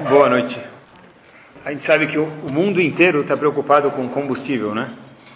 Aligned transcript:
Boa 0.00 0.28
noite. 0.28 0.58
A 1.64 1.70
gente 1.70 1.82
sabe 1.82 2.06
que 2.06 2.18
o 2.18 2.26
mundo 2.50 2.80
inteiro 2.80 3.20
está 3.20 3.36
preocupado 3.36 3.90
com 3.90 4.08
combustível, 4.08 4.74
né? 4.74 4.88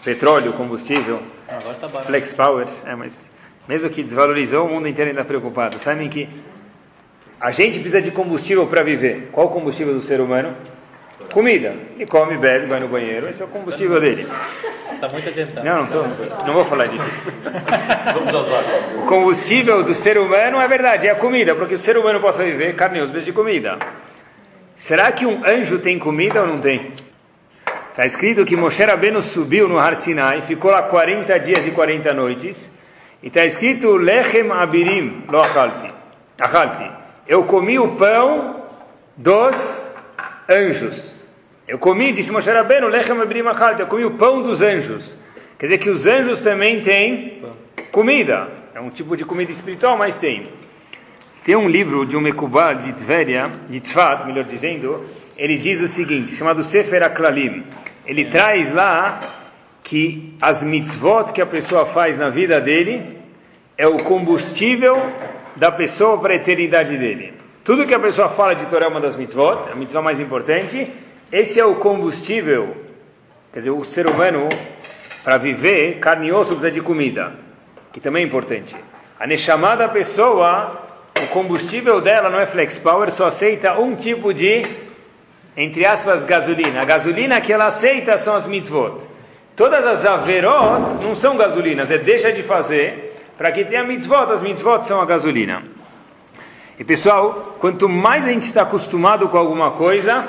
Petróleo, 0.02 0.54
combustível, 0.54 1.20
Agora 1.46 1.74
tá 1.74 1.86
barato. 1.86 2.06
flex 2.06 2.32
power, 2.32 2.66
é, 2.86 2.94
mas 2.94 3.30
mesmo 3.68 3.90
que 3.90 4.02
desvalorizou, 4.02 4.66
o 4.66 4.70
mundo 4.70 4.88
inteiro 4.88 5.10
ainda 5.10 5.20
está 5.20 5.28
preocupado. 5.28 5.78
Sabem 5.78 6.08
que 6.08 6.28
a 7.38 7.50
gente 7.50 7.80
precisa 7.80 8.00
de 8.00 8.10
combustível 8.10 8.66
para 8.66 8.82
viver. 8.82 9.28
Qual 9.30 9.46
o 9.46 9.50
combustível 9.50 9.92
do 9.92 10.00
ser 10.00 10.22
humano? 10.22 10.56
Comida. 11.34 11.74
Ele 11.94 12.06
come, 12.06 12.38
bebe, 12.38 12.66
vai 12.66 12.80
no 12.80 12.88
banheiro, 12.88 13.28
esse 13.28 13.42
é 13.42 13.44
o 13.44 13.48
combustível 13.48 14.00
dele. 14.00 14.26
Tá 15.00 15.08
muito 15.10 15.28
adiantado. 15.28 15.66
Não, 15.66 15.82
não, 15.82 15.86
tô, 15.86 16.46
não 16.46 16.54
vou 16.54 16.64
falar 16.64 16.86
disso. 16.86 17.04
Vamos. 18.14 19.02
O 19.02 19.06
combustível 19.06 19.82
do 19.82 19.94
ser 19.94 20.16
humano 20.16 20.58
é 20.58 20.66
verdade, 20.66 21.08
é 21.08 21.10
a 21.10 21.14
comida, 21.14 21.54
porque 21.54 21.74
o 21.74 21.78
ser 21.78 21.98
humano 21.98 22.20
possa 22.20 22.42
viver 22.42 22.74
carne 22.74 23.00
e 23.00 23.20
de 23.20 23.32
comida. 23.32 23.78
Será 24.76 25.10
que 25.10 25.24
um 25.24 25.42
anjo 25.44 25.78
tem 25.78 25.98
comida 25.98 26.42
ou 26.42 26.46
não 26.46 26.60
tem? 26.60 26.92
Está 27.90 28.04
escrito 28.04 28.44
que 28.44 28.54
Moshe 28.54 28.84
Rabbeinu 28.84 29.22
subiu 29.22 29.66
no 29.66 29.78
Har 29.78 29.96
Sinai, 29.96 30.42
ficou 30.42 30.70
lá 30.70 30.82
40 30.82 31.40
dias 31.40 31.66
e 31.66 31.70
40 31.70 32.12
noites, 32.12 32.70
e 33.22 33.28
está 33.28 33.46
escrito 33.46 33.96
Lechem 33.96 34.52
Abirim 34.52 35.24
lo 35.28 35.40
achalti. 35.40 35.90
Achalti. 36.38 36.90
Eu 37.26 37.44
comi 37.44 37.78
o 37.78 37.96
pão 37.96 38.64
dos 39.16 39.82
anjos. 40.46 41.26
Eu 41.66 41.78
comi, 41.78 42.12
disse 42.12 42.30
Moshe 42.30 42.50
Rabbeinu, 42.50 42.86
Lechem 42.86 43.18
Abirim 43.18 43.48
achalti. 43.48 43.80
Eu 43.80 43.86
comi 43.86 44.04
o 44.04 44.10
pão 44.12 44.42
dos 44.42 44.60
anjos. 44.60 45.16
Quer 45.58 45.66
dizer 45.66 45.78
que 45.78 45.88
os 45.88 46.06
anjos 46.06 46.42
também 46.42 46.82
têm 46.82 47.42
comida. 47.90 48.48
É 48.74 48.80
um 48.80 48.90
tipo 48.90 49.16
de 49.16 49.24
comida 49.24 49.50
espiritual, 49.50 49.96
mas 49.96 50.16
tem. 50.18 50.48
Tem 51.46 51.54
um 51.54 51.68
livro 51.68 52.04
de 52.04 52.16
um 52.16 52.20
Mekubal 52.20 52.74
de 52.74 52.92
Tveria, 52.92 53.48
de 53.68 53.78
Tzfat, 53.78 54.26
melhor 54.26 54.42
dizendo, 54.46 55.04
ele 55.38 55.56
diz 55.56 55.80
o 55.80 55.86
seguinte, 55.86 56.34
chamado 56.34 56.64
Sefer 56.64 57.04
Aklalim. 57.04 57.62
Ele 58.04 58.24
traz 58.24 58.74
lá 58.74 59.20
que 59.84 60.34
as 60.42 60.64
mitzvot 60.64 61.32
que 61.32 61.40
a 61.40 61.46
pessoa 61.46 61.86
faz 61.86 62.18
na 62.18 62.30
vida 62.30 62.60
dele 62.60 63.20
é 63.78 63.86
o 63.86 63.96
combustível 63.98 64.96
da 65.54 65.70
pessoa 65.70 66.18
para 66.18 66.32
a 66.32 66.36
eternidade 66.36 66.98
dele. 66.98 67.32
Tudo 67.62 67.86
que 67.86 67.94
a 67.94 68.00
pessoa 68.00 68.28
fala 68.28 68.56
de 68.56 68.66
Torá 68.66 68.86
é 68.86 68.88
uma 68.88 69.00
das 69.00 69.14
mitzvot, 69.14 69.70
a 69.70 69.76
mitzvah 69.76 70.02
mais 70.02 70.18
importante, 70.18 70.90
esse 71.30 71.60
é 71.60 71.64
o 71.64 71.76
combustível, 71.76 72.76
quer 73.52 73.60
dizer, 73.60 73.70
o 73.70 73.84
ser 73.84 74.08
humano, 74.08 74.48
para 75.22 75.36
viver, 75.36 76.00
carne 76.00 76.26
e 76.26 76.32
osso 76.32 76.56
precisa 76.56 76.72
de 76.72 76.80
comida, 76.80 77.34
que 77.92 78.00
também 78.00 78.24
é 78.24 78.26
importante. 78.26 78.74
A 79.16 79.28
Neshama 79.28 79.88
pessoa, 79.90 80.85
o 81.22 81.26
combustível 81.28 82.00
dela 82.00 82.28
não 82.28 82.38
é 82.38 82.46
flex 82.46 82.78
power, 82.78 83.10
só 83.10 83.26
aceita 83.26 83.78
um 83.78 83.94
tipo 83.94 84.34
de, 84.34 84.66
entre 85.56 85.86
aspas, 85.86 86.24
gasolina. 86.24 86.82
A 86.82 86.84
gasolina 86.84 87.40
que 87.40 87.52
ela 87.52 87.66
aceita 87.66 88.18
são 88.18 88.34
as 88.34 88.46
mitzvot. 88.46 89.00
Todas 89.54 89.86
as 89.86 90.04
averot 90.04 91.02
não 91.02 91.14
são 91.14 91.36
gasolinas, 91.36 91.90
é 91.90 91.96
deixa 91.96 92.30
de 92.30 92.42
fazer, 92.42 93.16
para 93.38 93.50
que 93.50 93.64
tenha 93.64 93.84
mitzvot, 93.84 94.30
as 94.30 94.42
mitzvot 94.42 94.86
são 94.86 95.00
a 95.00 95.06
gasolina. 95.06 95.62
E 96.78 96.84
pessoal, 96.84 97.56
quanto 97.58 97.88
mais 97.88 98.26
a 98.26 98.30
gente 98.30 98.42
está 98.42 98.62
acostumado 98.62 99.28
com 99.30 99.38
alguma 99.38 99.70
coisa, 99.70 100.28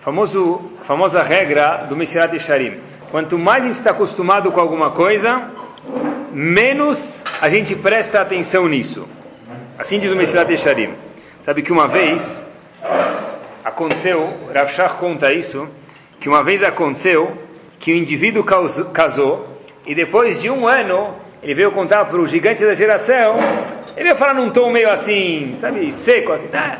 famoso, 0.00 0.70
famosa 0.84 1.22
regra 1.22 1.84
do 1.88 1.94
Mesirat 1.94 2.38
Sharim, 2.38 2.80
quanto 3.10 3.38
mais 3.38 3.62
a 3.62 3.66
gente 3.66 3.76
está 3.76 3.90
acostumado 3.90 4.50
com 4.50 4.60
alguma 4.60 4.92
coisa, 4.92 5.50
menos 6.32 7.22
a 7.38 7.50
gente 7.50 7.76
presta 7.76 8.22
atenção 8.22 8.66
nisso. 8.66 9.06
Assim 9.80 9.98
diz 9.98 10.12
o 10.12 10.14
Mesirat 10.14 10.54
Sharim. 10.58 10.92
Sabe 11.42 11.62
que 11.62 11.72
uma 11.72 11.88
vez 11.88 12.44
aconteceu, 13.64 14.30
Rav 14.54 14.70
Shach 14.70 14.96
conta 14.96 15.32
isso, 15.32 15.66
que 16.20 16.28
uma 16.28 16.44
vez 16.44 16.62
aconteceu 16.62 17.32
que 17.78 17.90
o 17.90 17.96
indivíduo 17.96 18.44
casou 18.92 19.48
e 19.86 19.94
depois 19.94 20.38
de 20.38 20.50
um 20.50 20.68
ano 20.68 21.14
ele 21.42 21.54
veio 21.54 21.72
contar 21.72 22.04
para 22.04 22.20
o 22.20 22.26
gigante 22.26 22.62
da 22.62 22.74
geração, 22.74 23.36
ele 23.96 24.04
veio 24.04 24.16
falar 24.16 24.34
num 24.34 24.50
tom 24.50 24.70
meio 24.70 24.92
assim, 24.92 25.54
sabe, 25.54 25.90
seco, 25.92 26.32
assim, 26.32 26.50
ah, 26.52 26.76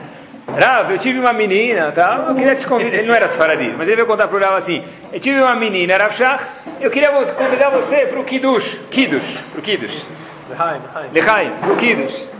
Rav, 0.46 0.92
eu 0.92 0.98
tive 0.98 1.20
uma 1.20 1.32
menina, 1.32 1.92
tá? 1.92 2.26
eu 2.28 2.34
queria 2.34 2.54
te 2.54 2.66
convidar, 2.66 2.98
ele 2.98 3.08
não 3.08 3.14
era 3.14 3.26
Sfaradi, 3.28 3.72
mas 3.78 3.88
ele 3.88 3.96
veio 3.96 4.06
contar 4.06 4.28
para 4.28 4.36
o 4.36 4.40
Rav 4.40 4.58
assim, 4.58 4.84
eu 5.10 5.18
tive 5.18 5.40
uma 5.40 5.56
menina, 5.56 5.96
Rav 5.96 6.12
Shach, 6.12 6.44
eu 6.78 6.90
queria 6.90 7.10
convidar 7.32 7.70
você 7.70 8.04
para 8.04 8.20
o 8.20 8.24
Kiddush, 8.24 8.78
Kiddush, 8.90 9.38
para 9.52 9.58
o 9.58 9.62
Kiddush, 9.62 10.06
Lehaim, 10.50 10.80
Lehaim. 11.14 11.52
Para 11.62 11.72
o 11.72 11.76
Kiddush. 11.76 12.39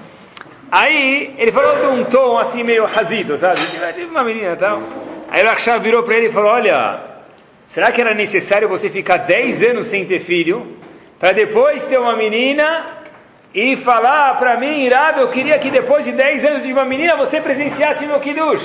Aí 0.70 1.34
ele 1.36 1.50
falou 1.50 1.76
de 1.80 1.86
um 1.86 2.04
tom 2.04 2.38
assim 2.38 2.62
meio 2.62 2.84
razito, 2.84 3.36
sabe? 3.36 3.60
Tive 3.94 4.06
uma 4.06 4.22
menina 4.22 4.52
e 4.52 4.56
tal. 4.56 4.80
Aí 5.28 5.44
o 5.44 5.80
virou 5.80 6.02
para 6.02 6.16
ele 6.16 6.28
e 6.28 6.32
falou, 6.32 6.50
olha, 6.50 7.00
será 7.66 7.90
que 7.90 8.00
era 8.00 8.14
necessário 8.14 8.68
você 8.68 8.88
ficar 8.88 9.16
10 9.16 9.62
anos 9.62 9.86
sem 9.86 10.04
ter 10.04 10.20
filho, 10.20 10.76
para 11.18 11.32
depois 11.32 11.86
ter 11.86 11.98
uma 11.98 12.16
menina 12.16 12.86
e 13.52 13.76
falar 13.76 14.38
para 14.38 14.56
mim, 14.56 14.88
Rav, 14.88 15.18
eu 15.20 15.28
queria 15.28 15.58
que 15.58 15.70
depois 15.70 16.04
de 16.04 16.12
10 16.12 16.44
anos 16.44 16.62
de 16.62 16.72
uma 16.72 16.84
menina 16.84 17.16
você 17.16 17.40
presenciasse 17.40 18.06
meu 18.06 18.20
Kiddush. 18.20 18.64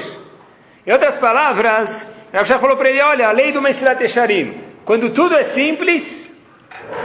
Em 0.85 0.91
outras 0.91 1.17
palavras, 1.17 2.07
Rav 2.31 2.47
Shach 2.47 2.61
falou 2.61 2.77
para 2.77 2.89
ele, 2.89 3.01
olha, 3.01 3.27
a 3.27 3.31
lei 3.31 3.51
do 3.51 3.61
Mesilat 3.61 3.99
Echarim, 4.01 4.53
quando 4.85 5.09
tudo 5.09 5.35
é 5.35 5.43
simples, 5.43 6.39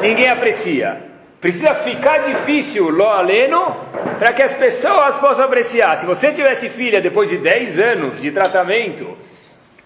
ninguém 0.03 0.29
aprecia. 0.29 1.10
Precisa 1.41 1.75
ficar 1.77 2.19
difícil, 2.19 2.91
lo 2.91 3.09
aleno, 3.09 3.75
para 4.19 4.33
que 4.35 4.43
as 4.43 4.55
pessoas 4.55 5.19
possam 5.19 5.47
apreciar. 5.47 5.97
Se 5.97 6.05
você 6.05 6.33
tivesse 6.33 6.69
filha 6.69 7.01
depois 7.01 7.31
de 7.31 7.39
10 7.39 7.79
anos 7.79 8.21
de 8.21 8.31
tratamento, 8.31 9.17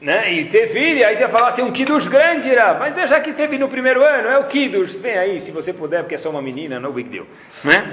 né, 0.00 0.32
e 0.32 0.46
ter 0.46 0.68
filha, 0.68 1.06
aí 1.06 1.14
você 1.14 1.28
fala, 1.28 1.48
ah, 1.48 1.52
tem 1.52 1.64
um 1.64 1.70
kiddush 1.70 2.08
grande, 2.08 2.52
Rav. 2.52 2.80
mas 2.80 2.96
já 2.96 3.20
que 3.20 3.32
teve 3.32 3.56
no 3.56 3.68
primeiro 3.68 4.04
ano, 4.04 4.28
é 4.28 4.38
o 4.38 4.44
kiddush, 4.44 4.96
vem 4.96 5.16
aí, 5.16 5.38
se 5.38 5.52
você 5.52 5.72
puder, 5.72 6.02
porque 6.02 6.16
é 6.16 6.18
só 6.18 6.28
uma 6.28 6.42
menina, 6.42 6.80
no 6.80 6.92
big 6.92 7.08
deal. 7.08 7.26
Né? 7.62 7.88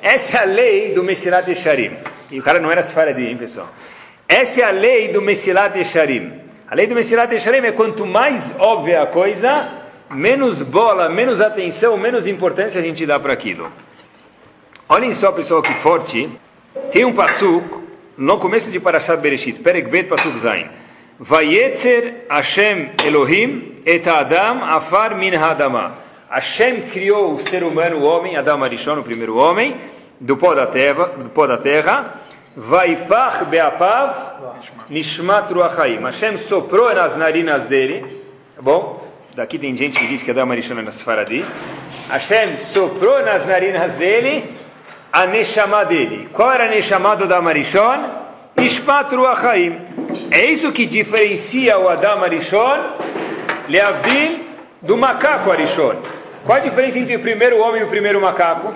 Essa 0.00 0.38
é 0.38 0.40
a 0.40 0.44
lei 0.44 0.94
do 0.94 1.04
Mesilat 1.04 1.46
Echarim. 1.46 1.98
E 2.30 2.40
o 2.40 2.42
cara 2.42 2.58
não 2.58 2.70
era 2.70 2.82
Sfaradi, 2.82 3.26
hein, 3.26 3.36
pessoal? 3.36 3.68
Essa 4.26 4.62
é 4.62 4.64
a 4.64 4.70
lei 4.70 5.08
do 5.08 5.20
Mesilat 5.20 5.76
Echarim. 5.76 6.40
A 6.66 6.74
lei 6.74 6.86
do 6.86 6.94
Mesilat 6.94 7.30
Echarim 7.30 7.58
é 7.58 7.72
quanto 7.72 8.06
mais 8.06 8.58
óbvia 8.58 9.02
a 9.02 9.06
coisa, 9.06 9.83
menos 10.14 10.62
bola, 10.62 11.08
menos 11.08 11.40
atenção, 11.40 11.96
menos 11.96 12.26
importância 12.26 12.80
a 12.80 12.84
gente 12.84 13.04
dá 13.04 13.18
para 13.18 13.32
aquilo. 13.32 13.70
Olhem 14.88 15.12
só, 15.14 15.32
pessoal, 15.32 15.62
que 15.62 15.74
forte. 15.74 16.30
Tem 16.92 17.04
um 17.04 17.12
pasuk 17.12 17.82
no 18.16 18.38
começo 18.38 18.70
de 18.70 18.78
Parashat 18.78 19.20
Bereshit, 19.20 19.60
Perek 19.60 19.88
Bet 19.88 20.08
Pasuk 20.08 20.38
Zain. 20.38 20.68
Vayetzer 21.18 22.26
Hashem 22.28 22.90
Elohim 23.04 23.76
et 23.86 24.06
Adam 24.06 24.64
afar 24.64 25.16
min 25.16 25.32
hadama. 25.34 25.94
Hashem 26.28 26.82
criou 26.82 27.34
o 27.34 27.38
ser 27.38 27.62
humano, 27.62 27.98
o 27.98 28.02
homem, 28.02 28.36
Adam 28.36 28.62
Arishon, 28.62 28.98
o 28.98 29.04
primeiro 29.04 29.36
homem, 29.36 29.76
do 30.20 30.36
pó 30.36 30.54
da 30.54 30.66
terra, 30.66 31.06
do 31.06 31.30
pó 31.30 31.46
da 31.46 31.56
terra. 31.56 32.20
Vaipach 32.56 33.44
beapav 33.44 34.58
nishmat 34.90 35.52
ruachaim. 35.52 36.02
Hashem 36.02 36.36
soprou 36.36 36.92
nas 36.94 37.16
narinas 37.16 37.66
dele, 37.66 38.22
tá 38.56 38.62
bom? 38.62 38.93
Daqui 39.34 39.58
tem 39.58 39.74
gente 39.74 39.98
que 39.98 40.06
diz 40.06 40.22
que 40.22 40.30
Adam 40.30 40.52
Arishon 40.52 40.78
era 40.78 40.92
Sfaradi. 40.92 41.44
Hashem 42.08 42.56
soprou 42.56 43.20
nas 43.24 43.44
narinas 43.44 43.94
dele 43.94 44.44
a 45.12 45.26
Neshama 45.26 45.84
dele. 45.84 46.28
Qual 46.32 46.52
era 46.52 46.66
a 46.66 46.68
Neshama 46.68 47.16
do 47.16 47.24
Adam 47.24 47.48
Arishon? 47.48 48.10
Ishmat 48.56 49.12
Ruachaim. 49.12 49.76
É 50.30 50.44
isso 50.44 50.70
que 50.70 50.86
diferencia 50.86 51.76
o 51.76 51.88
Adam 51.88 52.22
Arishon, 52.22 52.92
Leavdil, 53.68 54.44
do 54.80 54.96
macaco 54.96 55.50
Arishon. 55.50 55.96
Qual 56.46 56.56
a 56.56 56.60
diferença 56.60 57.00
entre 57.00 57.16
o 57.16 57.20
primeiro 57.20 57.58
homem 57.58 57.80
e 57.80 57.84
o 57.84 57.88
primeiro 57.88 58.20
macaco? 58.20 58.72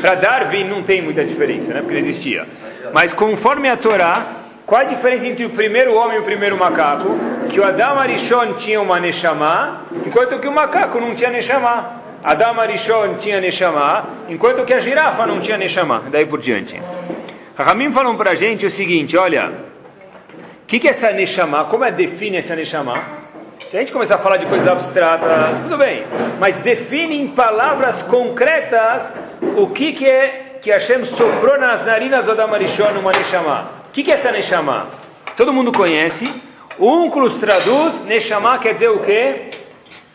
Para 0.00 0.16
Darwin 0.16 0.64
não 0.64 0.82
tem 0.82 1.00
muita 1.00 1.24
diferença, 1.24 1.72
né? 1.72 1.80
porque 1.80 1.92
não 1.92 2.00
existia. 2.00 2.44
Mas 2.92 3.12
conforme 3.12 3.68
a 3.68 3.76
Torá, 3.76 4.35
qual 4.66 4.80
a 4.80 4.84
diferença 4.84 5.28
entre 5.28 5.44
o 5.44 5.50
primeiro 5.50 5.94
homem 5.94 6.16
e 6.16 6.20
o 6.20 6.24
primeiro 6.24 6.58
macaco? 6.58 7.08
Que 7.48 7.60
o 7.60 7.64
Adam 7.64 8.00
Arishon 8.00 8.54
tinha 8.54 8.80
uma 8.80 8.98
Neshama, 8.98 9.82
enquanto 10.04 10.40
que 10.40 10.48
o 10.48 10.52
macaco 10.52 11.00
não 11.00 11.14
tinha 11.14 11.30
Neshama. 11.30 12.02
Adam 12.24 12.58
Arishon 12.58 13.14
tinha 13.20 13.40
Neshama, 13.40 14.04
enquanto 14.28 14.64
que 14.64 14.74
a 14.74 14.80
girafa 14.80 15.24
não 15.24 15.38
tinha 15.38 15.56
Neshama. 15.56 16.02
Daí 16.10 16.26
por 16.26 16.40
diante. 16.40 16.82
Ramim 17.56 17.92
falam 17.92 18.16
para 18.16 18.32
a 18.32 18.34
gente 18.34 18.66
o 18.66 18.70
seguinte, 18.70 19.16
olha, 19.16 19.52
o 20.64 20.66
que, 20.66 20.80
que 20.80 20.88
é 20.88 20.90
essa 20.90 21.12
Neshama? 21.12 21.66
Como 21.66 21.84
é 21.84 21.92
define 21.92 22.38
essa 22.38 22.56
Neshama? 22.56 23.00
Se 23.60 23.76
a 23.76 23.80
gente 23.80 23.92
começar 23.92 24.16
a 24.16 24.18
falar 24.18 24.36
de 24.38 24.46
coisas 24.46 24.66
abstratas, 24.68 25.58
tudo 25.58 25.78
bem, 25.78 26.04
mas 26.40 26.56
define 26.56 27.16
em 27.16 27.28
palavras 27.28 28.02
concretas 28.02 29.14
o 29.56 29.68
que, 29.68 29.92
que 29.92 30.08
é 30.08 30.58
que 30.60 30.72
Hashem 30.72 31.04
soprou 31.04 31.56
nas 31.56 31.86
narinas 31.86 32.24
do 32.24 32.32
Adam 32.32 32.52
Arishon 32.52 32.98
uma 32.98 33.12
Neshama. 33.12 33.75
O 33.96 33.98
que, 33.98 34.04
que 34.04 34.10
é 34.10 34.14
essa 34.14 34.30
Neshama? 34.30 34.88
Todo 35.38 35.54
mundo 35.54 35.72
conhece. 35.72 36.30
O 36.78 36.86
Unclus 36.86 37.38
traduz, 37.38 38.04
Neshama 38.04 38.58
quer 38.58 38.74
dizer 38.74 38.90
o 38.90 38.98
quê? 38.98 39.48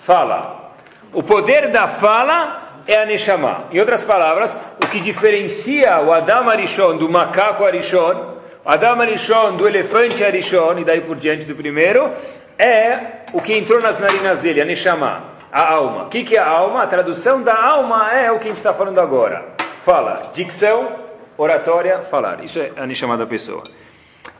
Fala. 0.03 0.75
O 1.11 1.23
poder 1.23 1.71
da 1.71 1.87
fala 1.87 2.83
é 2.85 3.01
a 3.01 3.07
Neshama. 3.07 3.63
Em 3.71 3.79
outras 3.79 4.05
palavras, 4.05 4.55
o 4.83 4.87
que 4.87 4.99
diferencia 4.99 5.99
o 5.99 6.13
Adam 6.13 6.47
Arishon 6.47 6.97
do 6.97 7.09
macaco 7.09 7.65
Arishon, 7.65 8.35
Adam 8.63 9.01
Arishon, 9.01 9.57
do 9.57 9.67
elefante 9.67 10.23
Arishon, 10.23 10.77
e 10.77 10.83
daí 10.83 11.01
por 11.01 11.15
diante 11.15 11.45
do 11.45 11.55
primeiro, 11.55 12.11
é 12.59 13.23
o 13.33 13.41
que 13.41 13.57
entrou 13.57 13.81
nas 13.81 13.97
narinas 13.99 14.39
dele, 14.41 14.61
a 14.61 14.65
Neshama, 14.65 15.23
a 15.51 15.73
alma. 15.73 16.03
O 16.03 16.09
que, 16.09 16.23
que 16.23 16.37
é 16.37 16.39
a 16.39 16.47
alma? 16.47 16.83
A 16.83 16.87
tradução 16.87 17.41
da 17.41 17.59
alma 17.59 18.11
é 18.13 18.31
o 18.31 18.37
que 18.37 18.43
a 18.43 18.49
gente 18.49 18.57
está 18.57 18.75
falando 18.75 18.99
agora. 18.99 19.43
Fala, 19.83 20.29
dicção, 20.35 21.00
oratória, 21.41 21.99
falar. 22.03 22.43
Isso 22.43 22.59
é 22.59 22.71
a 22.75 22.85
Neshama 22.85 23.17
da 23.17 23.25
pessoa. 23.25 23.63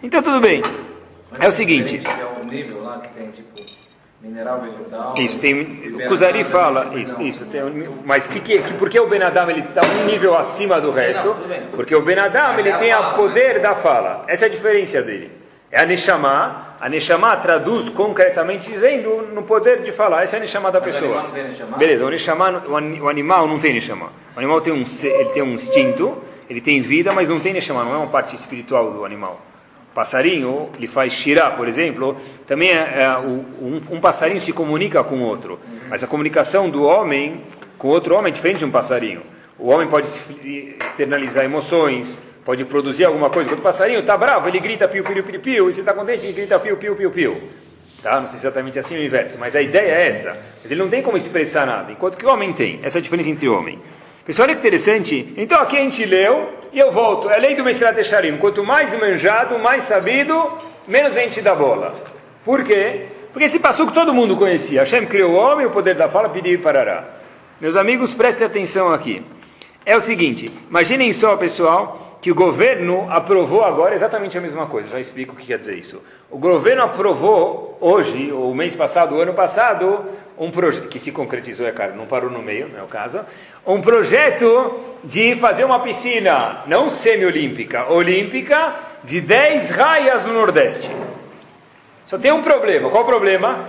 Então 0.01 0.21
tudo 0.21 0.39
bem. 0.39 0.61
É 1.39 1.47
o 1.47 1.51
seguinte. 1.51 2.01
É 2.05 2.41
o 2.41 2.45
nível 2.45 2.83
lá 2.83 2.99
que 2.99 3.09
tem 3.09 3.31
tipo 3.31 3.61
mineral 4.21 4.61
vegetal. 4.61 5.15
Isso, 5.17 5.39
tem, 5.39 5.61
o 5.95 6.07
Kuzari 6.07 6.43
fala, 6.43 6.93
isso, 6.95 7.21
isso, 7.21 7.45
tem, 7.45 7.61
mas 8.05 8.27
que, 8.27 8.39
que, 8.39 8.61
que, 8.61 8.73
por 8.75 8.87
que 8.87 8.99
o 8.99 9.07
Benadam 9.07 9.49
ele 9.49 9.61
está 9.61 9.81
um 9.83 10.05
nível 10.05 10.37
acima 10.37 10.79
do 10.79 10.91
resto? 10.91 11.35
Porque 11.75 11.95
o 11.95 12.01
Benadam 12.03 12.59
ele 12.59 12.71
tem 12.73 12.93
o 12.93 13.15
poder 13.15 13.59
da 13.59 13.73
fala, 13.73 14.23
essa 14.27 14.45
é 14.45 14.47
a 14.47 14.51
diferença 14.51 15.01
dele. 15.01 15.40
É 15.71 15.79
a 15.79 15.85
Neshama, 15.85 16.75
a 16.79 16.89
Neshama 16.89 17.37
traduz 17.37 17.87
concretamente 17.89 18.69
dizendo 18.69 19.29
no 19.33 19.43
poder 19.43 19.81
de 19.83 19.91
falar, 19.91 20.23
essa 20.23 20.35
é 20.35 20.37
a 20.37 20.41
Neshama 20.41 20.71
da 20.71 20.81
pessoa. 20.81 21.31
Beleza, 21.77 22.05
o 22.05 22.09
Neshama, 22.09 22.63
o 22.67 23.07
animal 23.07 23.47
não 23.47 23.57
tem 23.57 23.73
Neshama. 23.73 24.11
O 24.35 24.39
animal 24.39 24.59
tem 24.61 24.73
um, 24.73 24.83
ele 25.03 25.29
tem 25.29 25.41
um 25.41 25.53
instinto, 25.53 26.21
ele 26.49 26.59
tem 26.59 26.81
vida, 26.81 27.13
mas 27.13 27.29
não 27.29 27.39
tem 27.39 27.53
Neshama, 27.53 27.85
não 27.85 27.93
é 27.93 27.97
uma 27.97 28.07
parte 28.07 28.35
espiritual 28.35 28.91
do 28.91 29.05
animal 29.05 29.39
passarinho, 29.93 30.69
ele 30.77 30.87
faz 30.87 31.11
shirá, 31.11 31.51
por 31.51 31.67
exemplo, 31.67 32.15
também 32.47 32.69
é, 32.69 33.03
é, 33.03 33.17
um, 33.17 33.81
um, 33.91 33.99
passarinho 33.99 34.39
se 34.39 34.53
comunica 34.53 35.03
com 35.03 35.21
outro. 35.21 35.59
Mas 35.89 36.03
a 36.03 36.07
comunicação 36.07 36.69
do 36.69 36.83
homem 36.83 37.41
com 37.77 37.89
outro 37.89 38.15
homem 38.15 38.31
é 38.31 38.35
diferente 38.35 38.59
de 38.59 38.65
um 38.65 38.71
passarinho. 38.71 39.21
O 39.59 39.69
homem 39.69 39.87
pode 39.87 40.07
externalizar 40.79 41.43
emoções, 41.43 42.21
pode 42.45 42.65
produzir 42.65 43.05
alguma 43.05 43.29
coisa. 43.29 43.49
Quando 43.49 43.59
o 43.59 43.63
passarinho 43.63 43.99
está 43.99 44.17
bravo, 44.17 44.47
ele 44.47 44.59
grita 44.59 44.87
piu, 44.87 45.03
piu, 45.03 45.23
piu, 45.23 45.39
piu, 45.39 45.69
e 45.69 45.73
se 45.73 45.79
está 45.81 45.93
contente, 45.93 46.25
ele 46.25 46.33
grita 46.33 46.59
piu, 46.59 46.77
piu, 46.77 46.95
piu, 46.95 47.11
piu. 47.11 47.37
Tá? 48.01 48.19
Não 48.19 48.27
sei 48.27 48.39
se 48.39 48.45
é 48.45 48.49
exatamente 48.49 48.79
assim 48.79 48.97
o 48.97 49.03
inverso, 49.03 49.37
mas 49.39 49.55
a 49.55 49.61
ideia 49.61 49.91
é 49.91 50.07
essa. 50.07 50.37
Mas 50.61 50.71
ele 50.71 50.81
não 50.81 50.89
tem 50.89 51.01
como 51.03 51.17
expressar 51.17 51.67
nada, 51.67 51.91
enquanto 51.91 52.17
que 52.17 52.25
o 52.25 52.29
homem 52.29 52.53
tem. 52.53 52.79
Essa 52.83 52.97
é 52.97 52.99
a 52.99 53.01
diferença 53.01 53.29
entre 53.29 53.47
o 53.47 53.55
homem. 53.55 53.79
Pessoal, 54.25 54.47
olha 54.47 54.55
que 54.55 54.61
interessante. 54.61 55.33
Então 55.37 55.59
aqui 55.61 55.77
a 55.77 55.81
gente 55.81 56.03
leu 56.05 56.53
e 56.71 56.79
eu 56.79 56.91
volto. 56.91 57.29
É 57.29 57.35
a 57.35 57.39
lei 57.39 57.55
do 57.55 57.63
Mesirat 57.63 57.97
Echarim. 57.97 58.37
Quanto 58.37 58.63
mais 58.63 58.97
manjado, 58.99 59.57
mais 59.59 59.83
sabido, 59.83 60.57
menos 60.87 61.15
a 61.15 61.21
gente 61.21 61.41
dá 61.41 61.53
bola. 61.53 61.95
Por 62.43 62.63
quê? 62.63 63.07
Porque 63.31 63.45
esse 63.45 63.59
passou 63.59 63.87
que 63.87 63.93
todo 63.93 64.13
mundo 64.13 64.35
conhecia. 64.35 64.81
Hashem 64.81 65.05
criou 65.05 65.31
o 65.31 65.35
homem, 65.35 65.65
o 65.65 65.71
poder 65.71 65.95
da 65.95 66.09
fala, 66.09 66.29
pediu 66.29 66.53
e 66.53 66.57
parará. 66.57 67.07
Meus 67.59 67.75
amigos, 67.75 68.13
prestem 68.13 68.47
atenção 68.47 68.91
aqui. 68.91 69.23
É 69.85 69.95
o 69.95 70.01
seguinte, 70.01 70.51
imaginem 70.69 71.11
só, 71.13 71.35
pessoal, 71.37 72.10
que 72.21 72.31
o 72.31 72.35
governo 72.35 73.07
aprovou 73.09 73.63
agora 73.63 73.95
exatamente 73.95 74.37
a 74.37 74.41
mesma 74.41 74.67
coisa. 74.67 74.89
Já 74.89 74.99
explico 74.99 75.33
o 75.33 75.35
que 75.35 75.47
quer 75.47 75.57
dizer 75.57 75.77
isso. 75.77 76.03
O 76.29 76.37
governo 76.37 76.83
aprovou 76.83 77.77
hoje, 77.81 78.31
ou 78.31 78.53
mês 78.53 78.75
passado, 78.75 79.15
o 79.15 79.19
ano 79.19 79.33
passado, 79.33 80.05
um 80.37 80.51
projeto 80.51 80.87
que 80.87 80.99
se 80.99 81.11
concretizou, 81.11 81.67
é 81.67 81.71
claro, 81.71 81.95
não 81.95 82.05
parou 82.05 82.29
no 82.29 82.41
meio, 82.41 82.69
não 82.69 82.79
é 82.79 82.83
o 82.83 82.87
caso, 82.87 83.21
um 83.65 83.81
projeto 83.81 84.79
de 85.03 85.35
fazer 85.37 85.63
uma 85.63 85.79
piscina, 85.79 86.61
não 86.67 86.91
semi-olímpica, 86.91 87.91
olímpica, 87.91 88.75
de 89.03 89.19
10 89.19 89.71
raias 89.71 90.23
no 90.23 90.33
Nordeste. 90.33 90.91
Só 92.05 92.19
tem 92.19 92.31
um 92.31 92.43
problema. 92.43 92.89
Qual 92.89 93.03
o 93.03 93.05
problema? 93.05 93.65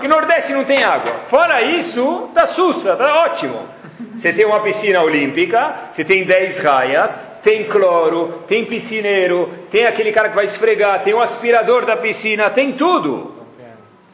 Que 0.00 0.08
no 0.08 0.16
Nordeste 0.16 0.52
não 0.52 0.64
tem 0.64 0.82
água. 0.82 1.20
Fora 1.28 1.62
isso, 1.62 2.28
tá 2.34 2.44
sussa, 2.44 2.96
tá 2.96 3.22
ótimo. 3.24 3.73
Você 4.14 4.32
tem 4.32 4.44
uma 4.44 4.60
piscina 4.60 5.02
olímpica, 5.02 5.90
você 5.92 6.04
tem 6.04 6.24
10 6.24 6.58
raias, 6.58 7.18
tem 7.42 7.64
cloro, 7.64 8.42
tem 8.46 8.64
piscineiro, 8.64 9.50
tem 9.70 9.84
aquele 9.86 10.12
cara 10.12 10.28
que 10.28 10.36
vai 10.36 10.44
esfregar, 10.44 11.02
tem 11.02 11.14
o 11.14 11.18
um 11.18 11.20
aspirador 11.20 11.84
da 11.84 11.96
piscina, 11.96 12.50
tem 12.50 12.72
tudo. 12.72 13.34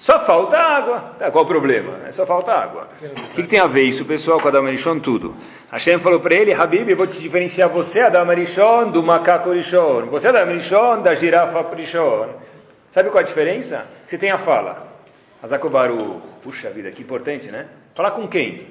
Só 0.01 0.19
falta 0.21 0.59
água. 0.59 1.15
Tá, 1.19 1.31
qual 1.31 1.45
o 1.45 1.47
problema? 1.47 1.93
É 2.07 2.13
só 2.13 2.25
falta 2.25 2.53
água. 2.53 2.89
O 3.03 3.35
que, 3.35 3.43
que, 3.43 3.49
tem 3.49 3.61
a 3.61 3.67
ver 3.67 3.83
isso, 3.83 4.07
pessoal, 4.07 4.41
com 4.41 4.49
Adam 4.49 4.65
Arishon? 4.65 4.99
Tudo. 4.99 5.37
Hashem 5.71 5.99
falou 6.01 6.19
para 6.19 6.35
ele, 6.35 6.55
Habib, 6.55 6.89
eu 6.89 6.97
vou 6.97 7.07
te 7.07 7.21
diferenciar 7.21 7.69
você, 7.69 8.01
Adam 8.01 8.31
Arishon, 8.31 8.91
do 8.91 9.03
macaco 9.03 9.53
Rishon. 9.53 10.07
Você, 10.07 10.29
Adam 10.29 10.49
Arishon, 10.49 11.03
da 11.03 11.15
girafa 11.15 11.67
Rishon. 11.77 12.29
Sabe 12.91 13.11
qual 13.11 13.23
a 13.23 13.27
diferença? 13.27 13.87
Você 14.07 14.17
tem 14.17 14.31
a 14.31 14.39
fala. 14.39 14.89
Azakobaru. 15.43 16.23
Puxa 16.43 16.71
vida, 16.71 16.91
que 16.91 17.03
importante, 17.03 17.51
né? 17.51 17.67
Falar 17.95 18.13
com 18.13 18.27
quem? 18.27 18.67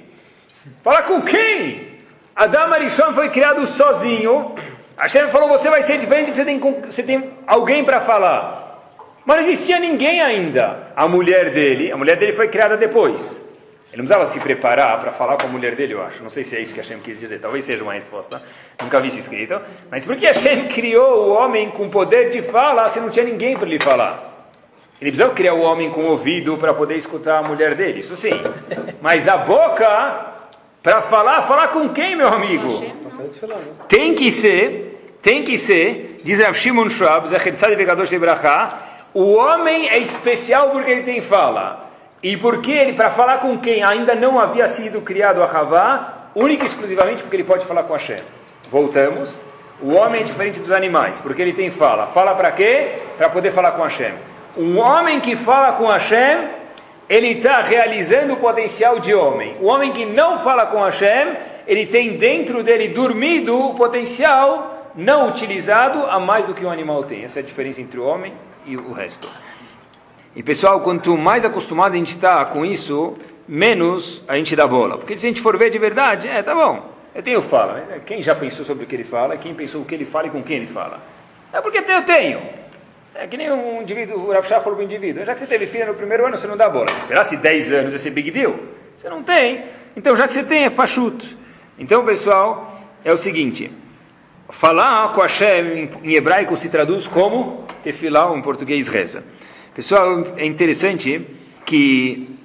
Falar 0.84 1.04
com 1.04 1.22
quem? 1.22 1.90
Adam 2.36 2.74
Arishon 2.74 3.14
foi 3.14 3.30
criado 3.30 3.66
sozinho. 3.68 4.56
Hashem 4.98 5.30
falou, 5.30 5.50
você 5.50 5.70
vai 5.70 5.82
ser 5.82 5.98
diferente 5.98 6.32
você 6.32 6.46
tem, 6.46 6.60
você 6.60 7.04
tem 7.04 7.34
alguém 7.48 7.84
para 7.84 8.02
falar. 8.02 8.60
Mas 9.26 9.38
não 9.38 9.44
existia 9.44 9.80
ninguém 9.80 10.22
ainda. 10.22 10.92
A 10.96 11.08
mulher 11.08 11.52
dele, 11.52 11.92
a 11.92 11.98
mulher 11.98 12.18
dele 12.18 12.34
foi 12.34 12.48
criada 12.48 12.76
depois. 12.76 13.44
Ele 13.92 14.04
não 14.04 14.06
precisava 14.06 14.26
se 14.26 14.40
preparar 14.40 15.00
para 15.00 15.12
falar 15.12 15.38
com 15.38 15.48
a 15.48 15.50
mulher 15.50 15.76
dele, 15.76 15.94
eu 15.94 16.04
acho. 16.04 16.22
Não 16.22 16.30
sei 16.30 16.44
se 16.44 16.56
é 16.56 16.62
isso 16.62 16.74
que 16.74 16.80
Hashem 16.80 17.00
quis 17.00 17.20
dizer. 17.20 17.40
Talvez 17.40 17.66
seja 17.66 17.84
uma 17.84 17.94
resposta. 17.94 18.42
Nunca 18.82 19.00
vi 19.00 19.08
isso 19.08 19.20
escrito. 19.20 19.60
Mas 19.90 20.06
por 20.06 20.16
que 20.16 20.28
Hashem 20.28 20.68
criou 20.68 21.28
o 21.28 21.34
homem 21.34 21.72
com 21.72 21.90
poder 21.90 22.30
de 22.30 22.42
fala 22.42 22.88
se 22.90 23.00
não 23.00 23.10
tinha 23.10 23.26
ninguém 23.26 23.58
para 23.58 23.68
lhe 23.68 23.80
falar? 23.80 24.30
Ele 25.02 25.12
precisava 25.12 25.34
criar 25.34 25.54
o 25.54 25.62
homem 25.62 25.90
com 25.90 26.06
ouvido 26.06 26.58
para 26.58 26.74
poder 26.74 26.96
escutar 26.96 27.40
a 27.40 27.42
mulher 27.42 27.74
dele, 27.74 28.02
isso 28.02 28.18
sim. 28.18 28.34
Mas 29.02 29.28
a 29.30 29.38
boca, 29.38 30.29
para 30.82 31.02
falar, 31.04 31.44
falar 31.44 31.70
com 31.70 31.90
quem, 31.90 32.16
meu 32.16 32.28
amigo? 32.28 32.84
Tem 33.88 34.16
que 34.16 34.32
ser, 34.32 35.18
tem 35.22 35.44
que 35.44 35.58
ser, 35.58 36.22
diz 36.24 36.40
Rav 36.40 36.56
Shimon 36.56 36.90
Schwab, 36.90 37.28
Zecher 37.28 37.54
Tzadi 37.54 37.76
Vegadosh 37.76 38.12
Lebrachá, 38.12 38.80
o 39.14 39.34
homem 39.34 39.90
é 39.90 39.98
especial 39.98 40.70
porque 40.70 40.92
ele 40.92 41.04
tem 41.04 41.22
fala. 41.22 41.90
E 42.22 42.38
porque 42.38 42.72
ele, 42.72 42.94
para 42.94 43.12
falar 43.12 43.40
com 43.40 43.58
quem 43.60 43.84
ainda 43.84 44.14
não 44.14 44.40
havia 44.40 44.68
sido 44.68 45.02
criado 45.02 45.42
a 45.42 45.46
Havá, 45.46 46.14
única 46.36 46.64
e 46.64 46.68
exclusivamente 46.68 47.24
porque 47.24 47.38
ele 47.38 47.44
pode 47.44 47.66
falar 47.66 47.84
com 47.84 47.94
Hashem. 47.94 48.20
Voltamos. 48.70 49.44
O 49.82 49.94
homem 49.94 50.22
é 50.22 50.24
diferente 50.26 50.60
dos 50.60 50.72
animais, 50.72 51.18
porque 51.20 51.42
ele 51.42 51.54
tem 51.54 51.72
fala. 51.72 52.08
Fala 52.08 52.36
para 52.36 52.52
quê? 52.52 53.00
Para 53.18 53.30
poder 53.30 53.52
falar 53.52 53.72
com 53.72 53.84
Hashem. 53.84 54.14
Um 54.58 54.78
homem 54.78 55.22
que 55.22 55.38
fala 55.38 55.74
com 55.74 55.88
Hashem, 55.88 56.50
ele 57.10 57.30
está 57.30 57.62
realizando 57.62 58.34
o 58.34 58.38
potencial 58.38 59.00
de 59.00 59.16
homem. 59.16 59.58
O 59.60 59.66
homem 59.66 59.92
que 59.92 60.06
não 60.06 60.40
fala 60.40 60.68
com 60.68 60.80
Hashem, 60.80 61.36
ele 61.68 61.88
tem 61.88 62.18
dentro 62.18 62.64
dele 62.64 62.90
dormido 62.90 63.58
o 63.58 63.74
potencial 63.74 64.92
não 64.96 65.30
utilizado 65.30 66.06
a 66.06 66.20
mais 66.20 66.46
do 66.46 66.54
que 66.54 66.64
um 66.64 66.70
animal 66.70 67.04
tem. 67.04 67.24
Essa 67.24 67.40
é 67.40 67.42
a 67.42 67.46
diferença 67.46 67.82
entre 67.82 68.00
o 68.00 68.06
homem 68.06 68.34
e 68.66 68.78
o 68.78 68.92
resto. 68.92 69.28
E 70.36 70.44
pessoal, 70.44 70.82
quanto 70.82 71.18
mais 71.18 71.44
acostumado 71.44 71.94
a 71.94 71.98
gente 71.98 72.12
está 72.12 72.46
com 72.46 72.64
isso, 72.64 73.18
menos 73.48 74.24
a 74.28 74.38
gente 74.38 74.56
dá 74.56 74.68
bola. 74.68 74.98
Porque 74.98 75.18
se 75.18 75.26
a 75.26 75.30
gente 75.30 75.42
for 75.42 75.58
ver 75.58 75.72
de 75.72 75.80
verdade, 75.80 76.28
é, 76.28 76.44
tá 76.44 76.54
bom, 76.54 76.92
eu 77.16 77.24
tenho 77.24 77.42
fala. 77.42 78.00
Quem 78.06 78.22
já 78.22 78.36
pensou 78.36 78.64
sobre 78.64 78.84
o 78.84 78.88
que 78.88 78.96
ele 78.96 79.04
fala, 79.04 79.36
quem 79.38 79.56
pensou 79.56 79.82
o 79.82 79.86
que 79.86 79.96
ele 79.96 80.06
fala 80.06 80.28
e 80.28 80.30
com 80.30 80.44
quem 80.44 80.58
ele 80.58 80.68
fala. 80.68 81.00
É 81.52 81.60
porque 81.60 81.80
eu 81.80 82.06
tenho. 82.06 82.40
É 83.16 83.28
que 83.28 83.36
nem 83.38 83.52
um 83.52 83.82
indivíduo, 83.82 84.28
o 84.28 84.32
Rav 84.32 84.48
falou 84.48 84.76
para 84.76 84.76
o 84.76 84.84
indivíduo, 84.84 85.26
já 85.26 85.34
que 85.34 85.40
você 85.40 85.48
teve 85.48 85.68
filha 85.68 85.86
no 85.86 85.94
primeiro 85.94 86.26
ano, 86.26 86.38
você 86.38 86.48
não 86.48 86.56
dá 86.56 86.70
bola. 86.70 86.88
Se 86.90 87.00
esperasse 87.00 87.38
10 87.38 87.72
anos, 87.74 88.02
ser 88.02 88.12
big 88.12 88.32
deal. 88.32 88.56
Você 88.98 89.10
não 89.10 89.24
tem. 89.24 89.64
Então, 89.96 90.16
já 90.16 90.28
que 90.28 90.34
você 90.34 90.44
tem, 90.44 90.66
é 90.66 90.70
pachuto. 90.70 91.26
Então, 91.78 92.06
pessoal, 92.06 92.82
é 93.04 93.12
o 93.12 93.18
seguinte. 93.18 93.72
Falar 94.50 95.14
com 95.14 95.22
Hashem 95.22 95.90
em 96.04 96.14
hebraico 96.14 96.58
se 96.58 96.70
traduz 96.70 97.08
como 97.08 97.66
tefilá, 97.84 98.34
em 98.36 98.42
português 98.42 98.88
reza. 98.88 99.24
Pessoal, 99.74 100.24
é 100.38 100.46
interessante 100.46 101.26
que 101.66 102.36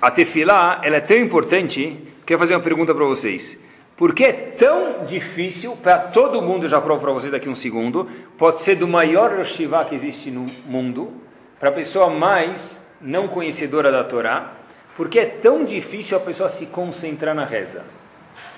a 0.00 0.10
tefilá 0.10 0.80
ela 0.82 0.96
é 0.96 1.00
tão 1.00 1.16
importante. 1.16 1.96
Quero 2.26 2.38
fazer 2.38 2.54
uma 2.54 2.62
pergunta 2.62 2.94
para 2.94 3.04
vocês. 3.04 3.58
Por 4.02 4.16
que 4.16 4.24
é 4.24 4.32
tão 4.32 5.04
difícil 5.04 5.76
para 5.76 5.96
todo 5.96 6.42
mundo, 6.42 6.66
já 6.66 6.80
provo 6.80 7.00
para 7.00 7.12
vocês 7.12 7.30
daqui 7.30 7.48
um 7.48 7.54
segundo, 7.54 8.10
pode 8.36 8.60
ser 8.60 8.74
do 8.74 8.88
maior 8.88 9.32
Roshivá 9.36 9.84
que 9.84 9.94
existe 9.94 10.28
no 10.28 10.44
mundo, 10.66 11.12
para 11.60 11.68
a 11.68 11.72
pessoa 11.72 12.10
mais 12.10 12.84
não 13.00 13.28
conhecedora 13.28 13.92
da 13.92 14.02
Torá, 14.02 14.54
porque 14.96 15.20
é 15.20 15.26
tão 15.26 15.64
difícil 15.64 16.16
a 16.16 16.20
pessoa 16.20 16.48
se 16.48 16.66
concentrar 16.66 17.32
na 17.32 17.44
reza? 17.44 17.84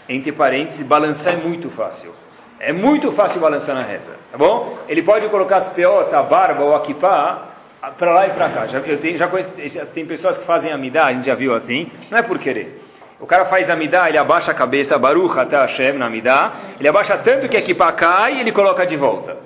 Entre 0.08 0.32
parênteses, 0.32 0.82
balançar 0.82 1.34
é 1.34 1.36
muito 1.36 1.68
fácil. 1.68 2.14
É 2.58 2.72
muito 2.72 3.12
fácil 3.12 3.38
balançar 3.38 3.74
na 3.74 3.82
reza, 3.82 4.12
tá 4.32 4.38
bom? 4.38 4.78
Ele 4.88 5.02
pode 5.02 5.28
colocar 5.28 5.58
as 5.58 5.68
peotas, 5.68 6.14
a 6.14 6.22
barba 6.22 6.64
ou 6.64 6.74
a 6.74 6.80
para 6.80 8.14
lá 8.14 8.26
e 8.26 8.30
para 8.30 8.48
cá. 8.48 8.66
Já, 8.66 8.78
eu 8.78 8.98
tenho, 8.98 9.18
já 9.18 9.28
conheço, 9.28 9.52
tem 9.92 10.06
pessoas 10.06 10.38
que 10.38 10.46
fazem 10.46 10.72
amidá, 10.72 11.04
a 11.04 11.12
gente 11.12 11.26
já 11.26 11.34
viu 11.34 11.54
assim, 11.54 11.90
não 12.10 12.16
é 12.16 12.22
por 12.22 12.38
querer. 12.38 12.83
O 13.20 13.26
cara 13.26 13.44
faz 13.44 13.70
amidá, 13.70 14.08
ele 14.08 14.18
abaixa 14.18 14.50
a 14.50 14.54
cabeça, 14.54 14.98
Baruch 14.98 15.38
até 15.38 15.56
Hashem 15.56 15.94
na 15.94 16.06
amidá, 16.06 16.52
ele 16.78 16.88
abaixa 16.88 17.16
tanto 17.16 17.48
que 17.48 17.56
a 17.56 17.62
kippah 17.62 17.92
cai 17.92 18.34
e 18.34 18.40
ele 18.40 18.52
coloca 18.52 18.84
de 18.84 18.96
volta. 18.96 19.36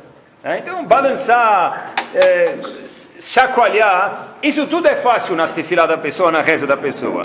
É, 0.42 0.58
então, 0.58 0.84
balançar, 0.84 1.92
é, 2.14 2.56
chacoalhar, 3.20 4.36
isso 4.42 4.66
tudo 4.66 4.88
é 4.88 4.94
fácil 4.94 5.34
na 5.36 5.48
tefilá 5.48 5.84
da 5.84 5.98
pessoa, 5.98 6.30
na 6.30 6.40
reza 6.40 6.66
da 6.66 6.76
pessoa. 6.76 7.22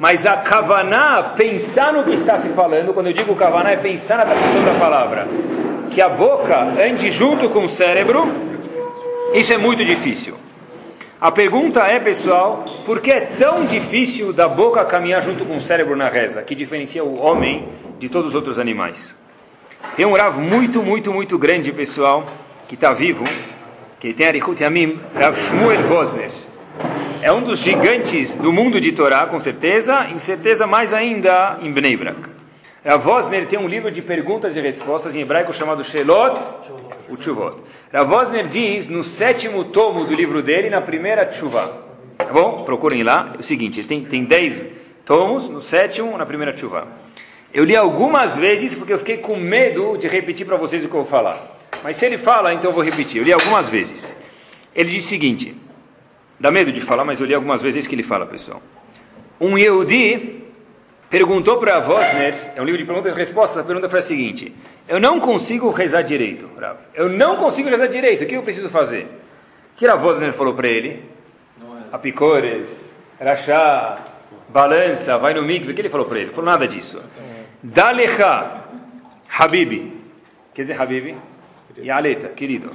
Mas 0.00 0.26
a 0.26 0.38
kavaná, 0.38 1.34
pensar 1.36 1.92
no 1.92 2.04
que 2.04 2.12
está 2.12 2.38
se 2.38 2.48
falando, 2.50 2.92
quando 2.92 3.06
eu 3.06 3.12
digo 3.12 3.34
kavaná, 3.36 3.70
é 3.70 3.76
pensar 3.76 4.18
na 4.18 4.24
tradução 4.26 4.64
da 4.64 4.74
palavra. 4.74 5.26
que 5.90 6.00
a 6.00 6.08
boca 6.08 6.58
ande 6.60 7.10
junto 7.10 7.48
com 7.48 7.64
o 7.64 7.68
cérebro, 7.68 8.26
isso 9.32 9.52
é 9.52 9.56
muito 9.56 9.84
difícil. 9.84 10.36
A 11.18 11.30
pergunta 11.32 11.80
é, 11.80 11.98
pessoal, 11.98 12.62
por 12.84 13.00
que 13.00 13.10
é 13.10 13.20
tão 13.20 13.64
difícil 13.64 14.34
da 14.34 14.46
boca 14.46 14.84
caminhar 14.84 15.22
junto 15.22 15.46
com 15.46 15.56
o 15.56 15.60
cérebro 15.60 15.96
na 15.96 16.10
reza, 16.10 16.42
que 16.42 16.54
diferencia 16.54 17.02
o 17.02 17.16
homem 17.16 17.68
de 17.98 18.10
todos 18.10 18.28
os 18.28 18.34
outros 18.34 18.58
animais? 18.58 19.16
Tem 19.96 20.04
um 20.04 20.12
Rav 20.12 20.38
muito, 20.38 20.82
muito, 20.82 21.10
muito 21.10 21.38
grande, 21.38 21.72
pessoal, 21.72 22.26
que 22.68 22.74
está 22.74 22.92
vivo, 22.92 23.24
que 23.98 24.12
tem 24.12 24.26
Arichut 24.26 24.62
Yamim, 24.62 25.00
Rav 25.14 25.38
Shmuel 25.38 25.84
Vosner. 25.84 26.30
É 27.22 27.32
um 27.32 27.42
dos 27.42 27.60
gigantes 27.60 28.36
do 28.36 28.52
mundo 28.52 28.78
de 28.78 28.92
Torá, 28.92 29.26
com 29.26 29.40
certeza, 29.40 30.08
em 30.10 30.18
certeza 30.18 30.66
mais 30.66 30.92
ainda 30.92 31.58
em 31.62 31.72
Bnei 31.72 31.96
Brak. 31.96 32.35
Rav 32.86 33.02
Vosner 33.02 33.48
tem 33.48 33.58
um 33.58 33.66
livro 33.66 33.90
de 33.90 34.00
perguntas 34.00 34.56
e 34.56 34.60
respostas 34.60 35.12
em 35.16 35.20
hebraico 35.20 35.52
chamado 35.52 35.82
Shelot 35.82 36.40
Uchuvot. 37.08 37.56
Rav 37.92 38.08
Vosner 38.08 38.46
diz, 38.46 38.88
no 38.88 39.02
sétimo 39.02 39.64
tomo 39.64 40.04
do 40.04 40.14
livro 40.14 40.40
dele, 40.40 40.70
na 40.70 40.80
primeira 40.80 41.32
chuva. 41.32 41.82
Tá 42.16 42.26
bom? 42.26 42.62
Procurem 42.62 43.02
lá. 43.02 43.32
É 43.34 43.40
o 43.40 43.42
seguinte, 43.42 43.80
ele 43.80 43.88
tem, 43.88 44.04
tem 44.04 44.24
dez 44.24 44.64
tomos, 45.04 45.50
no 45.50 45.60
sétimo, 45.60 46.16
na 46.16 46.24
primeira 46.24 46.56
chuva. 46.56 46.86
Eu 47.52 47.64
li 47.64 47.74
algumas 47.74 48.36
vezes 48.36 48.76
porque 48.76 48.92
eu 48.92 48.98
fiquei 48.98 49.16
com 49.16 49.34
medo 49.34 49.96
de 49.96 50.06
repetir 50.06 50.46
para 50.46 50.56
vocês 50.56 50.84
o 50.84 50.88
que 50.88 50.94
eu 50.94 51.00
vou 51.00 51.10
falar. 51.10 51.58
Mas 51.82 51.96
se 51.96 52.06
ele 52.06 52.18
fala, 52.18 52.54
então 52.54 52.70
eu 52.70 52.74
vou 52.74 52.84
repetir. 52.84 53.18
Eu 53.18 53.24
li 53.24 53.32
algumas 53.32 53.68
vezes. 53.68 54.16
Ele 54.72 54.90
diz 54.92 55.04
o 55.06 55.08
seguinte: 55.08 55.56
dá 56.38 56.52
medo 56.52 56.70
de 56.70 56.80
falar, 56.80 57.04
mas 57.04 57.20
eu 57.20 57.26
li 57.26 57.34
algumas 57.34 57.60
vezes 57.60 57.88
que 57.88 57.96
ele 57.96 58.04
fala, 58.04 58.26
pessoal. 58.26 58.62
Um 59.40 59.58
Yehudi 59.58 60.45
perguntou 61.10 61.58
para 61.58 61.80
Vosner, 61.80 62.52
é 62.54 62.60
um 62.60 62.64
livro 62.64 62.78
de 62.78 62.84
perguntas 62.84 63.12
e 63.14 63.16
respostas, 63.16 63.58
a 63.58 63.64
pergunta 63.64 63.88
foi 63.88 64.00
a 64.00 64.02
seguinte: 64.02 64.54
Eu 64.88 65.00
não 65.00 65.20
consigo 65.20 65.70
rezar 65.70 66.02
direito, 66.02 66.48
Rav. 66.58 66.78
Eu 66.94 67.08
não 67.08 67.36
consigo 67.36 67.68
rezar 67.68 67.86
direito, 67.86 68.24
o 68.24 68.26
que 68.26 68.36
eu 68.36 68.42
preciso 68.42 68.68
fazer? 68.68 69.04
O 69.74 69.76
que 69.76 69.86
a 69.86 69.94
Vosner 69.94 70.32
falou 70.32 70.54
para 70.54 70.68
ele? 70.68 71.04
Apicores, 71.92 72.92
rachá, 73.20 73.98
balança, 74.48 75.16
vai 75.18 75.34
no 75.34 75.42
mikve, 75.42 75.72
o 75.72 75.74
que 75.74 75.80
ele 75.80 75.88
falou 75.88 76.06
para 76.06 76.18
ele? 76.18 76.26
Ele 76.26 76.34
falou 76.34 76.50
nada 76.50 76.66
disso. 76.66 77.00
Dalecha, 77.62 78.62
Habibi. 79.28 79.92
Quer 80.54 80.62
dizer, 80.62 80.80
Habibi? 80.80 81.16
Yaleta, 81.78 82.28
querido. 82.28 82.70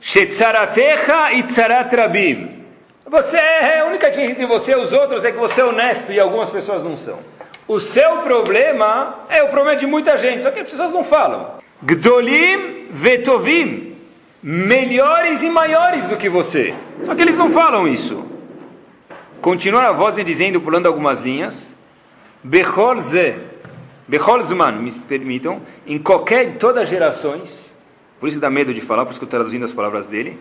Shetzaratecha 0.00 1.32
e 1.32 1.42
tzarat 1.44 1.94
rabim. 1.94 2.62
Você 3.06 3.36
é 3.36 3.80
a 3.80 3.86
única 3.86 4.08
diferença 4.10 4.32
entre 4.32 4.46
você 4.46 4.72
e 4.72 4.76
os 4.76 4.92
outros 4.92 5.24
é 5.24 5.32
que 5.32 5.38
você 5.38 5.60
é 5.60 5.64
honesto 5.64 6.12
e 6.12 6.18
algumas 6.18 6.50
pessoas 6.50 6.82
não 6.82 6.96
são. 6.96 7.18
O 7.66 7.78
seu 7.80 8.18
problema 8.18 9.26
é 9.28 9.42
o 9.42 9.48
problema 9.48 9.78
de 9.78 9.86
muita 9.86 10.16
gente, 10.16 10.42
só 10.42 10.50
que 10.50 10.60
as 10.60 10.68
pessoas 10.68 10.92
não 10.92 11.04
falam. 11.04 11.58
Gdolim 11.82 12.88
vetovim. 12.90 13.96
Melhores 14.42 15.42
e 15.42 15.48
maiores 15.48 16.06
do 16.08 16.16
que 16.16 16.28
você. 16.28 16.74
Só 17.06 17.14
que 17.14 17.22
eles 17.22 17.36
não 17.36 17.50
falam 17.50 17.86
isso. 17.86 18.26
Continua 19.40 19.86
a 19.86 19.92
voz 19.92 20.16
dizendo, 20.24 20.60
pulando 20.60 20.86
algumas 20.86 21.20
linhas. 21.20 21.72
Bechol 22.42 23.00
ze 23.00 23.36
Bechol 24.12 24.42
Zman, 24.42 24.72
me 24.72 24.92
permitam, 24.92 25.62
em 25.86 25.98
qualquer, 25.98 26.58
todas 26.58 26.82
as 26.82 26.88
gerações, 26.88 27.74
por 28.20 28.28
isso 28.28 28.40
dá 28.40 28.50
medo 28.50 28.74
de 28.74 28.80
falar, 28.80 29.04
por 29.04 29.10
isso 29.10 29.20
que 29.20 29.24
eu 29.24 29.26
estou 29.26 29.38
traduzindo 29.40 29.64
as 29.64 29.72
palavras 29.72 30.06
dele, 30.06 30.38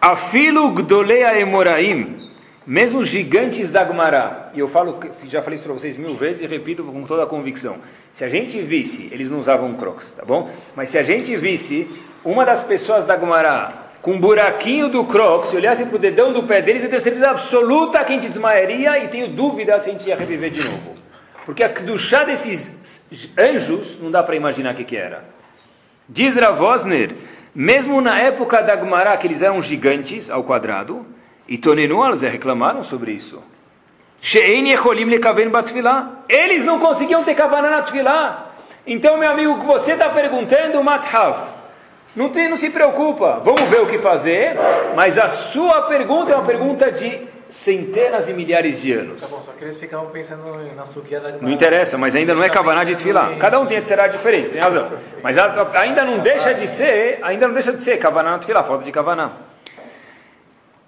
Afilu 0.00 0.70
Gdolea 0.72 1.38
Emoraim, 1.38 2.33
mesmo 2.66 3.00
os 3.00 3.08
gigantes 3.08 3.70
da 3.70 3.84
Gmará, 3.84 4.50
e 4.54 4.60
eu 4.60 4.68
falo, 4.68 4.98
já 5.26 5.42
falei 5.42 5.58
isso 5.58 5.64
para 5.66 5.74
vocês 5.74 5.96
mil 5.96 6.14
vezes 6.14 6.42
e 6.42 6.46
repito 6.46 6.82
com 6.82 7.04
toda 7.04 7.24
a 7.24 7.26
convicção, 7.26 7.76
se 8.12 8.24
a 8.24 8.28
gente 8.28 8.60
visse, 8.62 9.08
eles 9.12 9.30
não 9.30 9.38
usavam 9.38 9.74
crocs, 9.74 10.12
tá 10.12 10.24
bom? 10.24 10.50
Mas 10.74 10.88
se 10.88 10.98
a 10.98 11.02
gente 11.02 11.36
visse 11.36 11.90
uma 12.24 12.44
das 12.44 12.64
pessoas 12.64 13.04
da 13.04 13.16
Gmará 13.16 13.84
com 14.00 14.12
um 14.12 14.20
buraquinho 14.20 14.88
do 14.88 15.04
crocs, 15.04 15.50
se 15.50 15.56
olhasse 15.56 15.84
para 15.86 15.96
o 15.96 15.98
dedão 15.98 16.32
do 16.32 16.42
pé 16.42 16.60
deles, 16.62 16.82
eu 16.82 16.90
tenho 16.90 17.00
certeza 17.00 17.30
absoluta 17.30 18.04
que 18.04 18.12
a 18.12 18.14
gente 18.16 18.28
desmaiaria 18.28 19.04
e 19.04 19.08
tenho 19.08 19.28
dúvida 19.28 19.78
se 19.80 19.90
a 19.90 19.92
gente 19.92 20.06
ia 20.06 20.16
reviver 20.16 20.50
de 20.50 20.62
novo. 20.62 20.94
Porque 21.46 21.62
a 21.62 21.72
chá 21.98 22.24
desses 22.24 23.02
anjos 23.38 23.98
não 24.00 24.10
dá 24.10 24.22
para 24.22 24.36
imaginar 24.36 24.72
o 24.72 24.76
que, 24.76 24.84
que 24.84 24.96
era. 24.96 25.24
Diz 26.08 26.36
Ravosner, 26.36 27.14
mesmo 27.54 28.00
na 28.00 28.18
época 28.18 28.62
da 28.62 28.76
Gemara, 28.76 29.16
que 29.16 29.26
eles 29.26 29.42
eram 29.42 29.62
gigantes 29.62 30.30
ao 30.30 30.44
quadrado, 30.44 31.06
e 31.48 31.58
Tonenuals 31.58 32.22
reclamaram 32.22 32.82
sobre 32.82 33.12
isso. 33.12 33.42
Eles 36.28 36.64
não 36.64 36.78
conseguiam 36.78 37.22
ter 37.24 37.34
kavaná 37.34 37.70
na 37.70 37.82
tefilá. 37.82 38.52
Então, 38.86 39.18
meu 39.18 39.30
amigo, 39.30 39.60
que 39.60 39.66
você 39.66 39.92
está 39.92 40.08
perguntando, 40.08 40.82
Mathaf, 40.82 41.52
não, 42.16 42.28
tem, 42.28 42.48
não 42.48 42.56
se 42.56 42.70
preocupa, 42.70 43.40
vamos 43.44 43.62
ver 43.68 43.80
o 43.80 43.86
que 43.86 43.98
fazer, 43.98 44.56
mas 44.94 45.18
a 45.18 45.28
sua 45.28 45.82
pergunta 45.82 46.32
é 46.32 46.36
uma 46.36 46.44
pergunta 46.44 46.90
de 46.90 47.28
centenas 47.50 48.28
e 48.28 48.32
milhares 48.32 48.80
de 48.80 48.92
anos. 48.92 49.20
Tá 49.20 49.26
bom, 49.28 49.42
só 49.42 49.52
que 49.52 49.64
eles 49.64 49.78
ficavam 49.78 50.06
pensando 50.06 50.42
na 50.74 50.86
suquia 50.86 51.20
da 51.20 51.32
Não 51.32 51.50
interessa, 51.50 51.98
mas 51.98 52.16
ainda 52.16 52.34
não 52.34 52.42
é 52.42 52.48
Kavaná 52.48 52.84
de 52.84 52.96
Tfilá. 52.96 53.36
Cada 53.36 53.60
um 53.60 53.66
tem 53.66 53.80
de 53.80 53.86
será 53.86 54.06
diferente, 54.06 54.50
tem 54.50 54.60
razão. 54.60 54.90
Mas 55.22 55.36
ainda 55.38 56.04
não 56.04 56.18
deixa 56.18 56.54
de 56.54 56.66
ser, 56.66 57.18
ainda 57.22 57.46
não 57.46 57.54
deixa 57.54 57.72
de 57.72 57.82
ser 57.82 57.98
Kavaná 57.98 58.36
de 58.36 58.46
Tfilá, 58.46 58.64
falta 58.64 58.84
de 58.84 58.92
Kavaná. 58.92 59.32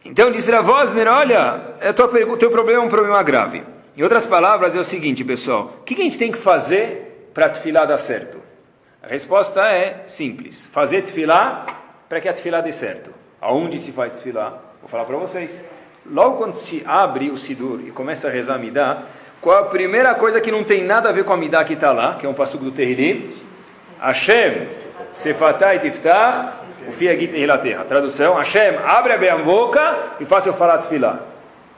Então 0.09 0.31
disse 0.31 0.51
Ravosner, 0.51 1.09
olha, 1.09 1.75
o 2.29 2.37
teu 2.37 2.51
problema 2.51 2.83
é 2.83 2.85
um 2.85 2.89
problema 2.89 3.23
grave. 3.23 3.63
Em 3.97 4.03
outras 4.03 4.27
palavras, 4.27 4.77
é 4.77 4.79
o 4.79 4.85
seguinte, 4.85 5.25
pessoal, 5.25 5.79
o 5.81 5.85
que 5.85 5.95
a 5.95 6.05
gente 6.05 6.19
tem 6.19 6.31
que 6.31 6.39
fazer 6.39 7.31
para 7.35 7.49
Tfilá 7.49 7.85
dar 7.85 7.99
certo? 7.99 8.41
A 9.03 9.09
resposta 9.09 9.61
é 9.73 10.05
simples, 10.07 10.67
fazer 10.67 11.03
Tfilá 11.03 11.67
para 12.09 12.21
que 12.21 12.29
a 12.29 12.33
Tfilá 12.33 12.61
dê 12.61 12.73
certo. 12.73 13.13
Aonde 13.41 13.79
se 13.79 13.93
faz 13.93 14.15
Tfilá? 14.15 14.63
Vou 14.81 14.89
falar 14.89 15.05
para 15.05 15.17
vocês. 15.17 15.63
Logo 16.05 16.37
quando 16.37 16.55
se 16.55 16.85
abre 16.87 17.31
o 17.31 17.37
Sidur 17.37 17.81
e 17.85 17.91
começa 17.91 18.29
a 18.29 18.31
rezar 18.31 18.55
a 18.55 18.59
Midah, 18.59 19.03
qual 19.41 19.59
a 19.59 19.65
primeira 19.65 20.15
coisa 20.15 20.41
que 20.41 20.53
não 20.53 20.63
tem 20.63 20.85
nada 20.85 21.09
a 21.09 21.13
ver 21.13 21.25
com 21.25 21.33
a 21.33 21.37
Midah 21.37 21.65
que 21.65 21.75
está 21.75 21.91
lá, 21.93 22.15
que 22.15 22.27
é 22.27 22.29
um 22.29 22.35
passuco 22.35 22.65
do 22.65 22.71
Terrilim? 22.71 23.35
Hashem, 23.99 24.69
Sefatai 25.11 25.81
Tiftach, 25.81 26.66
o 26.89 26.93
Fiagit 26.93 27.33
terra. 27.63 27.85
Tradução, 27.85 28.35
Hashem, 28.35 28.77
abre 28.85 29.13
a 29.13 29.19
minha 29.19 29.39
boca 29.39 30.15
e 30.21 30.25
faça 30.25 30.49
eu 30.49 30.55
falar 30.55 30.79
tefilá. 30.79 31.21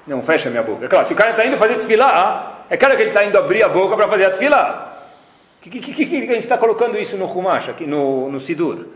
Não, 0.07 0.23
fecha 0.23 0.49
a 0.49 0.51
minha 0.51 0.63
boca. 0.63 0.87
É 0.87 0.89
claro, 0.89 1.07
se 1.07 1.13
o 1.13 1.17
cara 1.17 1.31
está 1.33 1.45
indo 1.45 1.59
fazer 1.59 1.77
tefilá, 1.77 2.65
é 2.71 2.77
claro 2.77 2.97
que 2.97 3.03
ele 3.03 3.11
está 3.11 3.25
indo 3.25 3.37
abrir 3.37 3.63
a 3.63 3.69
boca 3.69 3.97
para 3.97 4.09
fazer 4.09 4.25
a 4.25 4.31
tefilá. 4.31 4.89
Que, 5.61 5.71
que, 5.71 5.81
que, 5.81 6.07
que, 6.07 6.17
a 6.17 6.21
gente 6.21 6.39
está 6.39 6.57
colocando 6.57 6.97
isso 6.97 7.17
no 7.17 7.27
Humash, 7.27 7.69
aqui 7.69 7.87
no, 7.87 8.31
no 8.31 8.41
Sidur? 8.41 8.87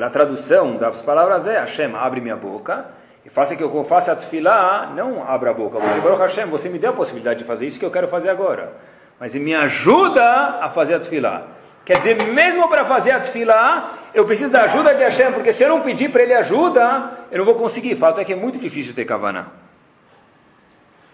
A 0.00 0.10
tradução 0.10 0.76
das 0.76 1.00
palavras 1.02 1.46
é 1.46 1.58
Hashem, 1.58 1.94
abre 1.94 2.20
minha 2.20 2.36
boca 2.36 2.86
e 3.24 3.30
faça 3.30 3.54
que 3.54 3.62
eu 3.62 3.84
faça 3.84 4.12
a 4.12 4.16
tefilá, 4.16 4.92
não 4.94 5.22
abra 5.26 5.50
a 5.50 5.54
boca. 5.54 5.78
Baruch 5.78 6.20
Hashem, 6.20 6.46
você 6.46 6.68
me 6.68 6.78
deu 6.78 6.90
a 6.90 6.92
possibilidade 6.92 7.40
de 7.40 7.44
fazer 7.44 7.66
isso 7.66 7.78
que 7.78 7.84
eu 7.84 7.90
quero 7.90 8.08
fazer 8.08 8.28
agora. 8.28 8.72
Mas 9.20 9.34
me 9.34 9.54
ajuda 9.54 10.24
a 10.60 10.68
fazer 10.70 10.94
a 10.94 10.98
tefilá. 10.98 11.46
Quer 11.84 11.98
dizer, 11.98 12.14
mesmo 12.32 12.68
para 12.68 12.84
fazer 12.84 13.10
a 13.10 13.20
tefilá, 13.20 13.98
eu 14.14 14.24
preciso 14.24 14.50
da 14.50 14.62
ajuda 14.62 14.94
de 14.94 15.02
Hashem, 15.02 15.32
porque 15.32 15.52
se 15.52 15.64
eu 15.64 15.68
não 15.68 15.80
pedir 15.80 16.10
para 16.10 16.22
ele 16.22 16.34
ajuda, 16.34 17.26
eu 17.30 17.38
não 17.38 17.44
vou 17.44 17.56
conseguir. 17.56 17.96
Fato 17.96 18.20
é 18.20 18.24
que 18.24 18.32
é 18.32 18.36
muito 18.36 18.58
difícil 18.58 18.94
ter 18.94 19.04
kavaná. 19.04 19.46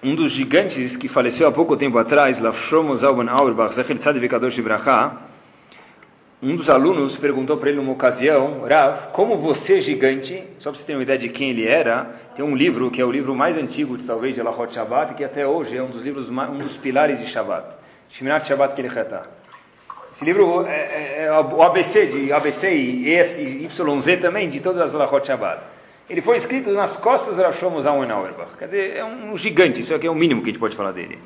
Um 0.02 0.14
dos 0.14 0.30
gigantes 0.30 0.96
que 0.96 1.08
faleceu 1.08 1.48
há 1.48 1.52
pouco 1.52 1.76
tempo 1.76 1.98
atrás, 1.98 2.38
Lafshom 2.38 2.94
Zalban 2.94 3.30
Auerbach, 3.30 3.74
Zecher 3.74 3.96
Tzad 3.96 4.18
Vikadosh 4.18 4.58
Ibrahá, 4.58 5.16
um 6.40 6.54
dos 6.54 6.70
alunos 6.70 7.16
perguntou 7.16 7.56
para 7.56 7.70
ele 7.70 7.78
numa 7.78 7.92
ocasião, 7.92 8.60
Rav, 8.60 9.08
como 9.12 9.36
você 9.36 9.80
gigante, 9.80 10.44
só 10.60 10.70
para 10.70 10.78
você 10.78 10.86
ter 10.86 10.92
uma 10.94 11.02
ideia 11.02 11.18
de 11.18 11.28
quem 11.30 11.50
ele 11.50 11.66
era, 11.66 12.14
tem 12.36 12.44
um 12.44 12.54
livro 12.54 12.92
que 12.92 13.00
é 13.00 13.04
o 13.04 13.10
livro 13.10 13.34
mais 13.34 13.58
antigo, 13.58 13.98
talvez, 13.98 14.36
de 14.36 14.42
Lahot 14.42 14.72
Shabbat, 14.72 15.14
que 15.14 15.24
até 15.24 15.44
hoje 15.44 15.76
é 15.76 15.82
um 15.82 15.90
dos 15.90 16.04
livros, 16.04 16.30
um 16.30 16.58
dos 16.58 16.76
pilares 16.76 17.18
de 17.18 17.26
Shabbat, 17.26 17.66
Shminat 18.08 18.46
Shabbat 18.46 18.76
Kelichetah. 18.76 19.37
Esse 20.18 20.24
livro 20.24 20.66
é, 20.66 20.72
é, 20.72 21.24
é, 21.26 21.32
o 21.32 21.62
ABC 21.62 22.06
de 22.06 22.32
ABC 22.32 22.74
e 22.74 23.08
EF, 23.08 23.40
e 23.40 23.66
YZ 23.66 24.20
também, 24.20 24.48
de 24.48 24.58
todas 24.58 24.82
as 24.82 24.92
Lahot 24.92 25.24
Shabbat. 25.24 25.60
Ele 26.10 26.20
foi 26.20 26.36
escrito 26.38 26.72
nas 26.72 26.96
costas 26.96 27.36
do 27.36 27.42
Rav 27.42 27.54
Shlomo 27.54 27.80
Zalman 27.80 28.10
Auerbach. 28.10 28.56
Quer 28.58 28.64
dizer, 28.64 28.96
é 28.96 29.04
um 29.04 29.36
gigante, 29.36 29.80
isso 29.80 29.94
aqui 29.94 30.08
é 30.08 30.10
o 30.10 30.16
mínimo 30.16 30.42
que 30.42 30.48
a 30.48 30.52
gente 30.52 30.58
pode 30.58 30.74
falar 30.74 30.90
dele. 30.90 31.20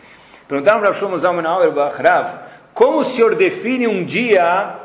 Perguntaram 0.47 0.81
para 0.81 0.91
Rav 0.91 0.99
Shlomo 0.99 1.17
Zalman 1.17 1.47
Auerbach, 1.47 2.03
Rav, 2.03 2.41
como 2.75 2.99
o 2.99 3.05
senhor 3.05 3.35
define 3.35 3.89
um 3.89 4.05
dia 4.05 4.77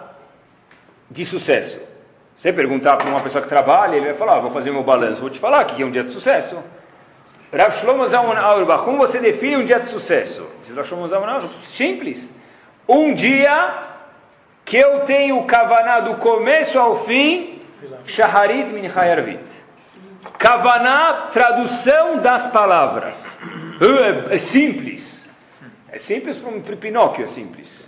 de 1.11 1.25
sucesso. 1.25 1.81
Você 2.37 2.53
perguntar 2.53 2.95
para 2.95 3.09
uma 3.09 3.19
pessoa 3.19 3.41
que 3.41 3.49
trabalha, 3.49 3.97
ele 3.97 4.05
vai 4.05 4.13
falar, 4.13 4.37
ah, 4.37 4.39
vou 4.39 4.51
fazer 4.51 4.71
meu 4.71 4.83
balanço, 4.85 5.19
vou 5.19 5.29
te 5.29 5.37
falar 5.37 5.65
que 5.65 5.83
é 5.83 5.85
um 5.85 5.91
dia 5.91 6.05
de 6.05 6.13
sucesso. 6.13 6.63
Rav 7.53 7.73
Shlomo 7.81 8.07
Zalman 8.07 8.37
Auerbach, 8.37 8.85
como 8.85 8.99
você 8.99 9.19
define 9.19 9.57
um 9.57 9.65
dia 9.65 9.81
de 9.81 9.89
sucesso? 9.89 10.47
Diz 10.65 10.73
Rav 10.73 10.87
Shlomo 10.87 11.09
Zalman 11.09 11.29
Auerbach, 11.29 11.53
simples. 11.65 12.33
Um 12.87 13.13
dia 13.13 13.96
que 14.67 14.75
eu 14.75 14.99
tenho 15.05 15.41
Kavaná 15.45 16.01
do 16.01 16.17
começo 16.17 16.77
ao 16.77 17.05
fim, 17.05 17.61
Shaharit 18.05 18.69
Min 18.73 18.87
Hayarvit. 18.87 19.65
Kavaná, 20.37 21.29
tradução 21.31 22.19
das 22.19 22.47
palavras. 22.47 23.25
É, 24.29 24.35
é 24.35 24.37
simples. 24.37 25.25
É 25.89 25.97
simples 25.97 26.35
para 26.35 26.49
um 26.51 26.61
Pinóquio, 26.61 27.23
é 27.23 27.27
simples. 27.27 27.87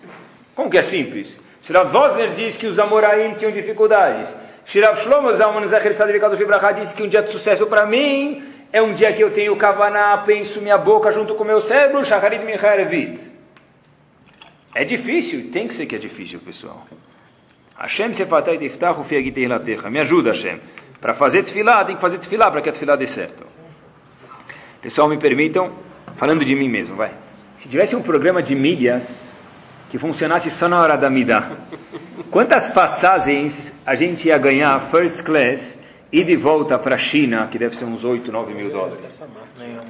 Como 0.56 0.70
que 0.70 0.78
é 0.78 0.82
simples? 0.82 1.40
Shirav 1.62 1.92
Vosner 1.92 2.32
diz 2.32 2.56
que 2.56 2.66
os 2.66 2.80
Amoraim 2.80 3.34
tinham 3.34 3.52
dificuldades. 3.52 4.34
Shirav 4.64 5.02
Shlomo 5.04 5.34
Zalman 5.34 5.68
Zecher 5.68 5.94
Tzadikadosh 5.94 6.40
Ibrahá 6.40 6.72
disse 6.72 6.96
que 6.96 7.04
um 7.04 7.08
dia 7.08 7.22
de 7.22 7.30
sucesso 7.30 7.68
para 7.68 7.86
mim 7.86 8.42
é 8.72 8.82
um 8.82 8.94
dia 8.94 9.12
que 9.12 9.22
eu 9.22 9.32
tenho 9.32 9.56
kavaná, 9.58 10.18
penso 10.20 10.62
minha 10.62 10.78
boca 10.78 11.12
junto 11.12 11.36
com 11.36 11.44
meu 11.44 11.60
cérebro, 11.60 12.06
Shacharit 12.06 12.46
Minchaerevit. 12.46 13.39
É 14.80 14.86
difícil, 14.86 15.52
tem 15.52 15.68
que 15.68 15.74
ser 15.74 15.86
que 15.86 15.96
é 15.98 16.00
difícil, 16.00 16.40
pessoal. 16.40 16.88
Hashem 17.78 18.14
sefatai 18.14 18.58
tiftachu 18.58 19.04
fiagitei 19.04 19.46
latecha. 19.46 19.90
Me 19.90 20.00
ajuda, 20.00 20.32
Hashem. 20.32 20.58
Para 21.02 21.14
fazer 21.14 21.44
tefilá, 21.44 21.84
tem 21.84 21.98
que 21.98 22.02
fazer 22.02 22.18
tefilá 22.18 22.50
para 22.50 22.62
que 22.62 22.70
a 22.70 22.72
tefilá 22.72 22.96
dê 22.96 23.06
certo. 23.06 23.46
Pessoal, 24.82 25.10
me 25.10 25.18
permitam, 25.18 25.74
falando 26.16 26.46
de 26.46 26.56
mim 26.56 26.70
mesmo, 26.70 26.96
vai. 26.96 27.12
Se 27.58 27.68
tivesse 27.68 27.94
um 27.94 28.02
programa 28.02 28.42
de 28.42 28.56
milhas 28.56 29.38
que 29.90 29.98
funcionasse 29.98 30.50
só 30.50 30.70
na 30.70 30.80
hora 30.82 30.96
da 30.96 31.10
midá, 31.10 31.58
quantas 32.32 32.70
passagens 32.70 33.74
a 33.86 33.96
gente 33.96 34.30
ia 34.30 34.38
ganhar 34.38 34.80
first 34.90 35.24
class 35.24 35.78
e 36.12 36.24
de 36.24 36.36
volta 36.36 36.78
para 36.80 36.96
a 36.96 36.98
China, 36.98 37.48
que 37.52 37.58
deve 37.58 37.76
ser 37.76 37.86
uns 37.86 38.04
8, 38.04 38.32
9 38.32 38.54
mil 38.54 38.72
dólares? 38.72 39.24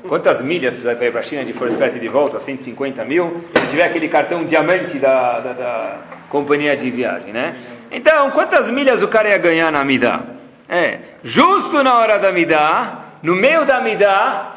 Quantas 0.08 0.42
milhas 0.42 0.76
precisa 0.76 1.06
ir 1.06 1.12
para 1.12 1.22
a 1.22 1.24
China 1.24 1.46
de 1.46 1.54
first 1.54 1.78
class 1.78 1.96
e 1.96 2.00
de 2.00 2.10
volta? 2.10 2.40
150 2.40 3.06
mil? 3.06 3.46
Se 3.56 3.68
tiver 3.68 3.84
aquele 3.84 4.10
cartão 4.10 4.44
diamante 4.44 5.00
da, 5.00 5.40
da, 5.40 5.54
da 5.54 5.98
companhia 6.28 6.76
de 6.76 6.92
viagem, 6.92 7.32
né? 7.32 7.56
Então, 7.90 8.32
quantas 8.32 8.70
milhas 8.70 9.02
o 9.02 9.08
cara 9.08 9.30
ia 9.30 9.38
ganhar 9.38 9.72
na 9.72 9.84
midá? 9.84 10.24
É, 10.68 11.00
justo 11.24 11.82
na 11.82 11.98
hora 11.98 12.20
da 12.20 12.32
midá, 12.32 13.16
no 13.24 13.36
meio 13.36 13.66
da 13.66 13.82
midá, 13.82 14.56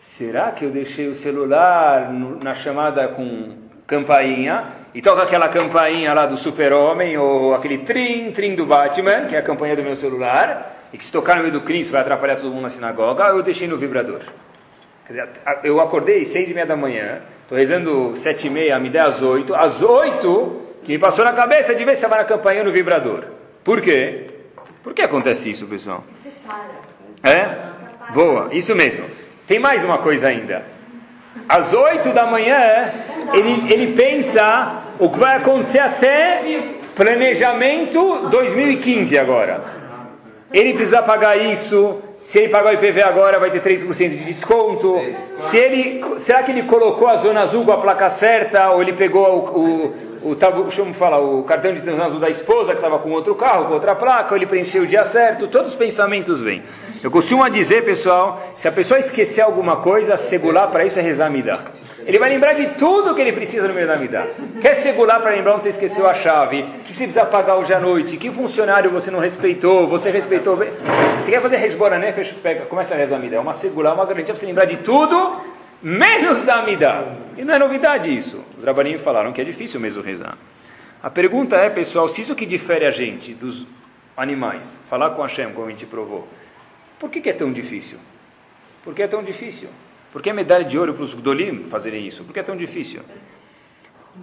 será 0.00 0.50
que 0.52 0.64
eu 0.64 0.70
deixei 0.70 1.06
o 1.06 1.14
celular 1.14 2.12
no, 2.12 2.42
na 2.42 2.54
chamada 2.54 3.08
com 3.08 3.56
campainha 3.86 4.64
e 4.94 5.00
toca 5.00 5.22
aquela 5.22 5.48
campainha 5.48 6.12
lá 6.12 6.26
do 6.26 6.36
super-homem 6.36 7.16
ou 7.16 7.54
aquele 7.54 7.78
trim, 7.78 8.32
trim 8.32 8.54
do 8.54 8.66
Batman, 8.66 9.26
que 9.26 9.34
é 9.34 9.38
a 9.38 9.42
campanha 9.42 9.74
do 9.74 9.82
meu 9.82 9.96
celular, 9.96 10.77
e 10.92 10.98
que 10.98 11.04
se 11.04 11.12
tocar 11.12 11.36
no 11.36 11.42
meio 11.42 11.52
do 11.52 11.60
Cristo 11.60 11.92
vai 11.92 12.00
atrapalhar 12.00 12.36
todo 12.36 12.50
mundo 12.50 12.62
na 12.62 12.68
sinagoga, 12.68 13.24
eu 13.24 13.42
deixei 13.42 13.68
no 13.68 13.76
vibrador. 13.76 14.20
Quer 15.06 15.12
dizer, 15.12 15.28
eu 15.64 15.80
acordei 15.80 16.24
seis 16.24 16.50
e 16.50 16.54
meia 16.54 16.66
da 16.66 16.76
manhã, 16.76 17.20
estou 17.42 17.56
rezando 17.56 18.14
sete 18.16 18.46
e 18.46 18.50
meia, 18.50 18.78
me 18.78 18.90
dê 18.90 18.98
às 18.98 19.22
oito, 19.22 19.54
às 19.54 19.82
oito, 19.82 20.62
que 20.82 20.92
me 20.92 20.98
passou 20.98 21.24
na 21.24 21.32
cabeça 21.32 21.74
de 21.74 21.84
ver 21.84 21.96
se 21.96 22.04
estava 22.04 22.16
na 22.16 22.24
campainha 22.24 22.64
no 22.64 22.72
vibrador. 22.72 23.24
Por 23.64 23.80
quê? 23.80 24.26
Por 24.82 24.94
que 24.94 25.02
acontece 25.02 25.50
isso, 25.50 25.66
pessoal? 25.66 26.04
É? 27.22 28.12
Boa, 28.12 28.48
isso 28.52 28.74
mesmo. 28.74 29.06
Tem 29.46 29.58
mais 29.58 29.84
uma 29.84 29.98
coisa 29.98 30.28
ainda. 30.28 30.64
Às 31.48 31.72
oito 31.72 32.10
da 32.12 32.26
manhã, 32.26 32.92
ele, 33.32 33.72
ele 33.72 33.94
pensa 33.94 34.82
o 34.98 35.10
que 35.10 35.18
vai 35.18 35.36
acontecer 35.36 35.78
até 35.78 36.42
planejamento 36.94 38.28
2015 38.28 39.18
agora. 39.18 39.77
Ele 40.52 40.72
precisa 40.72 41.02
pagar 41.02 41.36
isso. 41.36 41.98
Se 42.22 42.38
ele 42.38 42.48
pagar 42.48 42.70
o 42.70 42.74
IPV 42.74 43.02
agora, 43.02 43.38
vai 43.38 43.50
ter 43.50 43.62
3% 43.62 44.08
de 44.10 44.24
desconto. 44.24 44.96
Se 45.36 45.56
ele, 45.56 46.18
será 46.18 46.42
que 46.42 46.50
ele 46.50 46.62
colocou 46.64 47.08
a 47.08 47.16
zona 47.16 47.40
azul 47.40 47.64
com 47.64 47.72
a 47.72 47.78
placa 47.78 48.10
certa? 48.10 48.70
Ou 48.70 48.82
ele 48.82 48.92
pegou 48.92 49.26
o, 49.26 50.30
o, 50.30 50.32
o, 50.32 50.36
eu 50.76 50.94
falar, 50.94 51.20
o 51.20 51.42
cartão 51.44 51.72
de 51.72 51.80
zona 51.80 52.06
azul 52.06 52.18
da 52.18 52.28
esposa, 52.28 52.72
que 52.72 52.78
estava 52.78 52.98
com 52.98 53.10
outro 53.12 53.34
carro, 53.34 53.66
com 53.66 53.74
outra 53.74 53.94
placa? 53.94 54.32
Ou 54.32 54.36
ele 54.36 54.46
preencheu 54.46 54.82
o 54.82 54.86
dia 54.86 55.04
certo? 55.04 55.46
Todos 55.48 55.70
os 55.70 55.76
pensamentos 55.76 56.40
vêm. 56.40 56.62
Eu 57.02 57.10
costumo 57.10 57.48
dizer, 57.48 57.84
pessoal, 57.84 58.42
se 58.54 58.66
a 58.66 58.72
pessoa 58.72 58.98
esquecer 58.98 59.42
alguma 59.42 59.76
coisa, 59.76 60.16
segurar 60.16 60.66
para 60.66 60.84
isso 60.84 60.98
é 60.98 61.02
rezar 61.02 61.30
midá. 61.30 61.60
Ele 62.08 62.18
vai 62.18 62.30
lembrar 62.30 62.54
de 62.54 62.68
tudo 62.78 63.14
que 63.14 63.20
ele 63.20 63.32
precisa 63.32 63.68
no 63.68 63.74
meio 63.74 63.86
da 63.86 63.98
midá. 63.98 64.26
Quer 64.62 64.76
segurar 64.76 65.20
para 65.20 65.32
lembrar 65.32 65.52
onde 65.52 65.64
você 65.64 65.68
esqueceu 65.68 66.08
a 66.08 66.14
chave? 66.14 66.62
O 66.62 66.84
que 66.84 66.96
você 66.96 67.04
precisa 67.04 67.26
pagar 67.26 67.56
hoje 67.56 67.74
à 67.74 67.78
noite? 67.78 68.16
Que 68.16 68.32
funcionário 68.32 68.90
você 68.90 69.10
não 69.10 69.18
respeitou? 69.18 69.86
Você 69.88 70.10
respeitou? 70.10 70.56
Você 70.56 71.30
quer 71.30 71.42
fazer 71.42 71.58
resbora 71.58 71.98
nefesh? 71.98 72.32
Pega, 72.42 72.64
começa 72.64 72.94
a 72.94 72.96
rezar 72.96 73.18
midá. 73.18 73.36
É 73.36 73.38
uma 73.38 73.52
segurar, 73.52 73.92
uma 73.92 74.06
garantia 74.06 74.32
para 74.32 74.40
você 74.40 74.46
lembrar 74.46 74.64
de 74.64 74.78
tudo, 74.78 75.38
menos 75.82 76.44
da 76.44 76.62
midá. 76.62 77.04
E 77.36 77.44
não 77.44 77.52
é 77.52 77.58
novidade 77.58 78.16
isso. 78.16 78.42
Os 78.58 78.64
rabanim 78.64 78.96
falaram 78.96 79.30
que 79.30 79.42
é 79.42 79.44
difícil 79.44 79.78
mesmo 79.78 80.02
rezar. 80.02 80.38
A 81.02 81.10
pergunta 81.10 81.56
é, 81.56 81.68
pessoal, 81.68 82.08
se 82.08 82.22
isso 82.22 82.34
que 82.34 82.46
difere 82.46 82.86
a 82.86 82.90
gente 82.90 83.34
dos 83.34 83.66
animais, 84.16 84.80
falar 84.88 85.10
com 85.10 85.20
Hashem, 85.20 85.52
como 85.52 85.66
a 85.66 85.70
gente 85.70 85.84
provou, 85.84 86.26
por 86.98 87.10
que, 87.10 87.20
que 87.20 87.28
é 87.28 87.34
tão 87.34 87.52
difícil? 87.52 87.98
Por 88.82 88.94
que 88.94 89.02
é 89.02 89.06
tão 89.06 89.22
difícil? 89.22 89.68
Por 90.12 90.22
que 90.22 90.32
medalha 90.32 90.64
de 90.64 90.78
ouro 90.78 90.94
para 90.94 91.04
os 91.04 91.14
Gdolim 91.14 91.64
fazerem 91.64 92.06
isso? 92.06 92.24
Por 92.24 92.32
que 92.32 92.40
é 92.40 92.42
tão 92.42 92.56
difícil? 92.56 93.02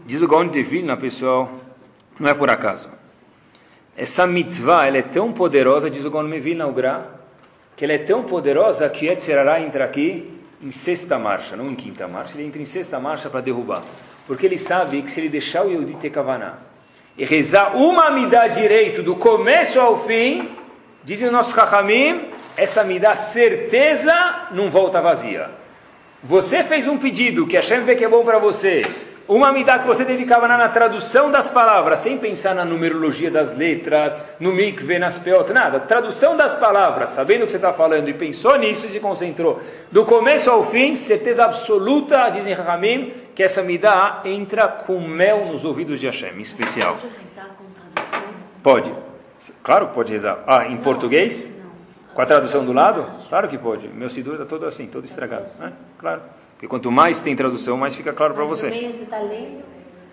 Diz 0.06 0.22
o 0.22 0.28
Gaon 0.28 0.48
de 0.48 0.64
Vilna, 0.64 0.98
pessoal, 0.98 1.52
não 2.20 2.30
é 2.30 2.34
por 2.34 2.50
acaso. 2.50 2.90
Essa 3.96 4.28
mitzvah, 4.28 4.88
ela 4.88 4.98
é 4.98 5.02
tão 5.02 5.32
poderosa, 5.32 5.90
diz 5.90 6.04
o 6.04 6.12
Gaon 6.12 6.30
de 6.30 6.40
Vilna, 6.40 6.68
o 6.68 6.74
Gra, 6.74 7.08
que 7.76 7.86
ela 7.86 7.94
é 7.94 8.00
tão 8.00 8.24
poderosa 8.24 8.90
que 8.90 9.06
Yetzirará 9.06 9.62
entra 9.62 9.86
aqui 9.86 10.32
em 10.62 10.72
sexta 10.72 11.20
marcha, 11.20 11.56
não 11.56 11.70
em 11.70 11.76
quinta 11.76 12.08
marcha, 12.08 12.38
ele 12.38 12.48
entra 12.48 12.62
em 12.62 12.66
sexta 12.66 13.00
marcha 13.00 13.30
para 13.30 13.42
derrubar. 13.42 13.84
Porque 14.26 14.46
ele 14.46 14.58
sabe 14.58 15.02
que 15.02 15.12
se 15.12 15.20
ele 15.20 15.30
deixar 15.30 15.66
o 15.66 15.70
Yehudi 15.70 15.96
ter 15.96 16.12
e 17.18 17.24
rezar 17.24 17.78
uma 17.78 18.12
midá 18.12 18.48
direito 18.48 19.02
do 19.04 19.16
começo 19.16 19.80
ao 19.80 20.06
fim, 20.06 20.50
dizem 21.04 21.28
os 21.28 21.34
nossos 21.34 21.54
Chachamim, 21.54 22.30
essa 22.58 22.84
me 22.84 23.00
dá 23.00 23.16
certeza 23.16 24.48
não 24.52 24.70
volta 24.70 25.00
vazia. 25.02 25.50
Você 26.24 26.64
fez 26.64 26.88
um 26.88 26.98
pedido 26.98 27.46
que 27.46 27.56
Hashem 27.56 27.84
vê 27.84 27.96
que 27.96 28.04
é 28.04 28.10
bom 28.10 28.24
para 28.24 28.40
você, 28.40 28.86
uma 29.28 29.52
midá 29.52 29.80
que 29.80 29.88
você 29.88 30.06
deve 30.06 30.26
cavanar 30.26 30.58
na 30.58 30.70
tradução 30.70 31.32
das 31.32 31.50
palavras, 31.50 32.00
sem 32.00 32.18
pensar 32.18 32.54
na 32.54 32.64
numerologia 32.64 33.32
das 33.32 33.56
letras, 33.56 34.16
no 34.40 34.54
mikve, 34.54 35.00
nas 35.00 35.18
peot, 35.18 35.52
nada. 35.52 35.80
Tradução 35.80 36.38
das 36.38 36.56
palavras, 36.56 37.10
sabendo 37.10 37.42
o 37.42 37.46
que 37.46 37.52
você 37.52 37.58
está 37.58 37.74
falando 37.74 38.08
e 38.08 38.14
pensou 38.14 38.56
nisso 38.56 38.86
e 38.86 38.92
se 38.92 39.00
concentrou. 39.00 39.60
Do 39.92 40.06
começo 40.06 40.52
ao 40.52 40.66
fim, 40.66 40.96
certeza 40.96 41.46
absoluta, 41.46 42.30
dizem 42.30 42.54
Rahamim, 42.54 43.14
que 43.34 43.42
essa 43.42 43.64
midá 43.64 44.22
entra 44.26 44.68
com 44.68 45.00
mel 45.02 45.44
nos 45.48 45.66
ouvidos 45.66 46.00
de 46.00 46.06
Hashem, 46.06 46.38
em 46.38 46.42
especial. 46.42 46.98
Pode. 48.62 48.94
Claro 49.64 49.88
que 49.88 49.94
pode 49.96 50.12
rezar. 50.12 50.44
Ah, 50.46 50.68
em 50.68 50.78
português? 50.78 51.52
Com 52.16 52.22
a 52.22 52.26
tradução 52.26 52.66
do 52.66 52.72
lado? 52.72 53.06
Claro 53.28 53.50
que 53.50 53.58
pode. 53.58 53.90
Meu 53.90 54.10
Sidur 54.10 54.36
está 54.36 54.46
todo 54.46 54.66
assim, 54.66 54.88
todo 54.88 55.04
estragado. 55.04 55.48
Né? 55.60 55.74
Claro. 56.00 56.22
Porque 56.54 56.66
quanto 56.66 56.90
mais 56.90 57.22
tem 57.22 57.36
tradução, 57.36 57.76
mais 57.76 57.94
fica 57.94 58.14
claro 58.14 58.34
para 58.34 58.46
você. 58.46 58.70
você 58.70 59.04
está 59.04 59.20
lendo? 59.20 59.64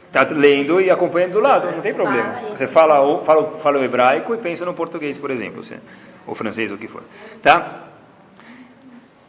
Está 0.08 0.22
lendo 0.34 0.80
e 0.80 0.90
acompanhando 0.90 1.34
do 1.34 1.40
lado, 1.40 1.70
não 1.70 1.80
tem 1.80 1.94
problema. 1.94 2.40
Você 2.50 2.66
fala 2.66 3.00
o, 3.00 3.22
fala, 3.22 3.58
fala 3.60 3.78
o 3.78 3.84
hebraico 3.84 4.34
e 4.34 4.38
pensa 4.38 4.64
no 4.64 4.74
português, 4.74 5.16
por 5.16 5.30
exemplo, 5.30 5.62
você, 5.62 5.78
ou 6.26 6.34
francês, 6.34 6.70
ou 6.70 6.76
o 6.76 6.80
que 6.80 6.88
for. 6.88 7.02
Tá? 7.40 7.84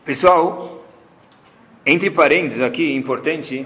Pessoal, 0.04 0.84
entre 1.86 2.10
parênteses 2.10 2.62
aqui, 2.62 2.94
importante, 2.96 3.66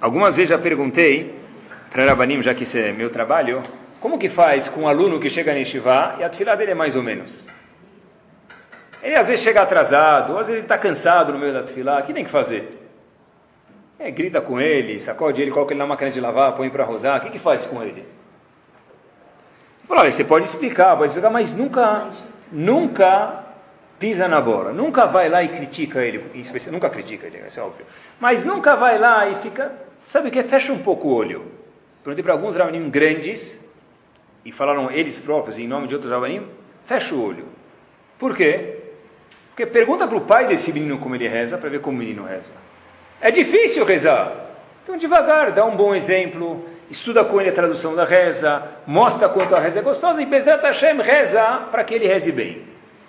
algumas 0.00 0.36
vezes 0.36 0.50
já 0.50 0.58
perguntei 0.58 1.34
para 1.90 2.04
Rabanim, 2.04 2.42
já 2.42 2.54
que 2.54 2.64
isso 2.64 2.76
é 2.76 2.92
meu 2.92 3.08
trabalho, 3.08 3.62
como 4.04 4.18
que 4.18 4.28
faz 4.28 4.68
com 4.68 4.82
um 4.82 4.86
aluno 4.86 5.18
que 5.18 5.30
chega 5.30 5.58
em 5.58 5.64
Shivá 5.64 6.16
e 6.18 6.24
a 6.24 6.28
tefilá 6.28 6.54
dele 6.54 6.72
é 6.72 6.74
mais 6.74 6.94
ou 6.94 7.02
menos? 7.02 7.30
Ele 9.02 9.16
às 9.16 9.26
vezes 9.28 9.42
chega 9.42 9.62
atrasado, 9.62 10.32
às 10.32 10.48
vezes 10.48 10.56
ele 10.56 10.60
está 10.60 10.76
cansado 10.76 11.32
no 11.32 11.38
meio 11.38 11.54
da 11.54 11.62
tefilá, 11.62 12.00
o 12.00 12.02
que 12.02 12.12
tem 12.12 12.22
que 12.22 12.30
fazer? 12.30 12.86
É, 13.98 14.10
grita 14.10 14.42
com 14.42 14.60
ele, 14.60 15.00
sacode 15.00 15.40
ele, 15.40 15.50
coloca 15.50 15.72
ele 15.72 15.78
na 15.78 15.86
máquina 15.86 16.10
de 16.10 16.20
lavar, 16.20 16.52
põe 16.54 16.68
para 16.68 16.84
rodar, 16.84 17.18
o 17.18 17.22
que, 17.22 17.30
que 17.30 17.38
faz 17.38 17.64
com 17.64 17.82
ele? 17.82 18.06
Fala, 19.88 20.02
olha, 20.02 20.12
você 20.12 20.22
pode 20.22 20.44
explicar, 20.44 20.94
pode 20.98 21.06
explicar, 21.06 21.30
mas 21.30 21.54
nunca, 21.54 22.10
nunca 22.52 23.42
pisa 23.98 24.28
na 24.28 24.38
bola, 24.38 24.70
nunca 24.70 25.06
vai 25.06 25.30
lá 25.30 25.42
e 25.42 25.48
critica 25.48 26.02
ele, 26.02 26.22
nunca 26.70 26.90
critica 26.90 27.26
ele, 27.26 27.42
isso 27.46 27.58
é 27.58 27.62
óbvio, 27.62 27.86
mas 28.20 28.44
nunca 28.44 28.76
vai 28.76 28.98
lá 28.98 29.26
e 29.30 29.36
fica, 29.36 29.72
sabe 30.02 30.28
o 30.28 30.30
que? 30.30 30.42
Fecha 30.42 30.74
um 30.74 30.80
pouco 30.80 31.08
o 31.08 31.14
olho. 31.14 31.50
Perguntei 32.02 32.22
para 32.22 32.34
alguns 32.34 32.54
ravanim 32.54 32.90
grandes, 32.90 33.63
e 34.44 34.52
falaram 34.52 34.90
eles 34.90 35.18
próprios, 35.18 35.58
em 35.58 35.66
nome 35.66 35.86
de 35.88 35.94
outros 35.94 36.12
ravanim, 36.12 36.46
fecha 36.86 37.14
o 37.14 37.24
olho. 37.24 37.46
Por 38.18 38.36
quê? 38.36 38.78
Porque 39.50 39.66
pergunta 39.66 40.06
para 40.06 40.16
o 40.16 40.22
pai 40.22 40.46
desse 40.46 40.72
menino 40.72 40.98
como 40.98 41.14
ele 41.14 41.28
reza, 41.28 41.56
para 41.56 41.70
ver 41.70 41.80
como 41.80 41.96
o 41.96 42.00
menino 42.00 42.24
reza. 42.24 42.52
É 43.20 43.30
difícil 43.30 43.84
rezar. 43.84 44.32
Então, 44.82 44.96
devagar, 44.98 45.52
dá 45.52 45.64
um 45.64 45.76
bom 45.76 45.94
exemplo, 45.94 46.66
estuda 46.90 47.24
com 47.24 47.40
ele 47.40 47.48
a 47.48 47.54
tradução 47.54 47.94
da 47.94 48.04
reza, 48.04 48.62
mostra 48.86 49.28
quanto 49.30 49.54
a 49.54 49.60
reza 49.60 49.78
é 49.78 49.82
gostosa 49.82 50.20
e 50.20 50.26
Bezerra 50.26 50.60
Hashem 50.60 51.00
reza 51.00 51.42
para 51.70 51.82
que 51.84 51.94
ele 51.94 52.06
reze 52.06 52.30
bem. 52.30 52.62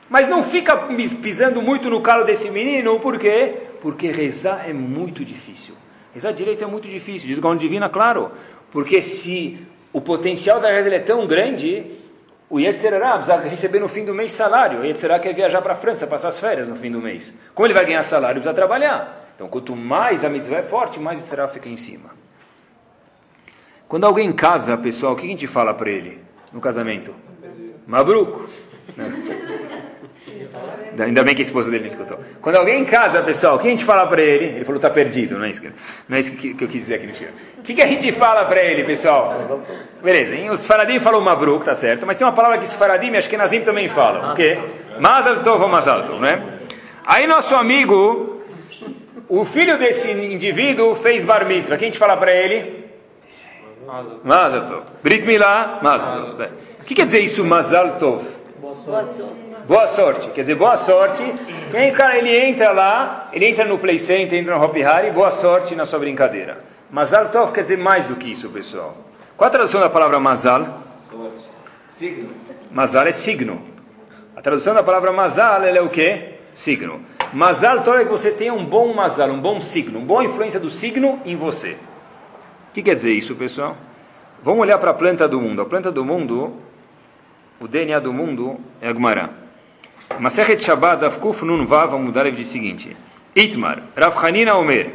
Mas 0.10 0.30
não 0.30 0.44
fica 0.44 0.78
pisando 1.22 1.62
muito 1.62 1.90
no 1.90 2.00
calo 2.00 2.24
desse 2.24 2.50
menino, 2.50 3.00
por 3.00 3.20
quê? 3.20 3.56
Porque 3.82 4.10
rezar 4.10 4.70
é 4.70 4.74
muito 4.74 5.26
difícil. 5.26 5.76
Rezar 6.14 6.32
direito 6.32 6.64
é 6.64 6.68
muito 6.68 6.88
difícil, 6.88 7.28
diz 7.28 7.40
Gaon 7.40 7.58
Divina, 7.58 7.90
claro. 7.90 8.32
Porque 8.72 9.02
se 9.02 9.58
o 9.96 10.02
potencial 10.02 10.60
da 10.60 10.70
reza 10.70 10.94
é 10.94 11.00
tão 11.00 11.26
grande, 11.26 11.90
o 12.50 12.60
Yetzerará 12.60 13.14
precisa 13.14 13.38
receber 13.38 13.80
no 13.80 13.88
fim 13.88 14.04
do 14.04 14.14
mês 14.14 14.34
salário. 14.34 14.82
O 14.82 14.86
Yetzerará 14.86 15.22
quer 15.22 15.34
viajar 15.34 15.62
para 15.62 15.72
a 15.72 15.76
França, 15.78 16.06
passar 16.06 16.28
as 16.28 16.38
férias 16.38 16.68
no 16.68 16.76
fim 16.76 16.92
do 16.92 17.00
mês. 17.00 17.34
Como 17.54 17.66
ele 17.66 17.74
vai 17.74 17.86
ganhar 17.86 18.04
salário? 18.04 18.42
Precisa 18.42 18.54
trabalhar. 18.54 19.32
Então, 19.34 19.48
quanto 19.48 19.74
mais 19.74 20.26
a 20.26 20.30
mitzvah 20.30 20.58
é 20.58 20.64
forte, 20.64 21.00
mais 21.00 21.18
o 21.22 21.48
fica 21.48 21.70
em 21.70 21.78
cima. 21.78 22.10
Quando 23.88 24.06
alguém 24.06 24.34
casa, 24.34 24.76
pessoal, 24.76 25.14
o 25.14 25.16
que 25.16 25.28
a 25.28 25.30
gente 25.30 25.48
fala 25.48 25.74
para 25.74 25.90
ele 25.90 26.20
no 26.52 26.60
casamento? 26.60 27.16
Mabruco. 27.88 28.50
Ainda 31.04 31.24
bem 31.24 31.36
que 31.36 31.42
a 31.42 31.46
esposa 31.46 31.70
dele 31.70 31.84
me 31.84 31.90
escutou. 31.90 32.18
Quando 32.42 32.56
alguém 32.56 32.86
casa, 32.86 33.22
pessoal, 33.22 33.56
o 33.56 33.60
que 33.60 33.68
a 33.68 33.72
gente 33.72 33.84
fala 33.84 34.08
para 34.08 34.22
ele? 34.22 34.46
Ele 34.46 34.66
falou, 34.66 34.78
está 34.78 34.90
perdido, 34.90 35.38
não 35.38 35.46
é 35.46 35.50
isso, 35.50 35.62
que, 35.62 35.72
não 36.08 36.16
é 36.16 36.20
isso 36.20 36.32
que, 36.36 36.54
que 36.54 36.64
eu 36.64 36.68
quis 36.68 36.84
dizer 36.84 36.96
aqui 36.96 37.08
no 37.08 37.14
Chile. 37.14 37.32
O 37.58 37.62
que, 37.64 37.74
que 37.74 37.82
a 37.82 37.88
gente 37.88 38.12
fala 38.14 38.46
para 38.46 38.64
ele, 38.64 38.84
pessoal? 38.84 39.62
Beleza, 40.02 40.36
hein? 40.36 40.50
os 40.50 40.66
Faradim 40.66 41.00
falam 41.00 41.20
Mabruk, 41.22 41.66
tá 41.66 41.76
certo, 41.76 42.06
mas 42.06 42.18
tem 42.18 42.26
uma 42.26 42.34
palavra 42.34 42.58
que 42.60 42.66
os 42.66 42.74
Faradim 42.74 43.12
e 43.12 43.18
Ashkenazim 43.18 43.62
também 43.62 43.90
falam. 43.90 44.32
O 44.32 44.36
quê? 44.36 44.58
Mazal 45.00 45.44
Tov 45.44 45.64
ou 45.64 45.68
Mazal 45.68 46.04
Tov, 46.04 46.22
né? 46.22 46.60
Aí 47.06 47.28
nosso 47.28 47.54
amigo, 47.56 48.42
o 49.28 49.44
filho 49.44 49.78
desse 49.78 50.10
indivíduo 50.12 50.96
fez 50.96 51.26
Bar 51.26 51.46
Mitzvah. 51.46 51.76
O 51.76 51.78
que 51.78 51.86
a 51.86 51.88
gente 51.88 52.00
fala 52.00 52.16
para 52.16 52.32
ele? 52.32 52.86
Mazal 54.24 54.68
Tov. 54.68 54.84
Brit 55.04 55.26
Milá, 55.26 55.80
Mazal 55.82 56.36
Tov. 56.38 56.50
O 56.80 56.84
que 56.86 56.96
quer 56.96 57.06
dizer 57.06 57.20
isso, 57.20 57.44
Mazal 57.44 57.98
Tov? 57.98 58.24
Boa 58.62 58.76
sorte. 58.76 59.22
Quer 60.34 60.42
dizer, 60.42 60.56
boa 60.56 60.76
sorte. 60.76 61.24
Quem 61.72 61.92
cara 61.92 62.18
ele 62.18 62.36
entra 62.36 62.72
lá, 62.72 63.30
ele 63.34 63.48
entra 63.48 63.66
no 63.66 63.80
Play 63.80 63.98
Center, 63.98 64.40
entra 64.40 64.56
no 64.56 64.64
Hop 64.64 64.76
Hari, 64.78 65.12
boa 65.12 65.32
sorte 65.32 65.76
na 65.76 65.86
sua 65.86 66.00
brincadeira. 66.00 66.60
Mazal 66.92 67.30
Tov 67.30 67.52
quer 67.52 67.62
dizer 67.62 67.78
mais 67.78 68.06
do 68.08 68.16
que 68.16 68.30
isso, 68.30 68.48
pessoal. 68.50 68.96
Qual 69.36 69.48
a 69.48 69.52
tradução 69.52 69.82
da 69.82 69.90
palavra 69.90 70.20
Mazal? 70.20 70.84
Signo. 71.90 72.30
Mazal 72.72 73.08
é 73.08 73.12
signo. 73.12 73.62
A 74.36 74.42
tradução 74.42 74.74
da 74.74 74.84
palavra 74.84 75.12
Mazal 75.12 75.64
ela 75.64 75.78
é 75.78 75.82
o 75.82 75.90
quê? 75.90 76.36
Signo. 76.54 77.02
Mazal 77.34 77.82
Tov 77.82 78.00
é 78.00 78.06
que 78.06 78.12
você 78.12 78.32
tenha 78.32 78.54
um 78.54 78.64
bom 78.64 78.94
Mazal, 78.94 79.30
um 79.30 79.42
bom 79.42 79.60
signo, 79.60 79.98
uma 79.98 80.06
boa 80.06 80.24
influência 80.24 80.60
do 80.60 80.70
signo 80.70 81.20
em 81.26 81.36
você. 81.36 81.72
O 82.70 82.74
que 82.74 82.84
quer 82.84 82.96
dizer 82.96 83.14
isso, 83.14 83.36
pessoal? 83.36 83.76
Vamos 84.44 84.62
olhar 84.62 84.78
para 84.78 84.92
a 84.92 84.94
planta 84.94 85.28
do 85.28 85.42
mundo. 85.42 85.62
A 85.62 85.66
planta 85.66 85.92
do 85.92 86.06
mundo, 86.06 86.54
o 87.60 87.68
DNA 87.68 88.00
do 88.00 88.14
mundo 88.14 88.60
é 88.80 88.90
a 88.90 88.94
Gemara. 88.94 89.45
Masechet 90.20 90.64
Shabbat 90.64 91.04
Avkuf 91.04 91.44
Nun 91.44 91.66
Vav, 91.66 91.92
vamos 91.92 92.08
mudar 92.08 92.26
ele 92.26 92.38
de 92.38 92.46
seguinte. 92.46 92.96
Itmar, 93.36 93.84
Rav 93.98 94.16
Hanina 94.24 94.56
Omer, 94.56 94.92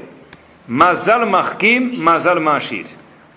Mazal 0.66 1.26
Mahkim, 1.26 1.96
Mazal 1.96 2.40
Mashir. 2.40 2.86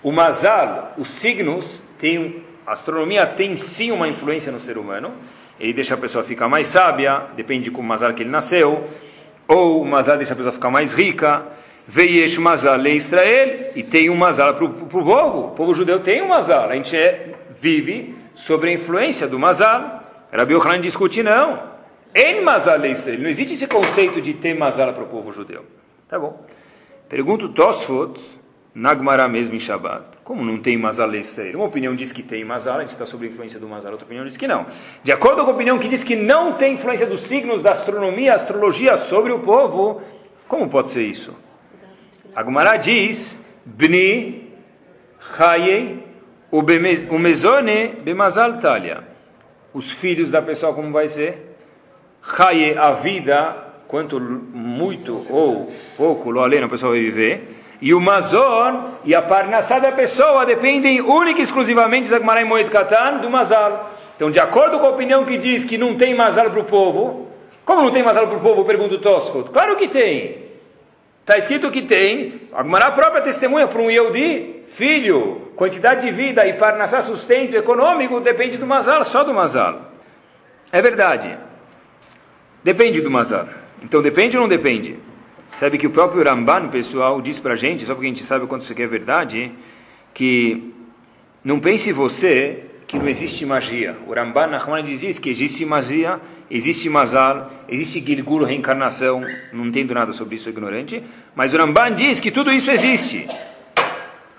O 0.02 0.12
Mazal, 0.12 0.94
os 0.96 1.10
signos, 1.10 1.82
tem, 1.98 2.42
a 2.66 2.72
astronomia 2.72 3.26
tem 3.26 3.56
sim 3.56 3.90
uma 3.90 4.08
influência 4.08 4.52
no 4.52 4.60
ser 4.60 4.78
humano. 4.78 5.12
Ele 5.58 5.72
deixa 5.72 5.94
a 5.94 5.96
pessoa 5.96 6.22
ficar 6.24 6.48
mais 6.48 6.68
sábia, 6.68 7.22
depende 7.36 7.64
de 7.64 7.70
como 7.70 7.88
Mazal 7.88 8.14
que 8.14 8.22
ele 8.22 8.30
nasceu. 8.30 8.88
Ou 9.46 9.82
o 9.82 9.86
Mazal 9.86 10.16
deixa 10.16 10.32
a 10.32 10.36
pessoa 10.36 10.52
ficar 10.52 10.70
mais 10.70 10.94
rica. 10.94 11.42
Veiesh 11.86 12.38
Mazal 12.38 12.76
le 12.78 12.92
Israel, 12.92 13.72
e 13.74 13.82
tem 13.82 14.08
um 14.08 14.16
Mazal 14.16 14.54
para 14.54 14.64
o 14.64 14.70
povo. 14.70 15.12
O 15.12 15.50
povo 15.50 15.74
judeu 15.74 16.00
tem 16.00 16.22
um 16.22 16.28
Mazal. 16.28 16.70
A 16.70 16.74
gente 16.74 16.96
é, 16.96 17.34
vive 17.60 18.14
sobre 18.34 18.70
a 18.70 18.74
influência 18.74 19.26
do 19.26 19.38
Mazal. 19.38 20.03
Rabi 20.34 20.54
Yochanan 20.54 20.80
discute, 20.80 21.22
não. 21.22 21.74
Em 22.12 22.42
Mazal. 22.42 22.78
Não 22.78 23.28
existe 23.28 23.54
esse 23.54 23.66
conceito 23.68 24.20
de 24.20 24.34
ter 24.34 24.54
Mazal 24.54 24.92
para 24.92 25.04
o 25.04 25.06
povo 25.06 25.30
judeu. 25.32 25.64
Tá 26.08 26.18
bom. 26.18 26.44
Pergunto 27.08 27.48
Tosfot, 27.50 28.20
Nagmará 28.74 29.28
mesmo 29.28 29.54
em 29.54 29.60
Shabbat. 29.60 30.04
Como 30.24 30.44
não 30.44 30.58
tem 30.58 30.76
Mazal? 30.76 31.10
Uma 31.54 31.66
opinião 31.66 31.94
diz 31.94 32.10
que 32.10 32.22
tem 32.22 32.44
Mazal, 32.44 32.78
a 32.78 32.80
gente 32.80 32.90
está 32.90 33.06
sob 33.06 33.24
a 33.24 33.28
influência 33.28 33.60
do 33.60 33.68
Mazal. 33.68 33.92
Outra 33.92 34.04
opinião 34.04 34.24
diz 34.24 34.36
que 34.36 34.48
não. 34.48 34.66
De 35.04 35.12
acordo 35.12 35.44
com 35.44 35.50
a 35.52 35.54
opinião 35.54 35.78
que 35.78 35.88
diz 35.88 36.02
que 36.02 36.16
não 36.16 36.54
tem 36.54 36.74
influência 36.74 37.06
dos 37.06 37.20
signos 37.20 37.62
da 37.62 37.70
astronomia, 37.70 38.34
astrologia 38.34 38.96
sobre 38.96 39.32
o 39.32 39.38
povo, 39.38 40.02
como 40.48 40.68
pode 40.68 40.90
ser 40.90 41.04
isso? 41.04 41.32
Agmará 42.34 42.76
diz, 42.76 43.38
Bni, 43.64 44.52
Chayei, 45.36 46.04
o 46.50 47.18
Mezone, 47.18 47.94
Bemazal 48.02 48.58
Talia 48.58 49.13
os 49.74 49.90
filhos 49.90 50.30
da 50.30 50.40
pessoa 50.40 50.72
como 50.72 50.92
vai 50.92 51.08
ser? 51.08 51.56
Chaye, 52.36 52.78
a 52.78 52.92
vida, 52.92 53.56
quanto 53.88 54.18
muito 54.20 55.26
ou 55.28 55.70
pouco, 55.96 56.30
lo 56.30 56.40
além 56.40 56.62
a 56.62 56.68
pessoa 56.68 56.92
vai 56.92 57.00
viver. 57.00 57.48
E 57.82 57.92
o 57.92 58.00
Mazon 58.00 58.94
e 59.04 59.14
a 59.14 59.20
Parnassá 59.20 59.78
da 59.78 59.92
pessoa 59.92 60.46
dependem 60.46 61.02
única 61.02 61.40
e 61.40 61.42
exclusivamente, 61.42 62.06
Zagmarai 62.06 62.44
Moed 62.44 62.70
Katan, 62.70 63.18
do 63.18 63.28
Mazal. 63.28 63.90
Então, 64.16 64.30
de 64.30 64.38
acordo 64.38 64.78
com 64.78 64.86
a 64.86 64.90
opinião 64.90 65.24
que 65.24 65.36
diz 65.36 65.64
que 65.64 65.76
não 65.76 65.96
tem 65.96 66.14
Mazal 66.14 66.50
para 66.50 66.60
o 66.60 66.64
povo, 66.64 67.28
como 67.64 67.82
não 67.82 67.90
tem 67.90 68.02
Mazal 68.02 68.28
para 68.28 68.38
o 68.38 68.40
povo, 68.40 68.64
pergunta 68.64 68.94
o 68.94 69.00
Tosfot. 69.00 69.50
Claro 69.50 69.76
que 69.76 69.88
tem. 69.88 70.43
Está 71.24 71.38
escrito 71.38 71.70
que 71.70 71.80
tem. 71.80 72.42
A 72.52 72.90
própria 72.90 73.22
testemunha 73.22 73.66
para 73.66 73.80
um 73.80 73.90
Yehudi, 73.90 74.64
filho, 74.68 75.52
quantidade 75.56 76.02
de 76.02 76.10
vida 76.10 76.46
e 76.46 76.52
parnassá 76.52 77.00
sustento 77.00 77.56
econômico 77.56 78.20
depende 78.20 78.58
do 78.58 78.66
Mazal, 78.66 79.02
só 79.06 79.24
do 79.24 79.32
Mazal. 79.32 79.90
É 80.70 80.82
verdade. 80.82 81.34
Depende 82.62 83.00
do 83.00 83.10
Mazal. 83.10 83.48
Então 83.82 84.02
depende 84.02 84.36
ou 84.36 84.42
não 84.42 84.48
depende? 84.48 84.98
Sabe 85.56 85.78
que 85.78 85.86
o 85.86 85.90
próprio 85.90 86.22
Ramban, 86.22 86.68
pessoal, 86.68 87.22
diz 87.22 87.38
para 87.38 87.54
a 87.54 87.56
gente, 87.56 87.86
só 87.86 87.94
porque 87.94 88.06
a 88.06 88.10
gente 88.10 88.24
sabe 88.24 88.44
o 88.44 88.48
quanto 88.48 88.62
isso 88.62 88.72
aqui 88.72 88.82
é 88.82 88.86
verdade, 88.86 89.50
que 90.12 90.74
não 91.42 91.58
pense 91.58 91.90
você 91.90 92.64
que 92.86 92.98
não 92.98 93.08
existe 93.08 93.46
magia. 93.46 93.96
O 94.06 94.12
Ramban 94.12 94.48
Nachman 94.48 94.82
diz 94.82 95.18
que 95.18 95.30
existe 95.30 95.64
magia, 95.64 96.20
existe 96.56 96.88
Mazal, 96.88 97.50
existe 97.68 98.00
Gilgul, 98.00 98.44
reencarnação, 98.44 99.24
não 99.52 99.66
entendo 99.66 99.92
nada 99.92 100.12
sobre 100.12 100.36
isso, 100.36 100.48
ignorante, 100.48 101.02
mas 101.34 101.52
o 101.52 101.56
Ramban 101.56 101.92
diz 101.94 102.20
que 102.20 102.30
tudo 102.30 102.52
isso 102.52 102.70
existe. 102.70 103.26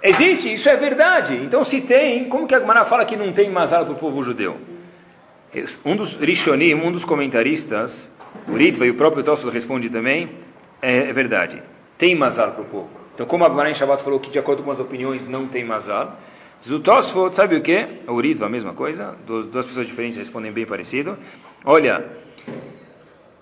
Existe, 0.01 0.54
isso 0.54 0.69
é 0.69 0.78
verdade. 0.78 1.36
Então 1.36 1.63
se 1.63 1.82
tem, 1.82 2.30
como 2.30 2.47
que 2.47 2.56
a 2.56 2.60
Gemara 2.60 2.86
fala 2.86 3.04
que 3.04 3.17
não 3.17 3.34
tem 3.34 3.49
Mazal 3.49 3.84
para 3.84 3.93
o 3.93 3.97
povo 3.97 4.23
judeu? 4.23 4.58
Um 5.84 5.95
dos 5.95 6.15
Rishonim, 6.15 6.73
um 6.73 6.91
dos 6.91 7.04
comentaristas, 7.04 8.13
o 8.47 8.54
Ritva 8.56 8.86
e 8.86 8.91
o 8.91 8.95
próprio 8.95 9.23
Tosso 9.23 9.49
responde 9.49 9.89
também, 9.89 10.30
é, 10.82 11.10
é 11.10 11.13
verdade. 11.13 11.62
Tem 11.97 12.15
Mazal 12.15 12.51
para 12.51 12.62
o 12.62 12.65
povo. 12.65 12.89
Então 13.13 13.25
como 13.25 13.45
a 13.45 13.49
Gemara 13.49 13.71
em 13.71 13.75
Shabbat 13.75 14.04
falou 14.04 14.19
que 14.19 14.30
de 14.30 14.39
acordo 14.39 14.63
com 14.63 14.71
as 14.71 14.80
opiniões 14.80 15.28
não 15.28 15.47
tem 15.47 15.65
Mazal, 15.65 16.17
Diz 16.65 16.73
o 16.73 16.80
Tosfot, 16.80 17.36
sabe 17.36 17.58
o 17.58 17.62
que? 17.62 17.88
O 18.08 18.43
a 18.43 18.49
mesma 18.49 18.73
coisa, 18.73 19.13
duas, 19.28 19.67
pessoas 19.67 19.86
diferentes 19.86 20.17
respondem 20.17 20.51
bem 20.51 20.65
parecido. 20.65 21.15
Olha, 21.63 22.04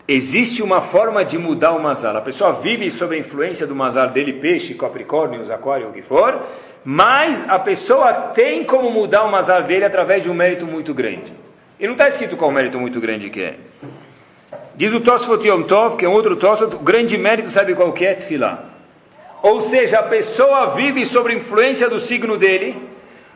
existe 0.05 0.61
uma 0.61 0.81
forma 0.81 1.23
de 1.23 1.37
mudar 1.37 1.71
o 1.71 1.81
Mazal. 1.81 2.17
A 2.17 2.21
pessoa 2.21 2.51
vive 2.51 2.91
sob 2.91 3.15
a 3.15 3.17
influência 3.17 3.65
do 3.65 3.73
Mazal 3.73 4.09
dele, 4.09 4.33
peixe, 4.33 4.73
capricórnio, 4.73 5.41
aquário, 5.53 5.87
o 5.87 5.93
que 5.93 6.01
for, 6.01 6.45
mas 6.83 7.49
a 7.49 7.57
pessoa 7.57 8.11
tem 8.11 8.65
como 8.65 8.91
mudar 8.91 9.23
o 9.23 9.31
Mazal 9.31 9.63
dele 9.63 9.85
através 9.85 10.21
de 10.21 10.29
um 10.29 10.33
mérito 10.33 10.67
muito 10.67 10.93
grande. 10.93 11.31
E 11.79 11.85
não 11.85 11.93
está 11.93 12.09
escrito 12.09 12.35
qual 12.35 12.51
mérito 12.51 12.77
muito 12.77 12.99
grande 12.99 13.29
que 13.29 13.41
é. 13.41 13.55
Diz 14.75 14.93
o 14.93 14.99
Tosfot 14.99 15.47
Yom 15.47 15.63
Tov, 15.63 15.95
que 15.95 16.03
é 16.03 16.09
um 16.09 16.13
outro 16.13 16.35
Tosfot, 16.35 16.75
o 16.75 16.79
grande 16.79 17.17
mérito 17.17 17.49
sabe 17.49 17.73
qual 17.73 17.93
que 17.93 18.05
é? 18.05 18.15
Tfilah. 18.15 18.65
Ou 19.41 19.61
seja, 19.61 19.99
a 19.99 20.03
pessoa 20.03 20.75
vive 20.75 21.05
sob 21.05 21.33
influência 21.33 21.89
do 21.89 22.01
signo 22.01 22.37
dele, 22.37 22.91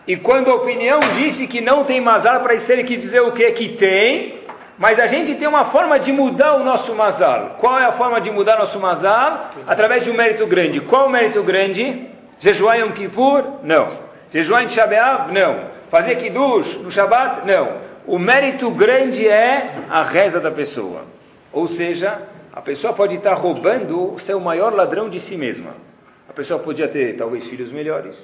e 0.08 0.16
quando 0.16 0.50
a 0.50 0.56
opinião 0.56 1.00
disse 1.18 1.46
que 1.48 1.60
não 1.60 1.84
tem 1.84 2.00
mazal 2.00 2.40
para 2.40 2.54
Esther, 2.54 2.86
quis 2.86 3.02
dizer 3.02 3.22
o 3.22 3.34
que? 3.34 3.52
Que 3.52 3.70
tem, 3.70 4.40
mas 4.78 5.00
a 5.00 5.08
gente 5.08 5.36
tem 5.36 5.48
uma 5.48 5.66
forma 5.66 6.00
de 6.00 6.14
mudar 6.14 6.56
o 6.56 6.64
nosso 6.64 6.96
mazal. 6.96 7.58
Qual 7.60 7.78
é 7.78 7.86
a 7.86 7.92
forma 7.92 8.22
de 8.22 8.32
mudar 8.32 8.58
nosso 8.58 8.80
mazal? 8.80 9.52
Através 9.68 10.06
de 10.06 10.10
um 10.10 10.14
mérito 10.14 10.48
grande. 10.48 10.80
Qual 10.80 11.08
o 11.08 11.10
mérito 11.10 11.44
grande? 11.44 12.08
Jejuar 12.40 12.80
Yom 12.80 12.92
Kippur? 12.92 13.44
Não. 13.64 13.98
Jejuar 14.32 14.64
em 14.64 14.70
Shabeav? 14.70 15.34
Não. 15.34 15.76
Fazer 15.90 16.16
Kiddush 16.16 16.78
no 16.78 16.92
Shabat? 16.92 17.46
Não. 17.46 17.78
O 18.06 18.18
mérito 18.18 18.70
grande 18.72 19.28
é 19.28 19.74
a 19.90 20.04
reza 20.04 20.40
da 20.40 20.52
pessoa. 20.52 21.06
Ou 21.52 21.68
seja, 21.68 22.22
a 22.54 22.62
pessoa 22.62 22.94
pode 22.94 23.16
estar 23.16 23.34
roubando 23.34 24.16
ser 24.20 24.36
o 24.36 24.42
maior 24.42 24.74
ladrão 24.74 25.10
de 25.10 25.20
si 25.20 25.36
mesma. 25.36 25.72
A 26.30 26.34
pessoa 26.34 26.60
podia 26.60 26.88
ter 26.88 27.16
talvez 27.16 27.46
filhos 27.46 27.72
melhores, 27.72 28.24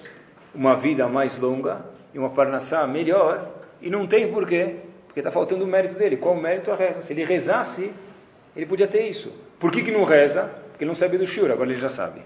uma 0.54 0.76
vida 0.76 1.08
mais 1.08 1.38
longa 1.38 1.86
e 2.14 2.20
uma 2.20 2.30
parnassá 2.30 2.86
melhor, 2.86 3.50
e 3.82 3.90
não 3.90 4.06
tem 4.06 4.32
por 4.32 4.48
quê? 4.48 4.76
Porque 5.08 5.20
está 5.20 5.32
faltando 5.32 5.64
o 5.64 5.68
mérito 5.68 5.96
dele. 5.96 6.18
Qual 6.18 6.36
o 6.36 6.42
mérito? 6.42 6.72
A 6.72 6.76
reza. 6.76 7.02
Se 7.02 7.14
ele 7.14 7.24
rezasse, 7.24 7.92
ele 8.56 8.66
podia 8.66 8.88
ter 8.88 9.08
isso. 9.08 9.32
Por 9.60 9.72
que, 9.72 9.82
que 9.82 9.92
não 9.92 10.04
reza? 10.04 10.50
Porque 10.70 10.84
ele 10.84 10.90
não 10.90 10.96
sabia 10.96 11.20
do 11.20 11.28
shur, 11.28 11.52
agora 11.52 11.70
ele 11.70 11.80
já 11.80 11.90
sabe. 11.90 12.22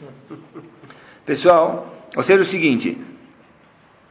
Pessoal, 1.24 1.86
ou 2.16 2.22
seja, 2.22 2.42
o 2.42 2.44
seguinte, 2.44 2.98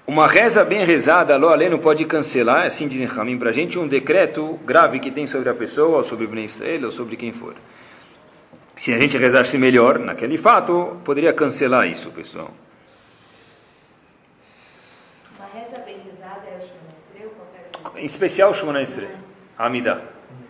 uma 0.08 0.28
reza 0.28 0.66
bem 0.66 0.84
rezada, 0.86 1.34
Alô 1.34 1.56
não 1.70 1.80
pode 1.80 2.04
cancelar, 2.06 2.66
assim 2.66 2.88
dizem 2.88 3.06
Ramim 3.06 3.38
para 3.38 3.50
a 3.50 3.54
gente, 3.54 3.78
um 3.78 3.88
decreto 3.88 4.60
grave 4.66 5.00
que 5.00 5.12
tem 5.12 5.28
sobre 5.28 5.50
a 5.50 5.54
pessoa, 5.54 5.98
ou 5.98 6.04
sobre 6.04 6.26
o 6.26 6.40
Israel, 6.40 6.86
ou 6.86 6.92
sobre 6.92 7.16
quem 7.16 7.32
for. 7.32 7.54
Se 8.76 8.94
a 8.94 9.00
gente 9.00 9.18
rezasse 9.18 9.58
melhor 9.58 10.00
naquele 10.00 10.38
fato, 10.38 10.98
poderia 11.04 11.34
cancelar 11.34 11.88
isso, 11.88 12.10
pessoal. 12.12 12.52
Em 18.02 18.06
especial 18.06 18.52
Estre, 18.82 19.08
Amida. 19.58 20.02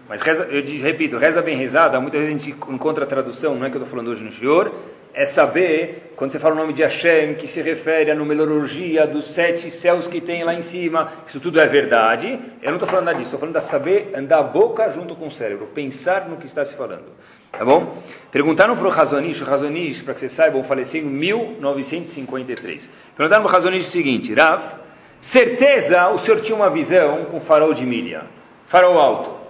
Mas 0.07 0.21
reza, 0.21 0.43
eu 0.43 0.63
repito, 0.81 1.17
reza 1.17 1.41
bem 1.41 1.57
rezada, 1.57 1.99
muitas 1.99 2.21
vezes 2.21 2.35
a 2.35 2.37
gente 2.37 2.51
encontra 2.69 3.05
a 3.05 3.07
tradução, 3.07 3.55
não 3.55 3.65
é 3.65 3.69
que 3.69 3.77
eu 3.77 3.81
estou 3.81 3.89
falando 3.89 4.09
hoje 4.09 4.23
no 4.23 4.31
Shior, 4.31 4.71
é 5.13 5.25
saber, 5.25 6.13
quando 6.15 6.31
você 6.31 6.39
fala 6.39 6.55
o 6.55 6.57
nome 6.57 6.73
de 6.73 6.81
Hashem, 6.81 7.35
que 7.35 7.47
se 7.47 7.61
refere 7.61 8.11
à 8.11 8.15
numerologia 8.15 9.05
dos 9.05 9.25
sete 9.25 9.69
céus 9.69 10.07
que 10.07 10.21
tem 10.21 10.43
lá 10.43 10.53
em 10.53 10.61
cima, 10.61 11.11
isso 11.27 11.39
tudo 11.39 11.59
é 11.59 11.65
verdade. 11.65 12.39
Eu 12.61 12.69
não 12.69 12.77
estou 12.77 12.87
falando 12.87 13.05
nada 13.05 13.17
disso, 13.17 13.27
estou 13.27 13.39
falando 13.39 13.57
de 13.57 13.63
saber 13.63 14.11
andar 14.15 14.39
a 14.39 14.43
boca 14.43 14.89
junto 14.89 15.15
com 15.15 15.27
o 15.27 15.31
cérebro, 15.31 15.67
pensar 15.67 16.29
no 16.29 16.37
que 16.37 16.45
está 16.45 16.63
se 16.63 16.75
falando. 16.75 17.05
Tá 17.51 17.65
bom? 17.65 18.01
Perguntaram 18.31 18.77
para 18.77 18.87
o 18.87 18.89
Razonish, 18.89 19.41
o 19.41 19.45
Razonish, 19.45 20.01
para 20.01 20.13
que 20.13 20.21
vocês 20.21 20.31
saibam, 20.31 20.63
faleceu 20.63 21.01
em 21.01 21.05
1953. 21.05 22.89
Perguntaram 23.15 23.43
para 23.43 23.51
o 23.51 23.53
Razonish 23.53 23.87
o 23.87 23.91
seguinte, 23.91 24.33
Rav, 24.33 24.63
certeza 25.21 26.09
o 26.09 26.17
senhor 26.17 26.41
tinha 26.41 26.55
uma 26.55 26.69
visão 26.69 27.25
com 27.25 27.39
farol 27.39 27.73
de 27.73 27.85
milha, 27.85 28.23
farol 28.67 28.97
alto. 28.97 29.41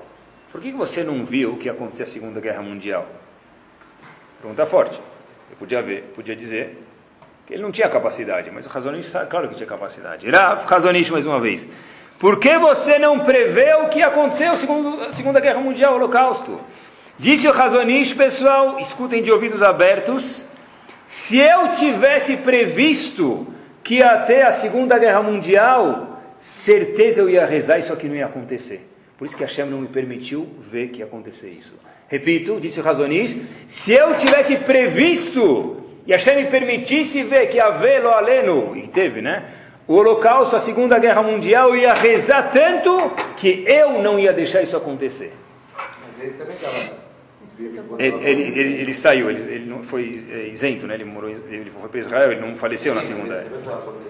Por 0.52 0.60
que 0.60 0.72
você 0.72 1.04
não 1.04 1.24
viu 1.24 1.54
o 1.54 1.58
que 1.58 1.70
aconteceu 1.70 2.06
na 2.06 2.12
Segunda 2.12 2.42
Guerra 2.42 2.62
Mundial? 2.62 3.08
Pergunta 4.42 4.66
forte. 4.66 5.02
Eu 5.50 5.58
podia 5.58 5.82
ver, 5.82 6.12
podia 6.14 6.36
dizer 6.36 6.78
que 7.48 7.54
ele 7.54 7.64
não 7.64 7.72
tinha 7.72 7.88
capacidade, 7.88 8.52
mas 8.52 8.66
o 8.66 8.70
Razonish 8.70 9.06
sabe, 9.06 9.30
claro 9.30 9.48
que 9.48 9.56
tinha 9.56 9.68
capacidade. 9.68 10.30
Rav, 10.30 10.66
Razonish 10.66 11.10
mais 11.10 11.26
uma 11.26 11.40
vez. 11.40 11.68
Por 12.20 12.40
que 12.40 12.58
você 12.58 13.00
não 13.00 13.22
prevê 13.22 13.74
o 13.76 13.90
que 13.90 14.02
aconteceu 14.02 14.54
na 14.54 15.12
Segunda 15.12 15.40
Guerra 15.40 15.60
Mundial, 15.60 15.94
o 15.94 15.96
Holocausto? 15.96 16.60
Disse 17.18 17.48
o 17.48 17.52
Razonish, 17.52 18.14
pessoal, 18.14 18.80
escutem 18.80 19.24
de 19.24 19.32
ouvidos 19.32 19.64
abertos. 19.64 20.46
Se 21.08 21.38
eu 21.38 21.70
tivesse 21.70 22.38
previsto 22.38 23.48
que 23.92 24.26
ter 24.26 24.44
a 24.44 24.54
Segunda 24.54 24.98
Guerra 24.98 25.22
Mundial, 25.22 26.22
certeza 26.40 27.20
eu 27.20 27.30
ia 27.30 27.46
rezar 27.46 27.76
e 27.76 27.82
isso 27.82 27.92
aqui 27.92 28.08
não 28.08 28.16
ia 28.16 28.26
acontecer. 28.26 28.90
Por 29.18 29.26
isso 29.26 29.36
que 29.36 29.44
Hashem 29.44 29.66
não 29.66 29.80
me 29.80 29.90
permitiu 29.90 30.48
ver 30.62 30.88
que 30.88 31.00
ia 31.00 31.06
acontecer 31.06 31.50
isso. 31.50 31.78
Repito, 32.08 32.58
disse 32.62 32.80
o 32.80 32.84
Razonish, 32.84 33.36
se 33.68 33.92
eu 33.92 34.16
tivesse 34.16 34.56
previsto 34.56 35.84
e 36.08 36.14
Hashem 36.14 36.38
me 36.38 36.46
permitisse 36.50 37.22
ver 37.24 37.48
que 37.48 37.60
haver 37.60 38.02
lo 38.02 38.12
aleno, 38.12 38.78
e 38.78 38.88
teve, 38.88 39.22
né? 39.22 39.44
O 39.86 39.96
Holocausto, 39.96 40.56
a 40.56 40.60
Segunda 40.62 40.98
Guerra 40.98 41.22
Mundial, 41.22 41.72
eu 41.72 41.82
ia 41.82 41.94
rezar 41.94 42.50
tanto 42.50 43.12
que 43.36 43.66
eu 43.68 44.02
não 44.02 44.18
ia 44.18 44.32
deixar 44.32 44.62
isso 44.62 44.78
acontecer. 44.78 45.34
Mas 46.08 46.18
ele 46.18 46.32
também 46.32 46.54
estava. 46.54 47.11
Ele, 48.00 48.16
ele, 48.28 48.60
ele, 48.60 48.82
ele 48.82 48.94
saiu, 48.94 49.30
ele, 49.30 49.66
não 49.66 49.84
foi 49.84 50.26
é, 50.32 50.48
isento, 50.48 50.88
né? 50.88 50.96
Ele 50.96 51.06
morou, 51.06 51.30
ele 51.30 51.70
foi 51.70 51.90
para 51.90 52.00
Israel, 52.00 52.32
ele 52.32 52.42
não 52.42 52.56
faleceu 52.56 52.96
na 52.96 53.02
segunda. 53.02 53.46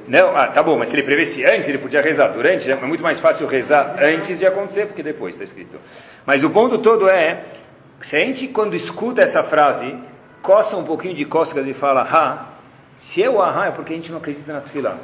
Não, 0.07 0.35
ah, 0.35 0.47
tá 0.47 0.63
bom, 0.63 0.77
mas 0.77 0.89
se 0.89 0.95
ele 0.95 1.03
prevesse 1.03 1.43
antes, 1.45 1.67
ele 1.67 1.77
podia 1.77 2.01
rezar 2.01 2.27
durante. 2.27 2.71
É 2.71 2.75
muito 2.75 3.03
mais 3.03 3.19
fácil 3.19 3.47
rezar 3.47 3.97
antes 4.01 4.39
de 4.39 4.45
acontecer, 4.45 4.85
porque 4.87 5.03
depois 5.03 5.35
está 5.35 5.43
escrito. 5.43 5.77
Mas 6.25 6.43
o 6.43 6.49
ponto 6.49 6.77
todo 6.77 7.09
é, 7.09 7.43
se 8.01 8.15
a 8.15 8.19
gente 8.19 8.47
quando 8.47 8.75
escuta 8.75 9.21
essa 9.21 9.43
frase, 9.43 9.95
coça 10.41 10.75
um 10.77 10.83
pouquinho 10.83 11.13
de 11.13 11.25
cócegas 11.25 11.67
e 11.67 11.73
fala, 11.73 12.01
ha, 12.01 12.49
se 12.95 13.23
é 13.23 13.29
o 13.29 13.41
ahá 13.41 13.67
é 13.67 13.71
porque 13.71 13.93
a 13.93 13.95
gente 13.95 14.11
não 14.11 14.17
acredita 14.17 14.51
na 14.53 14.61
tefilá. 14.61 14.97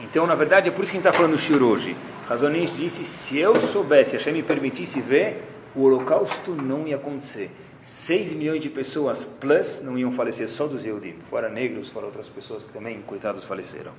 Então, 0.00 0.26
na 0.26 0.34
verdade, 0.34 0.68
é 0.68 0.72
por 0.72 0.82
isso 0.82 0.92
que 0.92 0.98
a 0.98 1.00
gente 1.00 1.08
está 1.08 1.12
falando 1.12 1.32
do 1.32 1.38
shur 1.38 1.62
hoje. 1.62 1.96
Razonista 2.28 2.76
disse, 2.76 3.04
se 3.04 3.38
eu 3.38 3.58
soubesse, 3.60 4.16
a 4.16 4.18
Hashem 4.18 4.34
me 4.34 4.42
permitisse 4.42 5.00
ver, 5.00 5.42
o 5.76 5.82
holocausto 5.82 6.52
não 6.52 6.86
ia 6.86 6.96
acontecer. 6.96 7.50
6 7.82 8.32
milhões 8.32 8.62
de 8.62 8.68
pessoas 8.68 9.24
plus 9.24 9.80
não 9.82 9.96
iam 9.96 10.10
falecer 10.10 10.48
só 10.48 10.66
dos 10.66 10.84
Yehudim, 10.84 11.16
fora 11.30 11.48
negros, 11.48 11.88
fora 11.88 12.06
outras 12.06 12.28
pessoas 12.28 12.64
que 12.64 12.72
também, 12.72 13.00
coitados, 13.02 13.44
faleceram. 13.44 13.92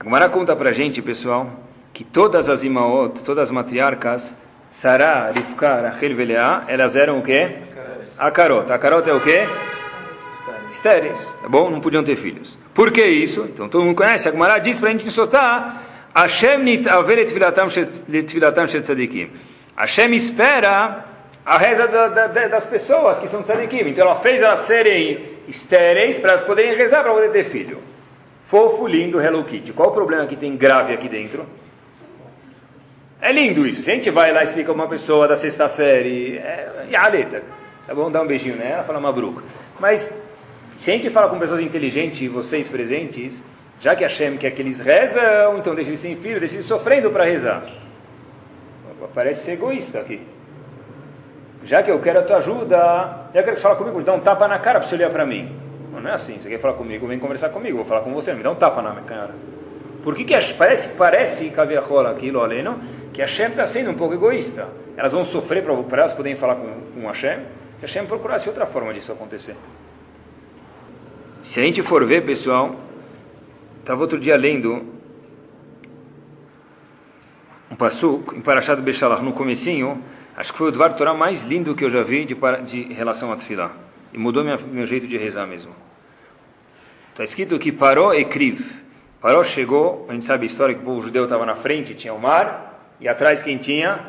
A 0.00 0.04
Gemara 0.04 0.28
conta 0.28 0.56
pra 0.56 0.72
gente, 0.72 1.02
pessoal, 1.02 1.50
que 1.92 2.04
todas 2.04 2.48
as 2.48 2.64
imaot, 2.64 3.22
todas 3.22 3.44
as 3.44 3.50
matriarcas, 3.50 4.34
Sarah, 4.70 5.30
Rivka, 5.30 5.82
Rachel 5.82 6.16
Veleá, 6.16 6.64
elas 6.66 6.96
eram 6.96 7.18
o 7.18 7.22
quê? 7.22 7.58
Akarot. 8.16 8.72
Akarot 8.72 9.08
é 9.08 9.12
o 9.12 9.20
quê? 9.20 9.46
Estéreis, 10.70 11.32
tá 11.42 11.48
bom? 11.48 11.70
Não 11.70 11.80
podiam 11.80 12.02
ter 12.02 12.16
filhos. 12.16 12.56
Por 12.72 12.90
que 12.90 13.04
isso? 13.04 13.46
Então 13.52 13.68
todo 13.68 13.84
mundo 13.84 13.96
conhece. 13.96 14.28
A 14.28 14.32
Gemara 14.32 14.58
diz 14.58 14.80
pra 14.80 14.90
gente 14.90 15.10
soltar 15.10 15.84
Hashem 16.14 16.62
nit 16.62 16.88
aver 16.88 17.18
et 17.18 17.26
tfilatam 17.26 17.68
shel 17.70 18.82
tzadikim. 18.82 19.30
Hashem 19.76 20.14
espera 20.14 21.04
a 21.44 21.58
reza 21.58 21.86
da, 21.86 22.08
da, 22.08 22.48
das 22.48 22.64
pessoas 22.64 23.18
que 23.18 23.28
são 23.28 23.42
tzadikim. 23.42 23.88
Então 23.88 24.06
ela 24.06 24.16
fez 24.16 24.40
elas 24.40 24.60
serem 24.60 25.34
estéreis 25.48 26.18
para 26.18 26.32
elas 26.32 26.42
poderem 26.42 26.76
rezar 26.76 27.02
para 27.02 27.12
poder 27.12 27.30
ter 27.32 27.44
filho. 27.44 27.78
Fofo, 28.46 28.86
lindo, 28.86 29.20
Hello 29.20 29.44
Kitty. 29.44 29.72
Qual 29.72 29.90
o 29.90 29.92
problema 29.92 30.26
que 30.26 30.36
tem 30.36 30.56
grave 30.56 30.94
aqui 30.94 31.08
dentro? 31.08 31.44
É 33.20 33.32
lindo 33.32 33.66
isso. 33.66 33.82
Se 33.82 33.90
a 33.90 33.94
gente 33.94 34.10
vai 34.10 34.32
lá 34.32 34.40
e 34.40 34.44
explica 34.44 34.70
uma 34.70 34.86
pessoa 34.86 35.26
da 35.26 35.36
sexta 35.36 35.68
série, 35.68 36.38
é 36.38 36.86
Yaleta, 36.90 37.42
tá 37.86 37.94
bom? 37.94 38.10
Dá 38.10 38.22
um 38.22 38.26
beijinho 38.26 38.56
nela, 38.56 38.84
fala 38.84 39.00
Mabruca. 39.00 39.42
Mas 39.80 40.14
se 40.78 40.90
a 40.90 40.94
gente 40.94 41.10
fala 41.10 41.28
com 41.28 41.38
pessoas 41.38 41.60
inteligentes, 41.60 42.30
vocês 42.30 42.68
presentes, 42.68 43.42
já 43.80 43.96
que 43.96 44.04
Hashem 44.04 44.36
quer 44.36 44.50
que 44.50 44.62
eles 44.62 44.78
rezam, 44.78 45.58
então 45.58 45.74
deixa 45.74 45.90
eles 45.90 46.00
sem 46.00 46.16
filho, 46.16 46.38
deixa 46.38 46.54
eles 46.54 46.66
sofrendo 46.66 47.10
para 47.10 47.24
rezar 47.24 47.83
parece 49.12 49.44
ser 49.44 49.52
egoísta 49.52 50.00
aqui. 50.00 50.20
Já 51.64 51.82
que 51.82 51.90
eu 51.90 51.98
quero 52.00 52.20
a 52.20 52.22
tua 52.22 52.36
ajuda, 52.36 52.76
já 53.34 53.42
quero 53.42 53.54
que 53.54 53.56
você 53.56 53.62
fale 53.62 53.76
comigo, 53.76 54.02
dá 54.02 54.12
um 54.12 54.20
tapa 54.20 54.46
na 54.46 54.58
cara 54.58 54.78
para 54.80 54.88
você 54.88 54.94
olhar 54.94 55.10
para 55.10 55.24
mim. 55.24 55.56
Não, 55.92 56.10
é 56.10 56.12
assim, 56.12 56.38
você 56.38 56.48
quer 56.48 56.58
falar 56.58 56.74
comigo, 56.74 57.06
vem 57.06 57.18
conversar 57.18 57.48
comigo, 57.48 57.76
vou 57.76 57.86
falar 57.86 58.02
com 58.02 58.12
você, 58.12 58.34
me 58.34 58.42
dá 58.42 58.50
um 58.50 58.54
tapa 58.54 58.82
na 58.82 58.90
minha 58.90 59.04
cara. 59.04 59.34
Por 60.02 60.14
que, 60.14 60.24
que 60.24 60.54
parece, 60.54 60.90
parece 60.90 61.50
rola 61.88 62.10
aqui, 62.10 62.30
Loleno, 62.30 62.78
que 63.12 63.22
a 63.22 63.24
Hashem 63.24 63.48
está 63.48 63.66
sendo 63.66 63.90
um 63.90 63.94
pouco 63.94 64.12
egoísta? 64.12 64.68
Elas 64.96 65.12
vão 65.12 65.24
sofrer 65.24 65.64
para 65.64 66.00
elas 66.00 66.12
poderem 66.12 66.36
falar 66.36 66.56
com, 66.56 66.68
com 66.94 67.06
Hashem, 67.06 67.38
que 67.80 67.86
Hashem 67.86 68.04
procurasse 68.04 68.46
outra 68.48 68.66
forma 68.66 68.92
disso 68.92 69.12
acontecer. 69.12 69.56
Se 71.42 71.60
a 71.60 71.64
gente 71.64 71.82
for 71.82 72.04
ver, 72.04 72.22
pessoal, 72.22 72.76
estava 73.80 74.02
outro 74.02 74.18
dia 74.18 74.36
lendo 74.36 74.93
um 77.74 77.76
passuk 77.76 78.36
em 78.36 78.40
Parashat 78.40 78.80
Beshalach, 78.80 79.20
no 79.20 79.32
comecinho, 79.32 80.00
acho 80.36 80.52
que 80.52 80.58
foi 80.58 80.68
o 80.68 80.72
Dvar 80.72 80.94
Torah 80.94 81.12
mais 81.12 81.42
lindo 81.42 81.74
que 81.74 81.84
eu 81.84 81.90
já 81.90 82.04
vi 82.04 82.24
de, 82.24 82.36
de 82.62 82.94
relação 82.94 83.32
a 83.32 83.36
Tfilah. 83.36 83.72
E 84.12 84.18
mudou 84.18 84.44
minha, 84.44 84.56
meu 84.56 84.86
jeito 84.86 85.08
de 85.08 85.18
rezar 85.18 85.44
mesmo. 85.44 85.72
Está 87.10 87.24
escrito 87.24 87.58
que 87.58 87.72
parou 87.72 88.14
e 88.14 88.24
criv. 88.26 88.64
Parou 89.20 89.42
chegou, 89.42 90.06
a 90.08 90.12
gente 90.12 90.24
sabe 90.24 90.44
a 90.44 90.46
história 90.46 90.72
que 90.72 90.82
o 90.82 90.84
povo 90.84 91.02
judeu 91.02 91.24
estava 91.24 91.44
na 91.44 91.56
frente, 91.56 91.94
tinha 91.94 92.14
o 92.14 92.20
mar, 92.20 92.94
e 93.00 93.08
atrás 93.08 93.42
quem 93.42 93.58
tinha? 93.58 94.06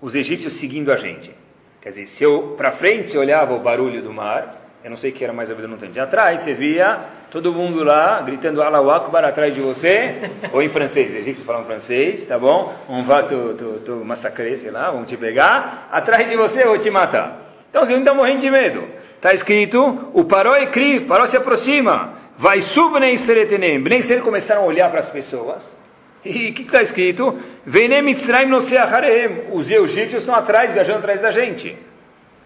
Os 0.00 0.14
egípcios 0.14 0.54
seguindo 0.54 0.90
a 0.90 0.96
gente. 0.96 1.34
Quer 1.82 1.90
dizer, 1.90 2.06
se 2.06 2.24
eu 2.24 2.54
para 2.56 2.72
frente 2.72 3.10
você 3.10 3.18
olhava 3.18 3.52
o 3.54 3.60
barulho 3.60 4.02
do 4.02 4.12
mar, 4.12 4.58
eu 4.82 4.88
não 4.88 4.96
sei 4.96 5.12
que 5.12 5.22
era 5.22 5.32
mais 5.32 5.50
a 5.50 5.54
vida 5.54 5.68
no 5.68 5.76
tanto. 5.76 6.00
Atrás 6.00 6.40
você 6.40 6.54
via 6.54 7.00
todo 7.30 7.52
mundo 7.52 7.84
lá 7.84 8.22
gritando 8.22 8.62
Allahu 8.62 8.90
Akbar 8.90 9.24
atrás 9.24 9.54
de 9.54 9.60
você, 9.60 10.30
ou 10.52 10.62
em 10.62 10.70
francês, 10.70 11.10
os 11.10 11.16
egípcios 11.16 11.46
falam 11.46 11.64
francês, 11.64 12.24
tá 12.24 12.38
bom? 12.38 12.74
Um 12.88 13.02
vá 13.02 13.22
tu, 13.22 13.54
tu, 13.58 13.82
tu 13.84 13.96
massacrer, 14.04 14.56
sei 14.56 14.70
lá, 14.70 14.90
vamos 14.90 15.08
te 15.08 15.18
pegar, 15.18 15.88
atrás 15.92 16.28
de 16.28 16.36
você 16.36 16.64
vou 16.64 16.78
te 16.78 16.90
matar. 16.90 17.54
Então 17.68 17.84
você 17.84 17.92
não 17.92 18.00
está 18.00 18.14
morrendo 18.14 18.40
de 18.40 18.50
medo. 18.50 18.84
Está 19.16 19.34
escrito, 19.34 20.10
o 20.14 20.24
paró 20.24 20.54
é 20.54 20.66
criv, 20.66 21.04
paró 21.04 21.26
se 21.26 21.36
aproxima, 21.36 22.14
vai 22.38 22.62
sub 22.62 22.98
nem 22.98 23.18
seretenem, 23.18 23.78
nem 23.78 24.00
ser 24.00 24.22
começaram 24.22 24.62
a 24.62 24.64
olhar 24.64 24.90
para 24.90 25.00
as 25.00 25.10
pessoas. 25.10 25.76
E 26.24 26.50
o 26.50 26.54
que 26.54 26.62
está 26.62 26.82
escrito? 26.82 27.38
Venem 27.66 28.02
mitzrayim 28.02 28.48
no 28.48 28.58
os 28.58 29.70
egípcios 29.70 30.22
estão 30.22 30.34
atrás, 30.34 30.72
viajando 30.72 31.00
atrás 31.00 31.20
da 31.20 31.30
gente. 31.30 31.76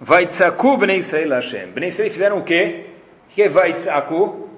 Vai 0.04 0.26
tzaku 0.26 0.76
bnei 0.76 0.96
Israel 0.96 1.30
Hashem. 1.30 1.70
Bnei 1.72 1.88
Israel 1.88 2.10
fizeram 2.10 2.38
o 2.38 2.42
quê? 2.42 2.88
O 3.24 3.34
que 3.34 3.42
é 3.42 3.48
vai 3.48 3.72
tzaku? 3.72 4.50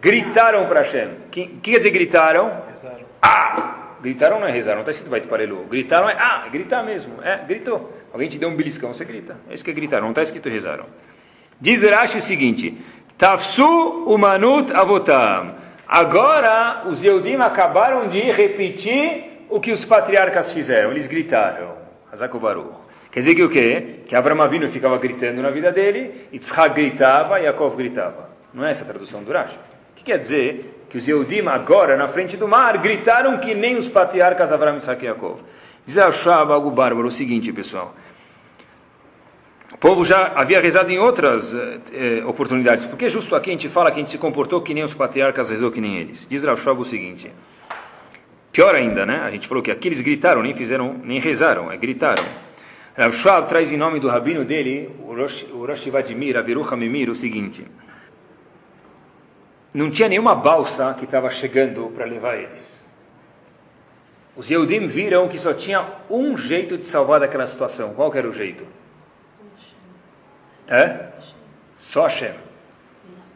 Gritaram 0.00 0.66
para 0.66 0.80
Hashem. 0.80 1.06
O 1.26 1.30
que, 1.30 1.46
que, 1.46 1.70
quer 1.70 1.76
dizer 1.78 1.90
gritaram? 1.90 2.50
Rezaram. 2.68 3.04
Ah! 3.22 3.70
Gritaram 4.02 4.40
não 4.40 4.48
é 4.48 4.50
rezar, 4.50 4.72
não 4.72 4.80
está 4.80 4.90
escrito 4.90 5.10
vai 5.10 5.20
parelu. 5.20 5.64
Gritaram 5.70 6.10
é 6.10 6.16
ah, 6.18 6.48
gritar 6.50 6.82
mesmo. 6.82 7.22
É, 7.22 7.38
gritou. 7.46 7.96
Alguém 8.12 8.28
te 8.28 8.36
deu 8.36 8.48
um 8.48 8.56
beliscão, 8.56 8.92
você 8.92 9.04
grita. 9.04 9.36
É 9.48 9.54
isso 9.54 9.64
que 9.64 9.70
é 9.70 9.74
gritar, 9.74 10.00
não 10.00 10.10
está 10.10 10.22
escrito 10.22 10.48
rezaram. 10.48 10.86
Diz 11.60 11.82
Rashi 11.84 12.18
o 12.18 12.20
seguinte: 12.20 12.76
Tafsu 13.16 14.04
umanut 14.06 14.72
avotam. 14.74 15.54
Agora 15.86 16.82
os 16.88 17.02
Yehudim 17.02 17.36
acabaram 17.36 18.08
de 18.08 18.20
repetir 18.32 19.46
o 19.48 19.60
que 19.60 19.70
os 19.70 19.84
patriarcas 19.84 20.50
fizeram. 20.50 20.90
Eles 20.90 21.06
gritaram. 21.06 21.76
Hazakobaruch. 22.12 22.83
Quer 23.14 23.20
dizer 23.20 23.36
que 23.36 23.44
o 23.44 23.48
quê? 23.48 24.00
Que 24.08 24.16
Avram 24.16 24.42
Avinu 24.42 24.68
ficava 24.68 24.98
gritando 24.98 25.40
na 25.40 25.48
vida 25.48 25.70
dele, 25.70 26.26
Yitzhak 26.32 26.74
gritava 26.74 27.38
Yaakov 27.38 27.76
gritava. 27.76 28.28
Não 28.52 28.66
é 28.66 28.72
essa 28.72 28.82
a 28.82 28.88
tradução 28.88 29.22
do 29.22 29.30
Rashi. 29.30 29.56
O 29.92 29.94
que 29.94 30.02
quer 30.02 30.18
dizer? 30.18 30.84
Que 30.90 30.98
os 30.98 31.06
Yehudim 31.06 31.46
agora, 31.46 31.96
na 31.96 32.08
frente 32.08 32.36
do 32.36 32.48
mar, 32.48 32.76
gritaram 32.78 33.38
que 33.38 33.54
nem 33.54 33.76
os 33.76 33.88
patriarcas 33.88 34.50
Avram, 34.50 34.74
Yitzhak 34.74 35.04
e 35.04 35.06
Yaakov. 35.06 35.38
Diz 35.86 35.96
Ashab 35.96 36.50
algo 36.50 36.72
bárbaro, 36.72 37.06
o 37.06 37.10
seguinte, 37.12 37.52
pessoal. 37.52 37.94
O 39.72 39.78
povo 39.78 40.04
já 40.04 40.32
havia 40.34 40.60
rezado 40.60 40.90
em 40.90 40.98
outras 40.98 41.54
eh, 41.54 42.24
oportunidades. 42.26 42.84
Porque 42.84 43.08
justo 43.08 43.36
aqui 43.36 43.50
a 43.50 43.52
gente 43.52 43.68
fala 43.68 43.92
que 43.92 44.00
a 44.00 44.02
gente 44.02 44.10
se 44.10 44.18
comportou 44.18 44.60
que 44.60 44.74
nem 44.74 44.82
os 44.82 44.92
patriarcas 44.92 45.50
rezou 45.50 45.70
que 45.70 45.80
nem 45.80 45.98
eles. 45.98 46.26
Diz 46.28 46.42
Rashab 46.42 46.80
o 46.80 46.84
seguinte. 46.84 47.30
Pior 48.50 48.74
ainda, 48.74 49.06
né? 49.06 49.20
A 49.24 49.30
gente 49.30 49.46
falou 49.46 49.62
que 49.62 49.70
aqui 49.70 49.86
eles 49.86 50.00
gritaram, 50.00 50.42
nem 50.42 50.52
fizeram, 50.52 50.96
nem 51.04 51.20
rezaram, 51.20 51.70
é 51.70 51.76
gritaram. 51.76 52.24
Rav 52.96 53.12
Schwab 53.12 53.48
traz 53.48 53.72
em 53.72 53.76
nome 53.76 53.98
do 53.98 54.08
rabino 54.08 54.44
dele, 54.44 54.94
o 55.02 55.14
Rosh, 55.14 55.46
o 55.52 55.66
Rosh 55.66 55.86
Vladimir, 55.86 56.36
Aviru 56.36 56.62
Hamimir, 56.62 57.10
o 57.10 57.14
seguinte. 57.14 57.66
Não 59.74 59.90
tinha 59.90 60.08
nenhuma 60.08 60.36
balsa 60.36 60.94
que 60.94 61.04
estava 61.04 61.28
chegando 61.30 61.90
para 61.92 62.04
levar 62.04 62.36
eles. 62.36 62.84
Os 64.36 64.48
Yehudim 64.48 64.86
viram 64.86 65.26
que 65.26 65.38
só 65.38 65.52
tinha 65.52 65.84
um 66.08 66.36
jeito 66.36 66.78
de 66.78 66.86
salvar 66.86 67.18
daquela 67.18 67.46
situação. 67.48 67.94
Qual 67.94 68.14
era 68.14 68.28
o 68.28 68.32
jeito? 68.32 68.64
É? 70.68 71.08
Só 71.76 72.04
Hashem. 72.04 72.34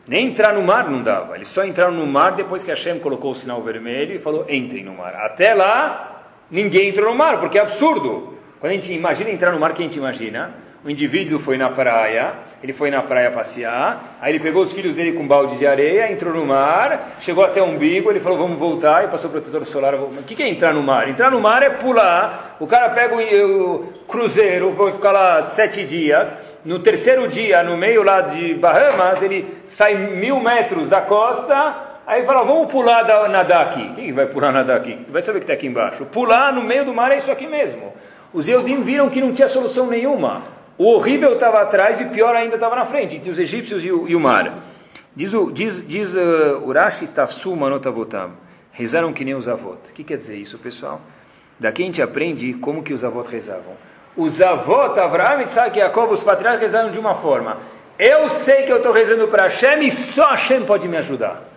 Nem 0.06 0.28
entrar 0.28 0.54
no 0.54 0.62
mar 0.62 0.88
não 0.88 1.02
dava. 1.02 1.34
Eles 1.34 1.48
só 1.48 1.64
entraram 1.64 1.92
no 1.92 2.06
mar 2.06 2.32
depois 2.32 2.62
que 2.62 2.70
Hashem 2.70 3.00
colocou 3.00 3.32
o 3.32 3.34
sinal 3.34 3.60
vermelho 3.60 4.14
e 4.14 4.18
falou: 4.20 4.46
entrem 4.48 4.84
no 4.84 4.94
mar. 4.94 5.14
Até 5.16 5.52
lá, 5.52 6.22
ninguém 6.48 6.90
entrou 6.90 7.10
no 7.10 7.16
mar, 7.16 7.40
porque 7.40 7.58
é 7.58 7.62
absurdo. 7.62 8.37
Quando 8.60 8.72
a 8.72 8.74
gente 8.74 8.92
imagina 8.92 9.30
entrar 9.30 9.52
no 9.52 9.60
mar, 9.60 9.72
quem 9.72 9.86
a 9.86 9.88
gente 9.88 9.98
imagina? 9.98 10.50
O 10.84 10.90
indivíduo 10.90 11.38
foi 11.38 11.56
na 11.56 11.70
praia, 11.70 12.34
ele 12.62 12.72
foi 12.72 12.90
na 12.90 13.02
praia 13.02 13.30
passear, 13.30 14.16
aí 14.20 14.32
ele 14.32 14.40
pegou 14.40 14.62
os 14.62 14.72
filhos 14.72 14.94
dele 14.94 15.12
com 15.12 15.24
um 15.24 15.28
balde 15.28 15.58
de 15.58 15.66
areia, 15.66 16.10
entrou 16.10 16.32
no 16.32 16.46
mar, 16.46 17.16
chegou 17.20 17.44
até 17.44 17.60
o 17.60 17.66
umbigo, 17.66 18.10
ele 18.10 18.20
falou, 18.20 18.38
vamos 18.38 18.58
voltar, 18.58 19.04
e 19.04 19.08
passou 19.08 19.28
o 19.28 19.32
protetor 19.32 19.64
solar. 19.64 19.94
O 19.94 20.22
que 20.24 20.40
é 20.42 20.48
entrar 20.48 20.72
no 20.72 20.82
mar? 20.82 21.08
Entrar 21.08 21.30
no 21.30 21.40
mar 21.40 21.62
é 21.62 21.70
pular, 21.70 22.56
o 22.58 22.66
cara 22.66 22.90
pega 22.90 23.14
o, 23.14 23.74
o 23.74 23.92
cruzeiro, 24.08 24.72
vai 24.72 24.92
ficar 24.92 25.12
lá 25.12 25.42
sete 25.42 25.84
dias, 25.84 26.36
no 26.64 26.80
terceiro 26.80 27.28
dia, 27.28 27.62
no 27.62 27.76
meio 27.76 28.02
lá 28.02 28.20
de 28.20 28.54
Bahamas, 28.54 29.22
ele 29.22 29.46
sai 29.68 29.94
mil 29.94 30.40
metros 30.40 30.88
da 30.88 31.00
costa, 31.00 31.86
Aí 32.08 32.24
fala, 32.24 32.42
vamos 32.42 32.72
pular, 32.72 33.02
da, 33.02 33.28
nadar 33.28 33.66
aqui. 33.66 33.92
Quem 33.94 34.14
vai 34.14 34.24
pular, 34.24 34.50
nadar 34.50 34.78
aqui? 34.78 34.98
Vai 35.10 35.20
saber 35.20 35.36
o 35.36 35.40
que 35.42 35.44
está 35.44 35.52
aqui 35.52 35.66
embaixo. 35.66 36.06
Pular 36.06 36.54
no 36.54 36.62
meio 36.62 36.82
do 36.82 36.94
mar 36.94 37.12
é 37.12 37.18
isso 37.18 37.30
aqui 37.30 37.46
mesmo. 37.46 37.92
Os 38.32 38.48
Eudim 38.48 38.82
viram 38.82 39.08
que 39.08 39.20
não 39.20 39.32
tinha 39.32 39.48
solução 39.48 39.86
nenhuma. 39.86 40.42
O 40.76 40.86
horrível 40.92 41.34
estava 41.34 41.60
atrás 41.60 42.00
e 42.00 42.04
o 42.04 42.10
pior 42.10 42.36
ainda 42.36 42.54
estava 42.54 42.76
na 42.76 42.84
frente, 42.84 43.16
entre 43.16 43.30
os 43.30 43.38
egípcios 43.38 43.84
e 43.84 43.90
o, 43.90 44.08
e 44.08 44.14
o 44.14 44.20
mar. 44.20 44.62
Diz, 45.16 45.34
o, 45.34 45.50
diz, 45.50 45.86
diz 45.86 46.14
uh, 46.14 46.62
Urashi 46.64 47.06
Tafsu 47.08 47.56
Manotavotam. 47.56 48.32
Rezaram 48.70 49.12
que 49.12 49.24
nem 49.24 49.34
os 49.34 49.48
avós. 49.48 49.78
O 49.90 49.92
que 49.92 50.04
quer 50.04 50.16
dizer 50.16 50.36
isso, 50.36 50.56
pessoal? 50.58 51.00
Daqui 51.58 51.82
a 51.82 51.86
gente 51.86 52.00
aprende 52.00 52.54
como 52.54 52.82
que 52.82 52.92
os 52.92 53.02
avós 53.02 53.28
rezavam. 53.28 53.74
Os 54.16 54.40
avós, 54.40 54.96
Avraham, 54.96 55.42
Isaac 55.42 55.76
e 55.76 55.82
Jacob, 55.82 56.12
os 56.12 56.22
patriarcas 56.22 56.72
rezaram 56.72 56.90
de 56.90 56.98
uma 56.98 57.16
forma. 57.16 57.56
Eu 57.98 58.28
sei 58.28 58.62
que 58.62 58.70
eu 58.70 58.76
estou 58.76 58.92
rezando 58.92 59.26
para 59.26 59.44
Hashem 59.44 59.84
e 59.84 59.90
só 59.90 60.30
Hashem 60.30 60.64
pode 60.64 60.86
me 60.86 60.96
ajudar. 60.98 61.47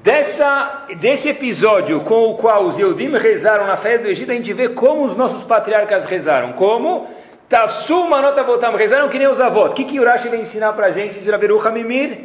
Dessa, 0.00 0.86
desse 1.00 1.28
episódio 1.28 2.00
com 2.00 2.30
o 2.30 2.36
qual 2.36 2.62
os 2.62 2.78
Eudim 2.78 3.14
rezaram 3.18 3.66
na 3.66 3.76
saída 3.76 4.04
do 4.04 4.08
Egito, 4.08 4.32
a 4.32 4.34
gente 4.34 4.50
vê 4.54 4.70
como 4.70 5.04
os 5.04 5.14
nossos 5.14 5.44
patriarcas 5.44 6.06
rezaram. 6.06 6.54
Como? 6.54 7.10
Tafsuma 7.46 8.22
nota 8.22 8.42
voltamos. 8.42 8.80
Rezaram 8.80 9.10
que 9.10 9.18
nem 9.18 9.28
os 9.28 9.38
avós. 9.38 9.72
O 9.72 9.74
que, 9.74 9.84
que 9.84 10.00
Urashi 10.00 10.30
vai 10.30 10.38
ensinar 10.38 10.72
para 10.72 10.86
a 10.86 10.90
gente, 10.90 11.20
Ziraberu 11.20 11.60
Hamimir? 11.60 12.20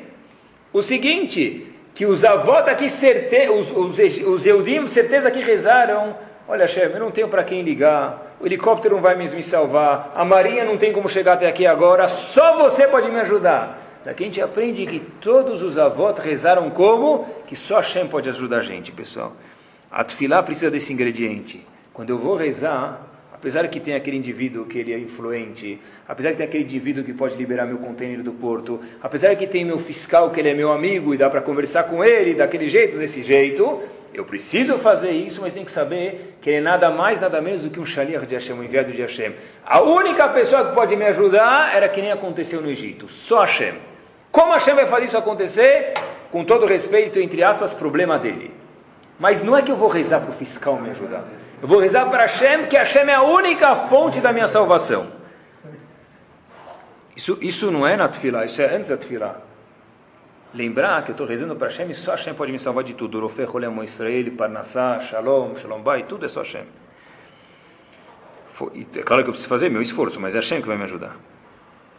O 0.72 0.82
seguinte, 0.82 1.68
que 1.94 2.06
os 2.06 2.24
avós 2.24 2.66
aqui, 2.70 2.90
certe, 2.90 3.50
os, 3.50 3.70
os, 3.70 4.00
os 4.26 4.46
Eudim, 4.46 4.88
certeza 4.88 5.30
que 5.30 5.42
rezaram. 5.42 6.16
Olha, 6.48 6.68
chefe, 6.68 6.94
eu 6.94 7.02
não 7.02 7.12
tenho 7.12 7.28
para 7.28 7.44
quem 7.44 7.64
ligar. 7.64 8.38
O 8.40 8.46
helicóptero 8.46 8.96
não 8.96 9.02
vai 9.02 9.18
me 9.18 9.44
salvar. 9.44 10.14
A 10.16 10.24
marinha 10.24 10.64
não 10.64 10.78
tem 10.78 10.94
como 10.94 11.10
chegar 11.10 11.34
até 11.34 11.48
aqui 11.50 11.68
agora. 11.68 12.08
Só 12.08 12.56
você 12.60 12.88
pode 12.88 13.10
me 13.10 13.20
ajudar. 13.20 13.78
Daqui 14.08 14.24
a 14.24 14.28
gente 14.28 14.41
aprende 14.41 14.86
que 14.86 15.02
todos 15.20 15.62
os 15.62 15.78
avós 15.78 16.17
rezaram 16.20 16.70
como? 16.70 17.28
Que 17.46 17.58
só 17.58 17.80
Hashem 17.80 18.08
pode 18.08 18.30
ajudar 18.30 18.60
a 18.60 18.62
gente, 18.62 18.89
pessoal. 18.89 19.36
A 19.91 20.02
tefilá 20.02 20.41
precisa 20.41 20.72
desse 20.72 20.93
ingrediente. 20.93 21.67
Quando 21.91 22.12
eu 22.12 22.17
vou 22.17 22.38
rezar, 22.38 23.06
apesar 23.34 23.67
que 23.67 23.82
tem 23.82 23.96
aquele 23.96 24.15
indivíduo 24.15 24.63
que 24.63 24.78
ele 24.78 24.93
é 24.93 24.98
influente, 24.98 25.82
apesar 26.08 26.32
que 26.32 26.38
tem 26.38 26.46
aquele 26.46 26.63
indivíduo 26.63 27.04
que 27.04 27.12
pode 27.12 27.36
liberar 27.36 27.65
meu 27.65 27.80
container 27.80 28.24
do 28.24 28.32
porto, 28.32 28.80
apesar 29.04 29.36
que 29.36 29.46
tem 29.46 29.65
meu 29.65 29.78
fiscal 29.78 30.32
que 30.32 30.39
ele 30.39 30.52
é 30.52 30.54
meu 30.54 30.72
amigo 30.72 31.13
e 31.13 31.17
dá 31.17 31.30
para 31.30 31.41
conversar 31.41 31.84
com 31.84 32.02
ele 32.02 32.34
daquele 32.34 32.70
jeito, 32.70 32.98
desse 32.98 33.22
jeito, 33.24 33.82
eu 34.13 34.24
preciso 34.24 34.78
fazer 34.78 35.12
isso, 35.12 35.41
mas 35.41 35.54
tem 35.54 35.65
que 35.65 35.72
saber 35.72 36.38
que 36.41 36.50
ele 36.50 36.60
é 36.60 36.62
nada 36.62 36.89
mais, 36.89 37.20
nada 37.20 37.41
menos 37.41 37.62
do 37.63 37.70
que 37.70 37.78
um 37.78 37.86
shaliach 37.86 38.26
de 38.26 38.36
Hashem, 38.36 38.56
um 38.56 38.63
enviado 38.63 38.89
de 38.89 39.02
Hashem. 39.02 39.34
A 39.65 39.82
única 39.82 40.30
pessoa 40.30 40.70
que 40.70 40.74
pode 40.74 40.96
me 40.96 41.04
ajudar 41.04 41.76
era 41.76 41.89
que 41.89 42.02
nem 42.02 42.13
aconteceu 42.13 42.62
no 42.62 42.70
Egito, 42.70 43.10
só 43.10 43.41
Hashem. 43.41 43.87
Como 44.38 44.54
Hashem 44.54 44.76
vai 44.76 44.86
fazer 44.86 45.06
isso 45.06 45.17
acontecer? 45.17 45.95
Com 46.32 46.45
todo 46.45 46.67
respeito, 46.67 47.19
entre 47.19 47.41
aspas, 47.41 47.73
problema 47.73 48.19
dele. 48.19 48.54
Mas 49.19 49.41
não 49.41 49.58
é 49.58 49.63
que 49.63 49.71
eu 49.71 49.76
vou 49.76 49.89
rezar 49.89 50.19
para 50.21 50.30
o 50.30 50.34
fiscal 50.34 50.80
me 50.80 50.91
ajudar. 50.91 51.23
Eu 51.60 51.67
vou 51.67 51.80
rezar 51.80 52.08
para 52.08 52.28
Hashem, 52.28 52.67
que 52.67 52.78
Hashem 52.78 53.10
é 53.10 53.15
a 53.15 53.23
única 53.23 53.76
fonte 53.88 54.21
da 54.21 54.32
minha 54.32 54.47
salvação. 54.47 55.08
Isso, 57.15 57.36
isso 57.41 57.71
não 57.71 57.88
é 57.88 57.97
na 57.97 58.08
isso 58.45 58.62
é 58.62 58.76
antes 58.76 58.91
da. 58.91 59.38
Lembrar 60.54 61.04
que 61.04 61.10
eu 61.10 61.13
estou 61.13 61.26
rezando 61.26 61.56
para 61.56 61.69
Hashem 61.69 61.89
e 61.89 61.95
só 61.95 62.12
Hashem 62.12 62.36
pode 62.36 62.52
me 62.52 62.60
salvar 62.60 62.84
de 62.84 62.93
tudo. 62.93 63.19
Rofe, 63.19 63.43
Rolemo, 63.43 63.84
Israel, 63.84 64.32
Parnassá, 64.38 65.00
Shalom, 65.00 65.56
Shalom 65.56 65.82
Bay, 65.82 66.04
tudo 66.04 66.28
é 66.28 66.30
só 66.30 66.41
Hashem. 66.41 66.65
É 68.95 69.02
claro 69.02 69.23
que 69.23 69.30
eu 69.30 69.34
preciso 69.34 69.50
fazer 69.50 69.69
meu 69.69 69.82
esforço, 69.82 70.19
mas 70.19 70.36
é 70.36 70.38
Hashem 70.38 70.62
que 70.62 70.67
vai 70.67 70.78
me 70.78 70.84
ajudar. 70.84 71.15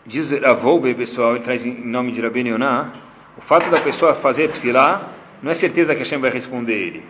Diz 0.08 0.32
Ravoube, 0.32 0.94
pessoal, 0.94 1.34
ele 1.34 1.44
traz 1.44 1.66
em 1.66 1.84
nome 1.84 2.12
de 2.12 2.22
Rabbeinu 2.22 2.48
Yonah, 2.48 2.92
o 3.36 3.42
fato 3.42 3.68
da 3.68 3.78
pessoa 3.78 4.14
fazer 4.14 4.48
tefilá 4.48 5.02
não 5.42 5.50
é 5.50 5.54
certeza 5.54 5.94
que 5.94 5.98
Hashem 5.98 6.18
vai 6.18 6.30
responder 6.30 6.72
ele. 6.72 7.04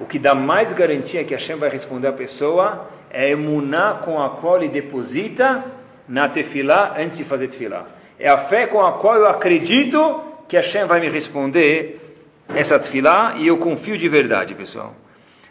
O 0.00 0.06
que 0.06 0.18
dá 0.18 0.34
mais 0.34 0.72
garantia 0.72 1.22
que 1.22 1.34
Hashem 1.34 1.54
vai 1.54 1.70
responder 1.70 2.08
a 2.08 2.12
pessoa 2.12 2.90
é 3.10 3.26
a 3.26 3.30
emuná 3.30 4.00
com 4.04 4.20
a 4.20 4.30
qual 4.30 4.56
ele 4.56 4.70
deposita 4.70 5.64
na 6.08 6.28
tefilá 6.28 6.96
antes 6.98 7.16
de 7.16 7.22
fazer 7.22 7.46
tefilá. 7.46 7.86
É 8.18 8.28
a 8.28 8.38
fé 8.38 8.66
com 8.66 8.80
a 8.80 8.94
qual 8.94 9.14
eu 9.14 9.26
acredito 9.26 10.20
que 10.48 10.56
Hashem 10.56 10.84
vai 10.84 10.98
me 10.98 11.08
responder 11.08 12.00
essa 12.48 12.76
tefilá 12.76 13.36
e 13.36 13.46
eu 13.46 13.56
confio 13.58 13.96
de 13.96 14.08
verdade, 14.08 14.52
pessoal. 14.56 14.96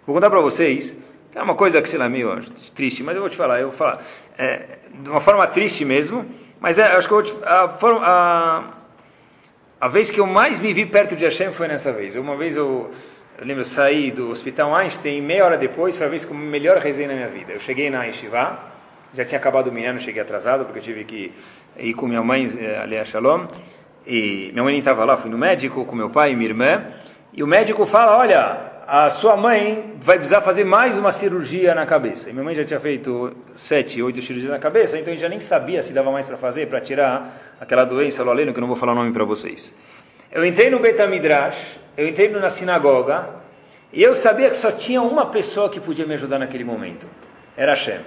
Vou 0.05 0.13
contar 0.13 0.29
para 0.29 0.41
vocês, 0.41 0.97
é 1.33 1.41
uma 1.41 1.55
coisa 1.55 1.81
que 1.81 1.87
sei 1.87 1.97
lá 1.97 2.09
meio 2.09 2.37
triste, 2.75 3.01
mas 3.01 3.15
eu 3.15 3.21
vou 3.21 3.29
te 3.29 3.37
falar, 3.37 3.61
eu 3.61 3.69
vou 3.69 3.77
falar 3.77 4.03
é, 4.37 4.79
de 4.93 5.09
uma 5.09 5.21
forma 5.21 5.47
triste 5.47 5.85
mesmo, 5.85 6.25
mas 6.61 6.77
é, 6.77 6.83
acho 6.83 7.07
que 7.07 7.13
eu, 7.13 7.43
a, 7.43 7.75
a, 8.05 8.63
a, 9.81 9.87
vez 9.87 10.11
que 10.11 10.19
eu 10.19 10.27
mais 10.27 10.61
me 10.61 10.71
vi 10.71 10.85
perto 10.85 11.15
de 11.15 11.25
Hashem 11.25 11.51
foi 11.53 11.67
nessa 11.67 11.91
vez. 11.91 12.15
Uma 12.15 12.37
vez 12.37 12.55
eu, 12.55 12.91
eu 13.39 13.45
lembro, 13.45 13.61
eu 13.61 13.65
saí 13.65 14.11
do 14.11 14.29
hospital 14.29 14.75
Einstein, 14.75 15.21
meia 15.23 15.43
hora 15.43 15.57
depois, 15.57 15.97
foi 15.97 16.05
a 16.05 16.09
vez 16.09 16.23
que 16.23 16.31
eu 16.31 16.37
melhor 16.37 16.77
rezei 16.77 17.07
na 17.07 17.15
minha 17.15 17.29
vida. 17.29 17.51
Eu 17.53 17.59
cheguei 17.59 17.89
na 17.89 18.03
Yeshiva, 18.03 18.59
já 19.11 19.25
tinha 19.25 19.39
acabado 19.39 19.71
o 19.71 19.71
menino, 19.71 19.99
cheguei 19.99 20.21
atrasado, 20.21 20.65
porque 20.65 20.77
eu 20.77 20.83
tive 20.83 21.03
que 21.03 21.33
ir 21.77 21.95
com 21.95 22.07
minha 22.07 22.21
mãe, 22.21 22.45
eh, 22.59 22.77
ali 22.77 22.95
a 22.95 23.03
Shalom, 23.05 23.47
e 24.05 24.51
minha 24.51 24.63
mãe 24.63 24.77
estava 24.77 25.03
lá, 25.03 25.17
fui 25.17 25.31
no 25.31 25.39
médico 25.39 25.83
com 25.83 25.95
meu 25.95 26.11
pai 26.11 26.33
e 26.33 26.35
minha 26.35 26.49
irmã, 26.49 26.85
e 27.33 27.41
o 27.41 27.47
médico 27.47 27.87
fala, 27.87 28.15
olha, 28.17 28.70
a 28.93 29.09
sua 29.09 29.37
mãe 29.37 29.93
vai 30.01 30.17
precisar 30.17 30.41
fazer 30.41 30.65
mais 30.65 30.97
uma 30.97 31.13
cirurgia 31.13 31.73
na 31.73 31.85
cabeça. 31.85 32.29
E 32.29 32.33
minha 32.33 32.43
mãe 32.43 32.53
já 32.53 32.65
tinha 32.65 32.77
feito 32.77 33.33
sete, 33.55 34.03
oito 34.03 34.21
cirurgias 34.21 34.51
na 34.51 34.59
cabeça, 34.59 34.99
então 34.99 35.13
a 35.13 35.15
gente 35.15 35.21
já 35.21 35.29
nem 35.29 35.39
sabia 35.39 35.81
se 35.81 35.93
dava 35.93 36.11
mais 36.11 36.27
para 36.27 36.35
fazer, 36.35 36.67
para 36.67 36.81
tirar 36.81 37.55
aquela 37.57 37.85
doença, 37.85 38.21
Loleno, 38.21 38.51
que 38.51 38.59
eu 38.59 38.61
não 38.61 38.67
vou 38.67 38.75
falar 38.75 38.91
o 38.91 38.95
nome 38.95 39.13
para 39.13 39.23
vocês. 39.23 39.73
Eu 40.29 40.45
entrei 40.45 40.69
no 40.69 40.79
Betamidrash, 40.79 41.79
eu 41.95 42.05
entrei 42.05 42.27
na 42.31 42.49
sinagoga, 42.49 43.29
e 43.93 44.03
eu 44.03 44.13
sabia 44.13 44.49
que 44.49 44.57
só 44.57 44.73
tinha 44.73 45.01
uma 45.01 45.27
pessoa 45.27 45.69
que 45.69 45.79
podia 45.79 46.05
me 46.05 46.15
ajudar 46.15 46.37
naquele 46.37 46.65
momento. 46.65 47.07
Era 47.55 47.71
Hashem. 47.71 48.01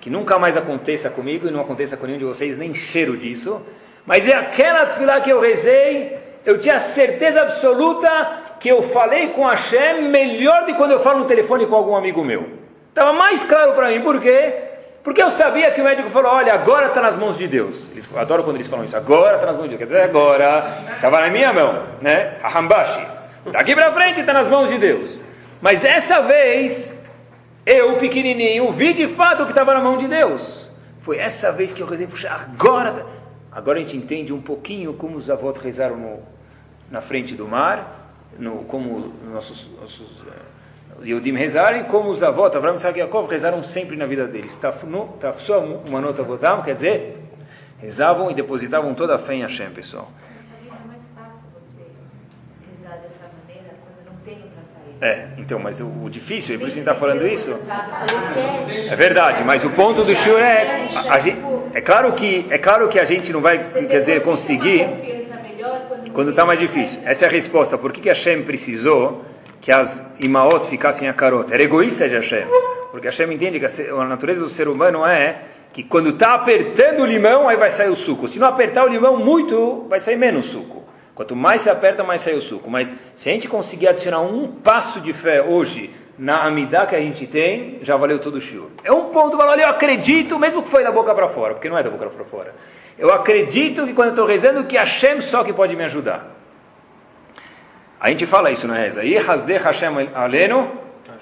Que 0.00 0.08
nunca 0.08 0.38
mais 0.38 0.56
aconteça 0.56 1.10
comigo 1.10 1.48
e 1.48 1.50
não 1.50 1.60
aconteça 1.60 1.96
com 1.96 2.06
nenhum 2.06 2.20
de 2.20 2.24
vocês, 2.24 2.56
nem 2.56 2.72
cheiro 2.72 3.16
disso. 3.16 3.60
Mas 4.06 4.28
é 4.28 4.36
aquela 4.36 4.86
tefilá 4.86 5.20
que 5.20 5.30
eu 5.30 5.40
rezei, 5.40 6.16
eu 6.46 6.60
tinha 6.60 6.78
certeza 6.78 7.40
absoluta 7.40 8.43
que 8.64 8.70
eu 8.70 8.82
falei 8.82 9.28
com 9.28 9.44
Hashem 9.44 10.08
melhor 10.08 10.60
do 10.60 10.66
que 10.68 10.72
quando 10.72 10.92
eu 10.92 11.00
falo 11.00 11.18
no 11.18 11.24
telefone 11.26 11.66
com 11.66 11.74
algum 11.74 11.94
amigo 11.94 12.24
meu. 12.24 12.48
Estava 12.88 13.12
mais 13.12 13.44
claro 13.44 13.74
para 13.74 13.90
mim, 13.90 14.00
por 14.00 14.18
quê? 14.18 14.54
Porque 15.02 15.22
eu 15.22 15.30
sabia 15.30 15.70
que 15.70 15.82
o 15.82 15.84
médico 15.84 16.08
falou, 16.08 16.32
olha, 16.32 16.54
agora 16.54 16.86
está 16.86 17.02
nas 17.02 17.18
mãos 17.18 17.36
de 17.36 17.46
Deus. 17.46 17.90
Eles, 17.90 18.08
adoro 18.16 18.42
quando 18.42 18.56
eles 18.56 18.66
falam 18.66 18.86
isso, 18.86 18.96
agora 18.96 19.34
está 19.34 19.48
nas 19.48 19.58
mãos 19.58 19.68
de 19.68 19.76
Deus. 19.76 20.00
Agora, 20.00 20.78
estava 20.94 21.20
na 21.20 21.28
minha 21.28 21.52
mão, 21.52 21.88
né? 22.00 22.38
A 22.42 22.58
Hambashi. 22.58 23.06
Daqui 23.52 23.74
para 23.74 23.92
frente 23.92 24.20
está 24.20 24.32
nas 24.32 24.48
mãos 24.48 24.70
de 24.70 24.78
Deus. 24.78 25.20
Mas 25.60 25.84
essa 25.84 26.22
vez, 26.22 26.98
eu, 27.66 27.98
pequenininho, 27.98 28.72
vi 28.72 28.94
de 28.94 29.08
fato 29.08 29.44
que 29.44 29.50
estava 29.50 29.74
na 29.74 29.80
mão 29.82 29.98
de 29.98 30.08
Deus. 30.08 30.70
Foi 31.00 31.18
essa 31.18 31.52
vez 31.52 31.74
que 31.74 31.82
eu 31.82 31.86
rezei, 31.86 32.06
puxa, 32.06 32.30
agora... 32.30 32.92
Tá- 32.92 33.04
agora 33.52 33.78
a 33.78 33.82
gente 33.82 33.98
entende 33.98 34.32
um 34.32 34.40
pouquinho 34.40 34.94
como 34.94 35.18
os 35.18 35.28
avós 35.28 35.58
rezaram 35.58 35.98
no, 35.98 36.22
na 36.90 37.02
frente 37.02 37.34
do 37.34 37.46
mar, 37.46 38.03
no, 38.38 38.64
como 38.64 39.12
nossos, 39.32 39.70
nossos 39.80 40.20
uh, 40.20 41.04
Yehudim 41.04 41.34
rezaram 41.34 41.80
e 41.80 41.84
como 41.84 42.10
os 42.10 42.22
avós, 42.22 42.54
Avraham, 42.54 42.76
Isaac 42.76 42.98
e 42.98 43.00
Yaakov, 43.00 43.28
rezaram 43.30 43.62
sempre 43.62 43.96
na 43.96 44.06
vida 44.06 44.26
deles. 44.26 44.56
Tafsó 44.56 45.60
uma 45.88 46.00
nota 46.00 46.22
votam, 46.22 46.62
quer 46.62 46.74
dizer, 46.74 47.16
rezavam 47.80 48.30
e 48.30 48.34
depositavam 48.34 48.94
toda 48.94 49.14
a 49.14 49.18
fé 49.18 49.34
em 49.34 49.42
Hashem, 49.42 49.70
pessoal. 49.70 50.08
É, 55.00 55.28
então, 55.36 55.58
mas 55.58 55.80
o, 55.80 55.86
o 55.86 56.08
difícil, 56.08 56.54
é 56.54 56.58
por 56.58 56.68
isso 56.68 56.76
que 56.76 56.80
a 56.80 56.84
gente 56.84 56.90
está 56.90 56.94
falando 56.94 57.26
isso. 57.26 57.54
É 58.90 58.96
verdade, 58.96 59.44
mas 59.44 59.62
o 59.64 59.70
ponto 59.70 60.02
do 60.02 60.14
Shur 60.14 60.38
é. 60.38 60.88
A, 60.94 61.16
a 61.16 61.18
é, 61.74 61.80
claro 61.80 62.12
que, 62.12 62.46
é 62.48 62.56
claro 62.56 62.88
que 62.88 62.98
a 62.98 63.04
gente 63.04 63.32
não 63.32 63.40
vai, 63.40 63.58
quer 63.70 63.98
dizer, 63.98 64.22
conseguir 64.22 64.82
quando 66.14 66.30
está 66.30 66.46
mais 66.46 66.58
difícil. 66.58 67.00
Essa 67.04 67.26
é 67.26 67.28
a 67.28 67.30
resposta. 67.30 67.76
Por 67.76 67.92
que, 67.92 68.00
que 68.00 68.08
Hashem 68.08 68.42
precisou 68.44 69.24
que 69.60 69.72
as 69.72 70.02
imaot 70.18 70.66
ficassem 70.68 71.08
a 71.08 71.12
carota? 71.12 71.52
Era 71.52 71.64
egoísta 71.64 72.08
de 72.08 72.14
Hashem. 72.14 72.46
Porque 72.90 73.08
Hashem 73.08 73.30
entende 73.32 73.58
que 73.58 73.66
a 73.66 74.04
natureza 74.04 74.40
do 74.40 74.48
ser 74.48 74.68
humano 74.68 75.04
é 75.04 75.42
que 75.72 75.82
quando 75.82 76.10
está 76.10 76.34
apertando 76.34 77.00
o 77.00 77.04
limão, 77.04 77.48
aí 77.48 77.56
vai 77.56 77.68
sair 77.68 77.90
o 77.90 77.96
suco. 77.96 78.28
Se 78.28 78.38
não 78.38 78.46
apertar 78.46 78.86
o 78.86 78.88
limão 78.88 79.18
muito, 79.18 79.86
vai 79.88 79.98
sair 79.98 80.16
menos 80.16 80.44
suco. 80.46 80.84
Quanto 81.16 81.34
mais 81.34 81.62
se 81.62 81.70
aperta, 81.70 82.04
mais 82.04 82.20
sai 82.20 82.34
o 82.34 82.40
suco. 82.40 82.70
Mas 82.70 82.92
se 83.16 83.28
a 83.28 83.32
gente 83.32 83.48
conseguir 83.48 83.88
adicionar 83.88 84.20
um 84.20 84.46
passo 84.46 85.00
de 85.00 85.12
fé 85.12 85.42
hoje 85.42 85.90
na 86.16 86.44
amidá 86.44 86.86
que 86.86 86.94
a 86.94 87.00
gente 87.00 87.26
tem, 87.26 87.78
já 87.82 87.96
valeu 87.96 88.20
todo 88.20 88.36
o 88.36 88.40
shiur. 88.40 88.68
É 88.84 88.92
um 88.92 89.06
ponto 89.06 89.36
valor, 89.36 89.58
eu 89.58 89.66
acredito, 89.66 90.38
mesmo 90.38 90.62
que 90.62 90.68
foi 90.68 90.84
da 90.84 90.92
boca 90.92 91.12
para 91.12 91.26
fora, 91.26 91.54
porque 91.54 91.68
não 91.68 91.76
é 91.76 91.82
da 91.82 91.90
boca 91.90 92.06
para 92.06 92.24
fora. 92.24 92.54
Eu 92.98 93.12
acredito 93.12 93.84
que 93.86 93.92
quando 93.92 94.08
eu 94.08 94.12
estou 94.12 94.26
rezando, 94.26 94.64
que 94.64 94.76
Hashem 94.76 95.20
só 95.20 95.42
que 95.42 95.52
pode 95.52 95.74
me 95.74 95.84
ajudar. 95.84 96.32
A 97.98 98.08
gente 98.08 98.26
fala 98.26 98.50
isso 98.50 98.68
na 98.68 98.74
reza. 98.74 99.02
Yehazde 99.02 99.56
Hashem 99.56 100.10
aleno, 100.14 100.70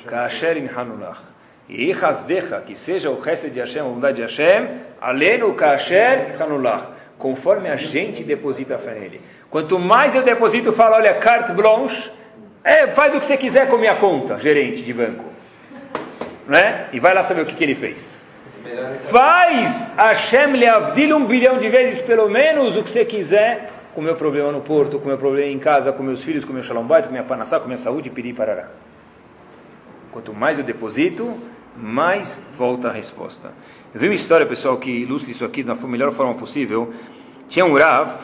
kasher 0.06 0.58
in 0.58 0.68
hanulach. 0.68 1.20
Yehazdecha, 1.68 2.60
que 2.60 2.76
seja 2.76 3.08
o 3.08 3.20
resto 3.20 3.48
de 3.48 3.60
Hashem, 3.60 3.82
a 3.82 3.84
bondade 3.84 4.16
de 4.16 4.22
Hashem, 4.22 4.68
aleno, 5.00 5.54
kasher 5.54 6.36
hanulach. 6.40 6.86
Conforme 7.18 7.70
a 7.70 7.76
gente 7.76 8.24
deposita 8.24 8.74
a 8.74 8.78
fé 8.78 8.94
nele. 8.94 9.20
Quanto 9.48 9.78
mais 9.78 10.14
eu 10.14 10.22
deposito, 10.22 10.72
falo, 10.72 10.96
olha, 10.96 11.14
carte 11.14 11.52
blanche, 11.52 12.10
é, 12.64 12.88
faz 12.88 13.14
o 13.14 13.20
que 13.20 13.26
você 13.26 13.36
quiser 13.36 13.68
com 13.68 13.76
minha 13.76 13.94
conta, 13.94 14.38
gerente 14.38 14.82
de 14.82 14.92
banco. 14.92 15.24
Né? 16.48 16.88
E 16.92 16.98
vai 16.98 17.14
lá 17.14 17.22
saber 17.22 17.42
o 17.42 17.46
que, 17.46 17.54
que 17.54 17.62
ele 17.62 17.74
fez. 17.74 18.21
Faz 19.10 19.86
Hashem 19.96 20.52
Leavdil 20.52 21.16
um 21.16 21.26
bilhão 21.26 21.58
de 21.58 21.68
vezes, 21.68 22.00
pelo 22.00 22.28
menos, 22.28 22.76
o 22.76 22.82
que 22.82 22.90
você 22.90 23.04
quiser 23.04 23.70
com 23.94 24.00
o 24.00 24.04
meu 24.04 24.16
problema 24.16 24.50
no 24.50 24.60
porto, 24.60 24.98
com 24.98 25.04
o 25.04 25.08
meu 25.08 25.18
problema 25.18 25.50
em 25.50 25.58
casa, 25.58 25.92
com 25.92 26.02
meus 26.02 26.22
filhos, 26.22 26.44
com 26.44 26.52
o 26.52 26.54
meu 26.54 26.62
shalom 26.62 26.84
bait, 26.84 27.04
com 27.04 27.10
minha 27.10 27.24
panassá, 27.24 27.60
com 27.60 27.66
minha 27.66 27.78
saúde, 27.78 28.08
piri 28.08 28.32
parará. 28.32 28.68
Quanto 30.10 30.32
mais 30.32 30.58
eu 30.58 30.64
deposito, 30.64 31.36
mais 31.76 32.40
volta 32.56 32.88
a 32.88 32.92
resposta. 32.92 33.52
Eu 33.94 34.00
vi 34.00 34.08
uma 34.08 34.14
história, 34.14 34.46
pessoal, 34.46 34.76
que 34.76 34.90
ilustra 34.90 35.30
isso 35.30 35.44
aqui 35.44 35.62
da 35.62 35.74
melhor 35.74 36.12
forma 36.12 36.34
possível. 36.34 36.92
Tinha 37.48 37.64
um 37.64 37.74
Rav, 37.74 38.14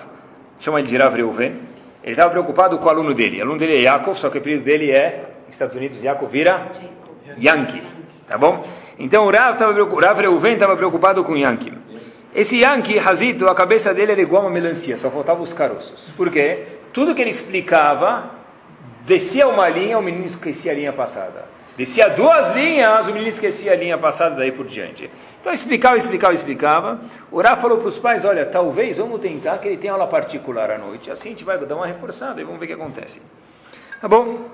chama 0.58 0.78
ele 0.78 0.88
de 0.88 0.96
Rav 0.96 1.14
Reuven, 1.14 1.56
ele 2.02 2.12
estava 2.12 2.30
preocupado 2.30 2.78
com 2.78 2.86
o 2.86 2.88
aluno 2.88 3.12
dele. 3.12 3.38
O 3.38 3.42
aluno 3.42 3.58
dele 3.58 3.76
é 3.76 3.80
Yaakov, 3.80 4.16
só 4.18 4.30
que 4.30 4.38
o 4.38 4.40
apelido 4.40 4.64
dele 4.64 4.90
é, 4.90 5.30
nos 5.46 5.54
Estados 5.54 5.76
Unidos, 5.76 6.02
Yaakov 6.02 6.30
vira 6.30 6.70
Yankee, 7.38 7.82
tá 8.26 8.38
bom? 8.38 8.64
Então 8.98 9.26
o 9.26 9.30
Rav, 9.30 9.56
tava, 9.56 9.72
Rav 9.72 10.20
Reuven 10.20 10.54
estava 10.54 10.76
preocupado 10.76 11.22
com 11.22 11.36
Yankee. 11.36 11.72
Esse 12.34 12.58
Yankee, 12.58 12.98
Razito, 12.98 13.46
a 13.46 13.54
cabeça 13.54 13.94
dele 13.94 14.12
era 14.12 14.20
igual 14.20 14.42
uma 14.42 14.50
melancia, 14.50 14.96
só 14.96 15.10
faltava 15.10 15.40
os 15.40 15.52
caroços. 15.52 16.10
Por 16.16 16.30
quê? 16.30 16.64
Tudo 16.92 17.14
que 17.14 17.20
ele 17.20 17.30
explicava, 17.30 18.30
descia 19.06 19.46
uma 19.48 19.68
linha, 19.68 19.98
o 19.98 20.02
menino 20.02 20.26
esquecia 20.26 20.72
a 20.72 20.74
linha 20.74 20.92
passada. 20.92 21.46
Descia 21.76 22.08
duas 22.10 22.52
linhas, 22.56 23.06
o 23.06 23.12
menino 23.12 23.28
esquecia 23.28 23.72
a 23.72 23.76
linha 23.76 23.96
passada, 23.96 24.34
daí 24.34 24.50
por 24.50 24.66
diante. 24.66 25.08
Então 25.40 25.52
explicava, 25.52 25.96
explicava, 25.96 26.34
explicava. 26.34 27.00
O 27.30 27.40
Rav 27.40 27.62
falou 27.62 27.78
para 27.78 27.86
os 27.86 27.98
pais, 27.98 28.24
olha, 28.24 28.44
talvez 28.44 28.98
vamos 28.98 29.20
tentar 29.20 29.58
que 29.58 29.68
ele 29.68 29.76
tenha 29.76 29.92
aula 29.92 30.08
particular 30.08 30.72
à 30.72 30.76
noite. 30.76 31.08
Assim 31.08 31.28
a 31.28 31.32
gente 31.32 31.44
vai 31.44 31.56
dar 31.56 31.76
uma 31.76 31.86
reforçada 31.86 32.40
e 32.40 32.44
vamos 32.44 32.58
ver 32.58 32.64
o 32.64 32.68
que 32.68 32.74
acontece. 32.74 33.22
Tá 34.00 34.08
bom? 34.08 34.48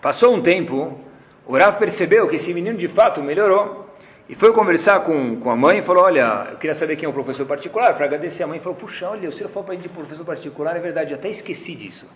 Passou 0.00 0.34
um 0.34 0.40
tempo, 0.40 0.98
o 1.46 1.56
Rav 1.56 1.78
percebeu 1.78 2.28
que 2.28 2.36
esse 2.36 2.52
menino 2.54 2.76
de 2.76 2.88
fato 2.88 3.22
melhorou. 3.22 3.84
E 4.26 4.34
foi 4.34 4.54
conversar 4.54 5.00
com, 5.00 5.36
com 5.36 5.50
a 5.50 5.56
mãe 5.56 5.80
e 5.80 5.82
falou, 5.82 6.04
olha, 6.04 6.48
eu 6.52 6.56
queria 6.56 6.74
saber 6.74 6.96
quem 6.96 7.04
é 7.04 7.08
o 7.08 7.12
professor 7.12 7.44
particular, 7.44 7.94
para 7.94 8.06
agradecer. 8.06 8.42
A 8.42 8.46
mãe 8.46 8.58
falou, 8.58 8.74
puxa, 8.74 9.06
olha, 9.08 9.28
o 9.28 9.32
senhor 9.32 9.50
falou 9.50 9.64
para 9.64 9.74
a 9.74 9.78
de 9.78 9.88
professor 9.88 10.24
particular, 10.24 10.76
é 10.76 10.80
verdade, 10.80 11.12
eu 11.12 11.18
até 11.18 11.28
esqueci 11.28 11.74
disso. 11.74 12.08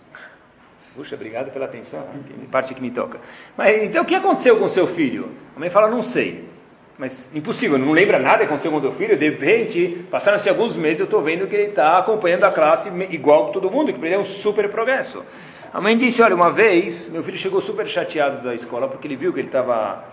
Puxa, 0.95 1.13
obrigado 1.13 1.51
pela 1.51 1.65
atenção, 1.65 2.03
que 2.25 2.33
parte 2.47 2.73
que 2.73 2.81
me 2.81 2.89
toca. 2.89 3.19
Mas 3.55 3.83
então 3.83 4.01
o 4.01 4.05
que 4.05 4.15
aconteceu 4.15 4.57
com 4.57 4.67
seu 4.67 4.87
filho? 4.87 5.29
A 5.55 5.59
mãe 5.59 5.69
fala, 5.69 5.87
não 5.87 6.01
sei. 6.01 6.49
Mas 6.97 7.33
impossível, 7.33 7.77
não 7.77 7.91
lembra 7.91 8.17
nada 8.17 8.39
que 8.39 8.45
aconteceu 8.45 8.71
com 8.71 8.77
o 8.77 8.81
teu 8.81 8.91
filho. 8.91 9.15
De 9.15 9.29
repente, 9.29 10.05
passaram-se 10.09 10.49
alguns 10.49 10.75
meses, 10.75 10.99
eu 10.99 11.05
estou 11.05 11.21
vendo 11.21 11.47
que 11.47 11.55
ele 11.55 11.69
está 11.69 11.93
acompanhando 11.93 12.43
a 12.43 12.51
classe 12.51 12.89
igual 13.11 13.47
que 13.47 13.53
todo 13.53 13.69
mundo, 13.69 13.93
que 13.93 14.03
ele 14.03 14.15
é 14.15 14.19
um 14.19 14.25
super 14.25 14.67
progresso. 14.67 15.23
A 15.71 15.79
mãe 15.79 15.95
disse, 15.97 16.21
olha, 16.21 16.33
uma 16.35 16.49
vez, 16.49 17.09
meu 17.09 17.23
filho 17.23 17.37
chegou 17.37 17.61
super 17.61 17.87
chateado 17.87 18.41
da 18.41 18.55
escola, 18.55 18.87
porque 18.87 19.07
ele 19.07 19.15
viu 19.15 19.31
que 19.31 19.39
ele 19.39 19.47
estava 19.47 20.03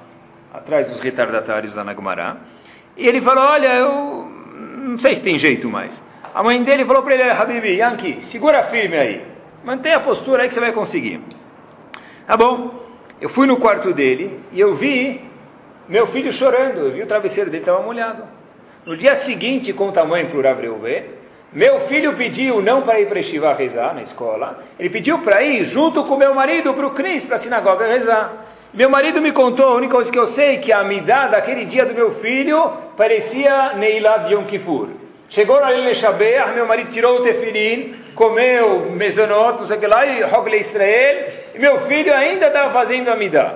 atrás 0.53 0.91
dos 0.91 1.01
retardatários 1.01 1.75
lá 1.75 1.83
na 1.83 1.95
Gumará. 1.95 2.37
E 2.97 3.07
ele 3.07 3.21
falou, 3.21 3.45
olha, 3.45 3.75
eu 3.75 4.29
não 4.87 4.99
sei 4.99 5.15
se 5.15 5.23
tem 5.23 5.39
jeito 5.39 5.71
mais. 5.71 6.05
A 6.35 6.43
mãe 6.43 6.63
dele 6.63 6.85
falou 6.85 7.03
para 7.03 7.15
ele, 7.15 7.23
Habibi, 7.23 7.77
Yankee, 7.77 8.23
segura 8.23 8.65
firme 8.65 8.97
aí. 8.97 9.25
Mantenha 9.65 9.97
a 9.97 10.01
postura 10.01 10.43
aí 10.43 10.49
que 10.49 10.55
você 10.55 10.61
vai 10.61 10.73
conseguir. 10.73 11.21
Tá 12.27 12.37
bom. 12.37 12.85
Eu 13.19 13.29
fui 13.31 13.47
no 13.47 13.57
quarto 13.57 13.95
dele 13.95 14.39
e 14.53 14.61
eu 14.61 14.75
vi 14.75 15.23
meu 15.89 16.07
filho 16.07 16.31
chorando. 16.31 16.81
Eu 16.81 16.93
vi 16.93 17.03
o 17.03 17.07
travesseiro 17.07 17.51
dele 17.51 17.63
estava 17.63 17.83
molhado. 17.83 18.25
No 18.85 18.97
dia 18.97 19.15
seguinte, 19.15 19.73
conta 19.73 20.03
a 20.03 20.05
mãe 20.05 20.27
para 20.27 20.39
o 20.39 20.43
Ravreuvé, 20.43 21.07
meu 21.57 21.81
filho 21.81 22.13
pediu 22.13 22.61
não 22.61 22.83
para 22.83 23.01
ir 23.01 23.09
para 23.09 23.19
Estivá 23.19 23.55
rezar 23.55 23.95
na 23.95 24.03
escola, 24.03 24.63
ele 24.79 24.91
pediu 24.91 25.21
para 25.21 25.43
ir 25.43 25.65
junto 25.65 26.05
com 26.05 26.15
meu 26.15 26.35
marido 26.35 26.75
para 26.75 26.87
o 26.87 26.91
Cris, 26.91 27.25
para 27.25 27.37
a 27.37 27.39
sinagoga 27.39 27.87
rezar. 27.87 28.45
Meu 28.75 28.91
marido 28.91 29.23
me 29.23 29.33
contou, 29.33 29.71
a 29.71 29.75
única 29.75 29.95
coisa 29.95 30.13
que 30.13 30.19
eu 30.19 30.27
sei, 30.27 30.59
que 30.59 30.71
a 30.71 30.81
amidá 30.81 31.29
daquele 31.29 31.65
dia 31.65 31.87
do 31.87 31.95
meu 31.95 32.11
filho 32.17 32.75
parecia 32.95 33.73
Neilá 33.73 34.19
de 34.19 34.35
Yom 34.35 34.45
Kippur. 34.45 34.89
Chegou 35.31 35.59
na 35.59 35.71
Lele 35.71 35.95
Shabeah, 35.95 36.49
meu 36.49 36.67
marido 36.67 36.91
tirou 36.91 37.21
o 37.21 37.23
tefilim, 37.23 37.95
comeu 38.15 38.91
mezonot, 38.91 39.61
não 39.61 39.67
sei 39.67 39.79
o 39.79 39.81
que 39.81 39.87
lá, 39.87 40.05
e 40.05 40.25
Hogle 40.25 40.59
Israel, 40.59 41.33
e 41.55 41.59
meu 41.59 41.79
filho 41.79 42.15
ainda 42.15 42.49
estava 42.49 42.71
fazendo 42.71 43.09
amidá. 43.09 43.55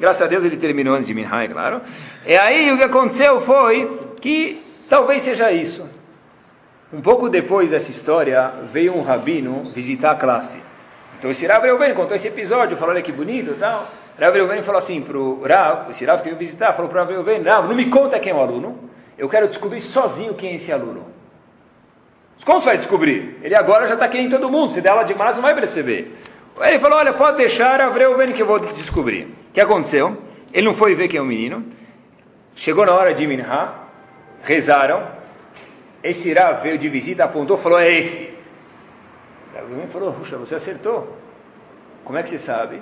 Graças 0.00 0.22
a 0.22 0.26
Deus 0.26 0.42
ele 0.42 0.56
terminou 0.56 0.96
antes 0.96 1.06
de 1.06 1.14
Minha, 1.14 1.30
é 1.44 1.46
claro. 1.46 1.80
E 2.26 2.36
aí 2.36 2.72
o 2.72 2.76
que 2.76 2.82
aconteceu 2.82 3.40
foi 3.40 4.00
que 4.20 4.60
talvez 4.88 5.22
seja 5.22 5.52
isso. 5.52 5.94
Um 6.92 7.00
pouco 7.00 7.28
depois 7.28 7.70
dessa 7.70 7.90
história, 7.90 8.52
veio 8.72 8.94
um 8.94 9.02
rabino 9.02 9.70
visitar 9.74 10.12
a 10.12 10.14
classe. 10.14 10.62
Então 11.18 11.30
esse 11.30 11.44
Rav 11.46 11.64
Reuven 11.64 11.94
contou 11.94 12.14
esse 12.14 12.28
episódio, 12.28 12.76
falou, 12.76 12.94
olha 12.94 13.02
que 13.02 13.10
bonito 13.10 13.50
e 13.50 13.54
tal. 13.54 13.88
Rav 14.18 14.32
Reuven 14.32 14.62
falou 14.62 14.78
assim 14.78 15.00
para 15.00 15.18
o 15.18 15.42
Rav, 15.42 15.90
esse 15.90 16.04
Rav 16.04 16.18
que 16.18 16.28
veio 16.28 16.36
visitar, 16.36 16.72
falou 16.74 16.88
para 16.88 17.02
o 17.02 17.04
Rav 17.04 17.12
Reuven, 17.12 17.42
Rav, 17.42 17.66
não 17.66 17.74
me 17.74 17.86
conta 17.86 18.20
quem 18.20 18.32
é 18.32 18.34
o 18.34 18.40
aluno, 18.40 18.78
eu 19.18 19.28
quero 19.28 19.48
descobrir 19.48 19.80
sozinho 19.80 20.34
quem 20.34 20.50
é 20.50 20.54
esse 20.54 20.72
aluno. 20.72 21.06
Como 22.44 22.60
você 22.60 22.66
vai 22.66 22.78
descobrir? 22.78 23.38
Ele 23.42 23.54
agora 23.56 23.88
já 23.88 23.94
está 23.94 24.06
querendo 24.08 24.30
todo 24.30 24.48
mundo, 24.48 24.72
se 24.72 24.80
der 24.80 24.90
aula 24.90 25.04
de 25.04 25.14
março 25.14 25.36
não 25.36 25.42
vai 25.42 25.54
perceber. 25.54 26.14
Ele 26.60 26.78
falou, 26.78 26.98
olha, 26.98 27.12
pode 27.12 27.38
deixar 27.38 27.80
Rav 27.80 27.98
Reuven 27.98 28.32
que 28.32 28.42
eu 28.42 28.46
vou 28.46 28.60
descobrir. 28.60 29.24
O 29.24 29.52
que 29.52 29.60
aconteceu? 29.60 30.16
Ele 30.52 30.66
não 30.66 30.74
foi 30.74 30.94
ver 30.94 31.08
quem 31.08 31.18
é 31.18 31.22
o 31.22 31.26
menino, 31.26 31.64
chegou 32.54 32.86
na 32.86 32.92
hora 32.92 33.12
de 33.12 33.26
Minha, 33.26 33.70
rezaram, 34.42 35.15
esse 36.08 36.32
Rav 36.32 36.62
veio 36.62 36.78
de 36.78 36.88
visita, 36.88 37.24
apontou, 37.24 37.56
falou, 37.56 37.78
é 37.78 37.90
esse. 37.90 38.34
Rav 39.54 39.88
falou, 39.88 40.12
puxa, 40.12 40.36
você 40.36 40.54
acertou. 40.54 41.16
Como 42.04 42.16
é 42.18 42.22
que 42.22 42.28
você 42.28 42.38
sabe? 42.38 42.80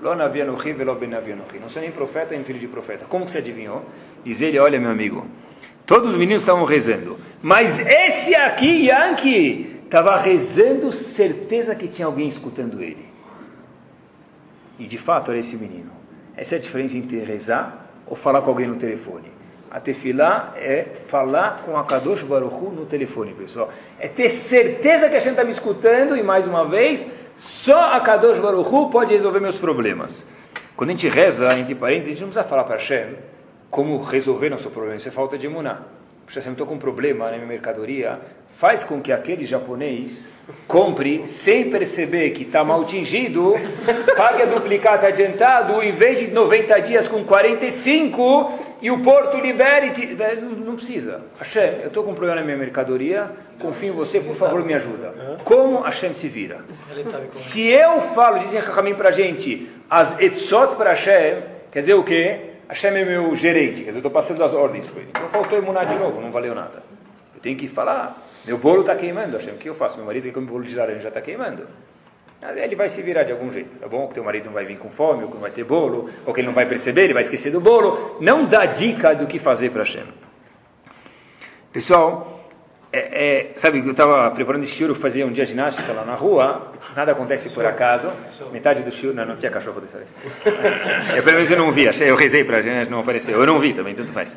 Não 0.00 1.68
sou 1.68 1.82
nem 1.82 1.90
profeta 1.90 2.34
nem 2.34 2.44
filho 2.44 2.58
de 2.58 2.68
profeta. 2.68 3.04
Como 3.08 3.26
você 3.26 3.38
adivinhou? 3.38 3.84
Diz 4.24 4.40
ele, 4.42 4.58
olha 4.58 4.78
meu 4.78 4.90
amigo, 4.90 5.26
todos 5.86 6.12
os 6.12 6.18
meninos 6.18 6.42
estavam 6.42 6.64
rezando, 6.64 7.18
mas 7.42 7.78
esse 7.80 8.34
aqui, 8.34 8.86
Yankee, 8.88 9.80
estava 9.84 10.16
rezando, 10.18 10.92
certeza 10.92 11.74
que 11.74 11.88
tinha 11.88 12.06
alguém 12.06 12.28
escutando 12.28 12.82
ele. 12.82 13.08
E 14.78 14.86
de 14.86 14.98
fato 14.98 15.30
era 15.30 15.40
esse 15.40 15.56
menino. 15.56 15.90
Essa 16.36 16.54
é 16.54 16.58
a 16.58 16.60
diferença 16.60 16.96
entre 16.96 17.18
rezar 17.20 17.90
ou 18.06 18.14
falar 18.14 18.42
com 18.42 18.50
alguém 18.50 18.68
no 18.68 18.76
telefone. 18.76 19.37
A 19.70 19.80
tefilá 19.80 20.54
é 20.56 20.86
falar 21.08 21.62
com 21.64 21.76
a 21.76 21.84
Kadosh 21.84 22.22
Baruchu 22.22 22.70
no 22.70 22.86
telefone, 22.86 23.34
pessoal. 23.34 23.68
É 24.00 24.08
ter 24.08 24.30
certeza 24.30 25.08
que 25.08 25.16
a 25.16 25.18
gente 25.18 25.32
está 25.32 25.44
me 25.44 25.50
escutando 25.50 26.16
e, 26.16 26.22
mais 26.22 26.46
uma 26.46 26.66
vez, 26.66 27.06
só 27.36 27.92
a 27.92 28.00
Kadosh 28.00 28.38
Baruchu 28.38 28.88
pode 28.88 29.12
resolver 29.12 29.40
meus 29.40 29.58
problemas. 29.58 30.24
Quando 30.74 30.90
a 30.90 30.92
gente 30.94 31.08
reza, 31.08 31.52
entre 31.58 31.74
parênteses, 31.74 32.08
a 32.08 32.10
gente 32.12 32.20
não 32.20 32.28
precisa 32.28 32.48
falar 32.48 32.64
para 32.64 32.76
Hashem 32.76 33.16
como 33.70 34.00
resolver 34.00 34.48
nosso 34.48 34.70
problema. 34.70 34.96
Isso 34.96 35.08
é 35.08 35.12
falta 35.12 35.36
de 35.36 35.46
imunar. 35.46 35.97
Puxa, 36.28 36.42
se 36.42 36.46
eu 36.46 36.52
estou 36.52 36.66
com 36.66 36.74
um 36.74 36.78
problema 36.78 37.30
na 37.30 37.38
minha 37.38 37.46
mercadoria, 37.46 38.18
faz 38.58 38.84
com 38.84 39.00
que 39.00 39.10
aquele 39.10 39.46
japonês 39.46 40.28
compre 40.66 41.26
sem 41.26 41.70
perceber 41.70 42.32
que 42.32 42.42
está 42.42 42.62
mal 42.62 42.84
tingido, 42.84 43.54
pague 44.14 44.42
a 44.42 44.44
duplicata 44.44 45.06
adiantado, 45.06 45.82
em 45.82 45.92
vez 45.92 46.18
de 46.18 46.30
90 46.30 46.80
dias 46.82 47.08
com 47.08 47.24
45, 47.24 48.76
e 48.82 48.90
o 48.90 49.02
porto 49.02 49.38
libere. 49.38 49.90
Não 50.62 50.76
precisa. 50.76 51.22
Hashem, 51.38 51.80
eu 51.80 51.86
estou 51.86 52.04
com 52.04 52.10
um 52.10 52.14
problema 52.14 52.40
na 52.40 52.44
minha 52.44 52.58
mercadoria, 52.58 53.30
confio 53.58 53.88
em 53.88 53.96
você, 53.96 54.20
por 54.20 54.34
favor, 54.36 54.62
me 54.62 54.74
ajuda. 54.74 55.38
Como 55.44 55.80
Hashem 55.80 56.12
se 56.12 56.28
vira? 56.28 56.60
Se 57.30 57.66
eu 57.66 58.02
falo, 58.14 58.40
dizem 58.40 58.60
Rahamim 58.60 58.92
para 58.92 59.08
a 59.08 59.12
gente, 59.12 59.66
As 59.88 60.20
etzot 60.20 60.76
para 60.76 60.90
Hashem, 60.90 61.42
quer 61.70 61.80
dizer 61.80 61.94
o 61.94 62.04
quê? 62.04 62.47
Hashem 62.68 62.96
é 62.96 63.04
meu 63.04 63.34
gerente, 63.34 63.76
quer 63.76 63.86
dizer, 63.86 63.92
eu 63.92 63.98
estou 63.98 64.10
passando 64.10 64.44
as 64.44 64.52
ordens 64.52 64.90
para 64.90 65.00
ele. 65.00 65.10
Então 65.10 65.28
faltou 65.28 65.56
emunar 65.56 65.86
de 65.86 65.94
novo, 65.94 66.20
não 66.20 66.30
valeu 66.30 66.54
nada. 66.54 66.82
Eu 67.34 67.40
tenho 67.40 67.56
que 67.56 67.68
falar, 67.68 68.28
meu 68.44 68.58
bolo 68.58 68.80
está 68.80 68.94
queimando, 68.94 69.36
Hashem, 69.36 69.54
o 69.54 69.56
que 69.56 69.68
eu 69.68 69.74
faço? 69.74 69.96
Meu 69.96 70.06
marido 70.06 70.24
que 70.24 70.32
comer 70.32 70.46
bolo 70.46 70.64
de 70.64 70.74
laranja, 70.74 71.08
está 71.08 71.20
queimando. 71.20 71.66
Ele 72.56 72.76
vai 72.76 72.88
se 72.88 73.02
virar 73.02 73.24
de 73.24 73.32
algum 73.32 73.50
jeito, 73.50 73.78
tá 73.78 73.88
bom? 73.88 74.06
Que 74.06 74.14
teu 74.14 74.22
marido 74.22 74.46
não 74.46 74.52
vai 74.52 74.64
vir 74.64 74.78
com 74.78 74.90
fome, 74.90 75.24
ou 75.24 75.28
que 75.28 75.34
não 75.34 75.40
vai 75.40 75.50
ter 75.50 75.64
bolo, 75.64 76.08
ou 76.24 76.32
que 76.32 76.40
ele 76.40 76.46
não 76.46 76.54
vai 76.54 76.66
perceber, 76.66 77.04
ele 77.04 77.14
vai 77.14 77.22
esquecer 77.24 77.50
do 77.50 77.60
bolo. 77.60 78.16
Não 78.20 78.44
dá 78.44 78.64
dica 78.64 79.14
do 79.14 79.26
que 79.26 79.40
fazer 79.40 79.70
para 79.70 79.82
Hashem. 79.82 80.04
Pessoal, 81.72 82.37
é, 82.90 82.98
é, 83.00 83.50
sabe, 83.54 83.80
eu 83.80 83.90
estava 83.90 84.30
preparando 84.30 84.62
esse 84.62 84.72
shiur, 84.72 84.94
fazia 84.94 85.26
um 85.26 85.32
dia 85.32 85.44
ginástica 85.44 85.92
lá 85.92 86.04
na 86.04 86.14
rua, 86.14 86.72
nada 86.96 87.12
acontece 87.12 87.50
por 87.50 87.66
acaso, 87.66 88.10
metade 88.50 88.82
do 88.82 88.90
shiur, 88.90 89.14
não, 89.14 89.26
não 89.26 89.36
tinha 89.36 89.52
cachorro 89.52 89.80
dessa 89.80 89.98
vez. 89.98 90.08
Eu, 91.14 91.22
pelo 91.22 91.36
menos 91.36 91.50
eu 91.50 91.58
não 91.58 91.72
vi, 91.72 91.84
eu 91.84 92.16
rezei 92.16 92.44
para 92.44 92.62
não 92.86 93.00
apareceu, 93.00 93.38
eu 93.38 93.46
não 93.46 93.58
vi 93.58 93.72
também, 93.72 93.94
tanto 93.94 94.12
faz. 94.12 94.36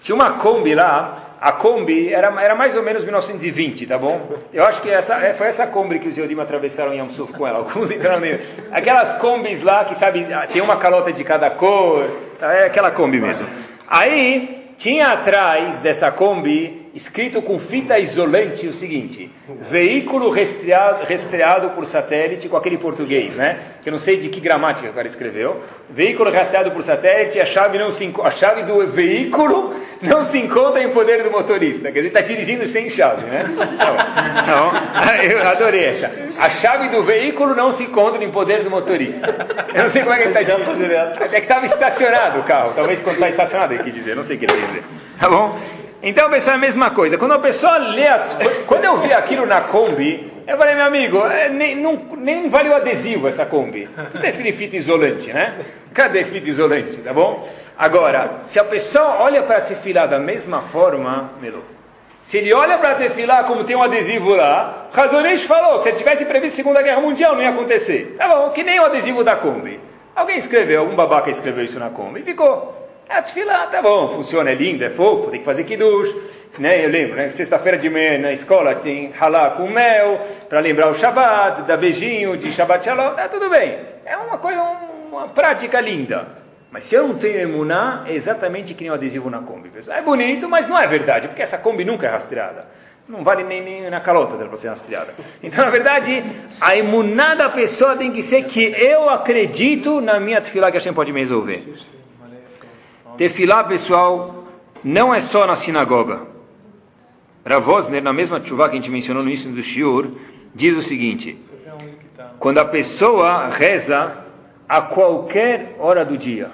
Tinha 0.00 0.14
uma 0.14 0.32
Kombi 0.34 0.74
lá, 0.74 1.36
a 1.40 1.52
Kombi 1.52 2.12
era, 2.12 2.28
era 2.42 2.54
mais 2.54 2.76
ou 2.76 2.82
menos 2.82 3.04
1920, 3.04 3.86
tá 3.86 3.98
bom? 3.98 4.34
Eu 4.52 4.64
acho 4.64 4.80
que 4.80 4.90
essa, 4.90 5.16
é, 5.16 5.34
foi 5.34 5.48
essa 5.48 5.66
Kombi 5.66 5.98
que 5.98 6.08
os 6.08 6.16
Yodim 6.16 6.38
atravessaram 6.40 6.92
em 6.94 6.98
Yamsuf 6.98 7.32
com 7.32 7.46
ela, 7.46 7.58
alguns 7.58 7.90
entraram 7.90 8.20
nele. 8.20 8.42
Aquelas 8.70 9.14
Kombis 9.14 9.62
lá 9.62 9.84
que, 9.84 9.94
sabe, 9.94 10.26
tem 10.52 10.62
uma 10.62 10.76
calota 10.76 11.12
de 11.12 11.24
cada 11.24 11.50
cor, 11.50 12.08
tá? 12.38 12.52
é 12.52 12.66
aquela 12.66 12.90
Kombi 12.90 13.20
mesmo. 13.20 13.46
Aí, 13.88 14.74
tinha 14.78 15.12
atrás 15.12 15.78
dessa 15.78 16.10
Kombi 16.10 16.79
escrito 16.94 17.40
com 17.40 17.58
fita 17.58 17.98
isolante 17.98 18.66
o 18.66 18.72
seguinte: 18.72 19.30
veículo 19.70 20.30
rastreado, 20.30 21.04
rastreado 21.04 21.70
por 21.70 21.86
satélite, 21.86 22.48
com 22.48 22.56
aquele 22.56 22.78
português, 22.78 23.34
né? 23.34 23.58
Que 23.82 23.88
eu 23.88 23.92
não 23.92 23.98
sei 23.98 24.16
de 24.16 24.28
que 24.28 24.40
gramática 24.40 24.90
o 24.90 24.92
cara 24.92 25.06
escreveu. 25.06 25.60
Veículo 25.88 26.30
rastreado 26.30 26.70
por 26.72 26.82
satélite, 26.82 27.40
a 27.40 27.46
chave, 27.46 27.78
não 27.78 27.92
se, 27.92 28.12
a 28.22 28.30
chave 28.30 28.62
do 28.64 28.86
veículo 28.86 29.74
não 30.02 30.24
se 30.24 30.38
encontra 30.38 30.82
em 30.82 30.90
poder 30.90 31.22
do 31.22 31.30
motorista. 31.30 31.90
Quer 31.92 32.00
dizer, 32.00 32.08
está 32.08 32.20
dirigindo 32.20 32.66
sem 32.66 32.88
chave, 32.88 33.22
né? 33.22 33.44
Não, 34.46 35.22
eu 35.22 35.48
adorei 35.48 35.84
essa. 35.84 36.10
A 36.38 36.50
chave 36.50 36.88
do 36.88 37.02
veículo 37.02 37.54
não 37.54 37.70
se 37.70 37.84
encontra 37.84 38.22
em 38.24 38.30
poder 38.30 38.64
do 38.64 38.70
motorista. 38.70 39.26
Eu 39.74 39.84
não 39.84 39.90
sei 39.90 40.02
como 40.02 40.14
é 40.14 40.18
que 40.18 40.28
ele 40.28 40.38
está 40.38 40.56
dizendo. 40.56 41.02
É 41.20 41.28
que 41.28 41.36
estava 41.36 41.66
estacionado 41.66 42.40
o 42.40 42.42
carro. 42.44 42.72
Talvez 42.74 43.00
quando 43.02 43.14
está 43.14 43.28
estacionado 43.28 43.74
ele 43.74 43.82
quis 43.84 43.94
dizer, 43.94 44.16
não 44.16 44.22
sei 44.22 44.36
o 44.36 44.38
que 44.38 44.46
ele 44.46 44.54
quer 44.54 44.66
dizer. 44.66 44.84
Tá 45.20 45.28
bom? 45.28 45.58
Então, 46.02 46.30
pessoal, 46.30 46.54
é 46.54 46.56
a 46.56 46.60
mesma 46.60 46.90
coisa. 46.90 47.18
Quando 47.18 47.32
a 47.32 47.38
pessoa 47.38 47.76
lê, 47.76 48.06
a, 48.06 48.24
quando 48.66 48.84
eu 48.84 48.96
vi 48.98 49.12
aquilo 49.12 49.44
na 49.44 49.60
Kombi, 49.60 50.32
eu 50.46 50.56
falei, 50.56 50.74
meu 50.74 50.86
amigo, 50.86 51.18
é, 51.26 51.48
nem, 51.50 51.76
não, 51.76 51.96
nem 52.16 52.48
vale 52.48 52.70
o 52.70 52.74
adesivo 52.74 53.28
essa 53.28 53.44
Kombi. 53.44 53.88
Não 53.96 54.06
está 54.06 54.28
escrito 54.28 54.56
fita 54.56 54.76
isolante, 54.76 55.32
né? 55.32 55.60
Cadê 55.92 56.24
fita 56.24 56.48
isolante, 56.48 56.96
tá 56.98 57.12
bom? 57.12 57.46
Agora, 57.76 58.40
se 58.44 58.58
a 58.58 58.64
pessoa 58.64 59.20
olha 59.20 59.42
para 59.42 59.58
a 59.58 59.60
tefilá 59.60 60.06
da 60.06 60.18
mesma 60.18 60.62
forma, 60.62 61.32
Melo, 61.40 61.62
se 62.20 62.38
ele 62.38 62.52
olha 62.52 62.78
para 62.78 62.92
a 62.92 62.94
tefilá 62.94 63.44
como 63.44 63.64
tem 63.64 63.76
um 63.76 63.82
adesivo 63.82 64.34
lá, 64.34 64.88
Razonês 64.92 65.42
falou, 65.42 65.82
se 65.82 65.88
ele 65.88 65.98
tivesse 65.98 66.24
previsto 66.24 66.54
a 66.54 66.56
Segunda 66.56 66.82
Guerra 66.82 67.00
Mundial, 67.00 67.34
não 67.34 67.42
ia 67.42 67.50
acontecer. 67.50 68.16
Tá 68.18 68.26
bom, 68.26 68.50
que 68.50 68.62
nem 68.62 68.80
o 68.80 68.84
adesivo 68.84 69.22
da 69.22 69.36
Kombi. 69.36 69.78
Alguém 70.16 70.36
escreveu, 70.36 70.80
algum 70.80 70.94
babaca 70.94 71.30
escreveu 71.30 71.64
isso 71.64 71.78
na 71.78 71.90
Kombi 71.90 72.22
ficou. 72.22 72.89
A 73.10 73.18
ah, 73.18 73.22
tefilá, 73.22 73.66
tá 73.66 73.82
bom, 73.82 74.08
funciona, 74.10 74.52
é 74.52 74.54
lindo, 74.54 74.84
é 74.84 74.88
fofo, 74.88 75.32
tem 75.32 75.40
que 75.40 75.44
fazer 75.44 75.64
kiddush. 75.64 76.14
Né? 76.60 76.84
Eu 76.84 76.88
lembro, 76.88 77.16
né? 77.16 77.28
sexta-feira 77.28 77.76
de 77.76 77.90
manhã 77.90 78.18
na 78.18 78.30
escola 78.30 78.76
tem 78.76 79.12
halá 79.18 79.50
com 79.50 79.68
mel, 79.68 80.20
para 80.48 80.60
lembrar 80.60 80.88
o 80.88 80.94
Shabbat, 80.94 81.62
dar 81.62 81.76
beijinho 81.76 82.36
de 82.36 82.52
Shabbat 82.52 82.84
Shalom, 82.84 83.16
tá 83.16 83.28
tudo 83.28 83.50
bem. 83.50 83.80
É 84.04 84.16
uma 84.16 84.38
coisa, 84.38 84.62
uma 85.10 85.26
prática 85.26 85.80
linda. 85.80 86.28
Mas 86.70 86.84
se 86.84 86.94
eu 86.94 87.08
não 87.08 87.16
tenho 87.16 87.40
emuná, 87.40 88.04
é 88.06 88.14
exatamente 88.14 88.74
que 88.74 88.84
nem 88.84 88.92
o 88.92 88.94
adesivo 88.94 89.28
na 89.28 89.40
Kombi. 89.40 89.70
Pessoal. 89.70 89.98
É 89.98 90.02
bonito, 90.02 90.48
mas 90.48 90.68
não 90.68 90.78
é 90.78 90.86
verdade, 90.86 91.26
porque 91.26 91.42
essa 91.42 91.58
Kombi 91.58 91.84
nunca 91.84 92.06
é 92.06 92.10
rastreada. 92.10 92.68
Não 93.08 93.24
vale 93.24 93.42
nem, 93.42 93.60
nem 93.60 93.90
na 93.90 94.00
calota 94.00 94.36
dela 94.36 94.50
para 94.50 94.56
ser 94.56 94.68
rastreada. 94.68 95.14
Então, 95.42 95.64
na 95.64 95.70
verdade, 95.72 96.22
a 96.60 96.76
emuná 96.76 97.34
da 97.34 97.48
pessoa 97.48 97.96
tem 97.96 98.12
que 98.12 98.22
ser 98.22 98.44
que 98.44 98.72
eu 98.78 99.10
acredito 99.10 100.00
na 100.00 100.20
minha 100.20 100.40
tefilá 100.40 100.70
que 100.70 100.76
a 100.76 100.80
gente 100.80 100.94
pode 100.94 101.12
me 101.12 101.18
resolver. 101.18 101.64
Tefilá, 103.20 103.62
pessoal, 103.62 104.46
não 104.82 105.12
é 105.12 105.20
só 105.20 105.46
na 105.46 105.54
sinagoga. 105.54 106.22
Ravosner, 107.44 108.02
na 108.02 108.14
mesma 108.14 108.42
chuva 108.42 108.66
que 108.66 108.76
a 108.76 108.80
gente 108.80 108.90
mencionou 108.90 109.22
no 109.22 109.28
início 109.28 109.50
do 109.50 109.60
Shiur, 109.60 110.12
diz 110.54 110.74
o 110.74 110.80
seguinte: 110.80 111.36
quando 112.38 112.56
a 112.56 112.64
pessoa 112.64 113.48
reza 113.48 114.24
a 114.66 114.80
qualquer 114.80 115.76
hora 115.78 116.02
do 116.02 116.16
dia, 116.16 116.50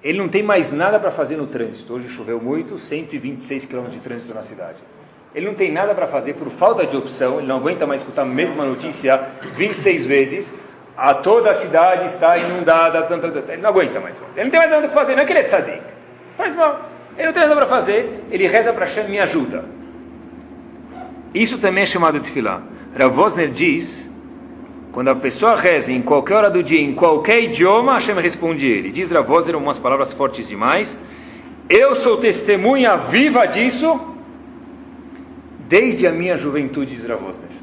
ele 0.00 0.18
não 0.18 0.28
tem 0.28 0.44
mais 0.44 0.70
nada 0.70 1.00
para 1.00 1.10
fazer 1.10 1.36
no 1.36 1.48
trânsito. 1.48 1.92
Hoje 1.92 2.08
choveu 2.08 2.40
muito, 2.40 2.78
126 2.78 3.64
km 3.64 3.88
de 3.88 3.98
trânsito 3.98 4.32
na 4.32 4.42
cidade. 4.42 4.78
Ele 5.34 5.46
não 5.46 5.54
tem 5.54 5.72
nada 5.72 5.92
para 5.92 6.06
fazer 6.06 6.34
por 6.34 6.50
falta 6.50 6.86
de 6.86 6.96
opção, 6.96 7.38
ele 7.38 7.48
não 7.48 7.56
aguenta 7.56 7.84
mais 7.84 8.02
escutar 8.02 8.22
a 8.22 8.26
mesma 8.26 8.64
notícia 8.64 9.28
26 9.56 10.06
vezes 10.06 10.54
a 10.96 11.14
toda 11.14 11.50
a 11.50 11.54
cidade 11.54 12.06
está 12.06 12.36
inundada, 12.38 13.02
tanta, 13.02 13.30
tanta, 13.30 13.52
ele 13.52 13.62
não 13.62 13.70
aguenta 13.70 13.98
mais. 14.00 14.16
Ele 14.36 14.44
não 14.44 14.50
tem 14.50 14.60
mais 14.60 14.70
nada 14.70 14.86
para 14.86 14.96
fazer, 14.96 15.14
não 15.14 15.22
é 15.22 15.24
que 15.26 15.32
ele 15.32 15.40
é 15.40 15.44
tzadik. 15.44 15.82
Faz 16.36 16.54
mal. 16.54 16.88
Ele 17.16 17.26
não 17.26 17.32
tem 17.32 17.42
nada 17.42 17.56
para 17.56 17.66
fazer, 17.66 18.24
ele 18.30 18.46
reza 18.46 18.72
para 18.72 18.84
Hashem, 18.84 19.08
me 19.08 19.18
ajuda. 19.18 19.64
Isso 21.32 21.58
também 21.58 21.82
é 21.82 21.86
chamado 21.86 22.20
de 22.20 22.30
filá. 22.30 22.62
Ravosner 22.96 23.50
diz, 23.50 24.08
quando 24.92 25.08
a 25.08 25.16
pessoa 25.16 25.56
reza 25.56 25.90
em 25.90 26.00
qualquer 26.00 26.34
hora 26.34 26.50
do 26.50 26.62
dia, 26.62 26.80
em 26.80 26.94
qualquer 26.94 27.42
idioma, 27.42 27.94
Hashem 27.94 28.14
responde 28.20 28.66
ele. 28.66 28.90
Diz 28.90 29.10
Ravosner 29.10 29.56
umas 29.56 29.78
palavras 29.78 30.12
fortes 30.12 30.48
demais. 30.48 30.98
Eu 31.68 31.94
sou 31.96 32.18
testemunha 32.18 32.96
viva 32.96 33.46
disso 33.46 34.00
desde 35.68 36.06
a 36.06 36.12
minha 36.12 36.36
juventude, 36.36 36.94
diz 36.94 37.04
Ravosner. 37.04 37.53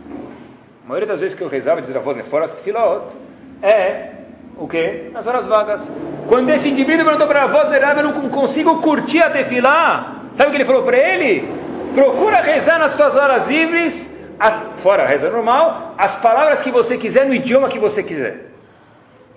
Maioria 0.91 1.07
das 1.07 1.21
vezes 1.21 1.37
que 1.37 1.41
eu 1.41 1.47
rezava, 1.47 1.81
diz 1.81 1.89
Ravosner, 1.89 2.25
fora 2.25 2.43
as 2.43 2.59
filot, 2.59 3.13
é 3.61 4.09
o 4.57 4.67
quê? 4.67 5.09
Nas 5.13 5.25
horas 5.25 5.47
vagas. 5.47 5.89
Quando 6.27 6.49
esse 6.49 6.69
indivíduo 6.69 7.05
perguntou 7.05 7.29
para 7.29 7.43
a 7.43 7.47
voz 7.47 7.69
eu 7.71 8.03
não 8.03 8.29
consigo 8.29 8.81
curtir 8.81 9.19
a 9.19 9.29
tefilá, 9.29 10.17
sabe 10.35 10.49
o 10.49 10.51
que 10.51 10.57
ele 10.57 10.65
falou 10.65 10.83
para 10.83 10.97
ele? 10.97 11.47
Procura 11.95 12.41
rezar 12.41 12.77
nas 12.77 12.91
suas 12.91 13.15
horas 13.15 13.47
livres, 13.47 14.13
as, 14.37 14.59
fora 14.83 15.03
a 15.03 15.07
reza 15.07 15.29
normal, 15.29 15.95
as 15.97 16.17
palavras 16.17 16.61
que 16.61 16.69
você 16.69 16.97
quiser 16.97 17.25
no 17.25 17.33
idioma 17.33 17.69
que 17.69 17.79
você 17.79 18.03
quiser. 18.03 18.47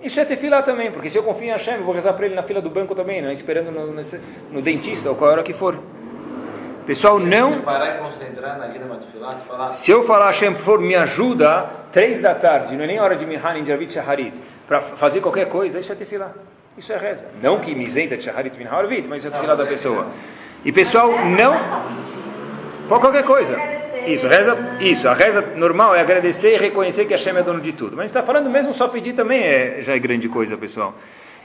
Isso 0.03 0.19
é 0.19 0.25
tefilá 0.25 0.61
também, 0.61 0.91
porque 0.91 1.09
se 1.09 1.17
eu 1.17 1.23
confio 1.23 1.47
em 1.47 1.51
Hashem, 1.51 1.75
eu 1.75 1.85
vou 1.85 1.95
rezar 1.95 2.11
para 2.15 2.25
ele 2.25 2.35
na 2.35 2.43
fila 2.43 2.59
do 2.59 2.69
banco 2.69 2.93
também, 2.93 3.21
não 3.21 3.29
é? 3.29 3.31
esperando 3.31 3.71
no, 3.71 3.93
no, 3.93 4.01
no 4.51 4.61
dentista 4.61 5.09
ou 5.09 5.15
qual 5.15 5.31
hora 5.31 5.41
que 5.41 5.53
for. 5.53 5.79
Pessoal, 6.85 7.19
não. 7.19 7.63
Se 9.73 9.91
eu 9.91 10.03
falar 10.03 10.27
Hashem, 10.27 10.53
por 10.53 10.61
favor, 10.61 10.81
me 10.81 10.95
ajuda, 10.95 11.65
três 11.91 12.21
da 12.21 12.35
tarde, 12.35 12.75
não 12.75 12.83
é 12.83 12.87
nem 12.87 12.99
hora 12.99 13.15
de 13.15 13.25
Mihan 13.25 13.57
em 13.57 13.65
Javit 13.65 13.93
Shaharit, 13.93 14.33
para 14.67 14.81
fazer 14.81 15.21
qualquer 15.21 15.47
coisa, 15.47 15.79
isso 15.79 15.91
é 15.91 15.95
tefilá. 15.95 16.31
Isso 16.77 16.91
é 16.91 16.97
reza. 16.97 17.25
Não 17.41 17.59
que 17.59 17.73
me 17.73 17.83
isenta 17.83 18.17
de 18.17 18.23
Shaharit 18.23 18.57
Minha 18.57 18.71
Harvit, 18.71 19.07
mas 19.07 19.21
isso 19.21 19.29
é 19.29 19.31
tefilá 19.31 19.55
da 19.55 19.65
pessoa. 19.65 20.07
E 20.63 20.71
pessoal, 20.71 21.09
não. 21.25 21.55
Por 22.87 22.99
qualquer 22.99 23.23
coisa. 23.23 23.57
Isso, 24.07 24.27
reza, 24.27 24.55
isso, 24.81 25.09
a 25.09 25.13
reza 25.13 25.41
normal 25.55 25.95
é 25.95 26.01
agradecer 26.01 26.53
e 26.53 26.57
reconhecer 26.57 27.05
que 27.05 27.13
Hashem 27.13 27.35
é 27.35 27.41
dono 27.41 27.59
de 27.59 27.73
tudo. 27.73 27.91
Mas 27.91 27.99
a 27.99 28.03
gente 28.03 28.09
está 28.11 28.23
falando 28.23 28.49
mesmo 28.49 28.73
só 28.73 28.87
pedir 28.87 29.13
também 29.13 29.41
é, 29.41 29.81
já 29.81 29.95
é 29.95 29.99
grande 29.99 30.29
coisa, 30.29 30.55
pessoal. 30.55 30.93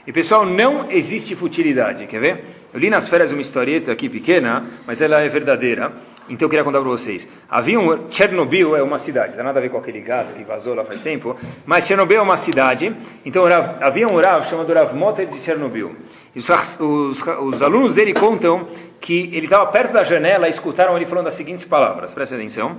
E 0.05 0.11
pessoal, 0.11 0.45
não 0.45 0.89
existe 0.89 1.35
futilidade, 1.35 2.07
quer 2.07 2.19
ver? 2.19 2.45
Eu 2.73 2.79
li 2.79 2.89
nas 2.89 3.07
férias 3.07 3.31
uma 3.31 3.41
historieta 3.41 3.91
aqui 3.91 4.09
pequena, 4.09 4.65
mas 4.87 4.99
ela 4.99 5.21
é 5.21 5.29
verdadeira, 5.29 5.91
então 6.27 6.47
eu 6.47 6.49
queria 6.49 6.63
contar 6.63 6.79
para 6.79 6.89
vocês. 6.89 7.29
Havia 7.47 7.79
um, 7.79 8.09
Chernobyl 8.09 8.75
é 8.75 8.81
uma 8.81 8.97
cidade, 8.97 9.37
não 9.37 9.43
nada 9.43 9.59
a 9.59 9.61
ver 9.61 9.69
com 9.69 9.77
aquele 9.77 10.01
gás 10.01 10.33
que 10.33 10.43
vazou 10.43 10.73
lá 10.73 10.83
faz 10.83 11.01
tempo, 11.01 11.35
mas 11.67 11.85
Chernobyl 11.85 12.17
é 12.17 12.21
uma 12.21 12.37
cidade, 12.37 12.95
então 13.23 13.43
havia 13.79 14.07
um 14.07 14.19
Rav 14.19 14.49
chamado 14.49 14.73
Rav 14.73 14.95
Motter 14.95 15.27
de 15.27 15.39
Chernobyl. 15.39 15.95
E 16.35 16.39
os, 16.39 16.49
os, 16.49 17.21
os 17.21 17.61
alunos 17.61 17.93
dele 17.93 18.13
contam 18.13 18.67
que 18.99 19.29
ele 19.33 19.45
estava 19.45 19.67
perto 19.67 19.93
da 19.93 20.03
janela 20.03 20.47
e 20.47 20.49
escutaram 20.49 20.95
ele 20.95 21.05
falando 21.05 21.27
as 21.27 21.35
seguintes 21.35 21.65
palavras, 21.65 22.11
presta 22.11 22.35
atenção. 22.35 22.77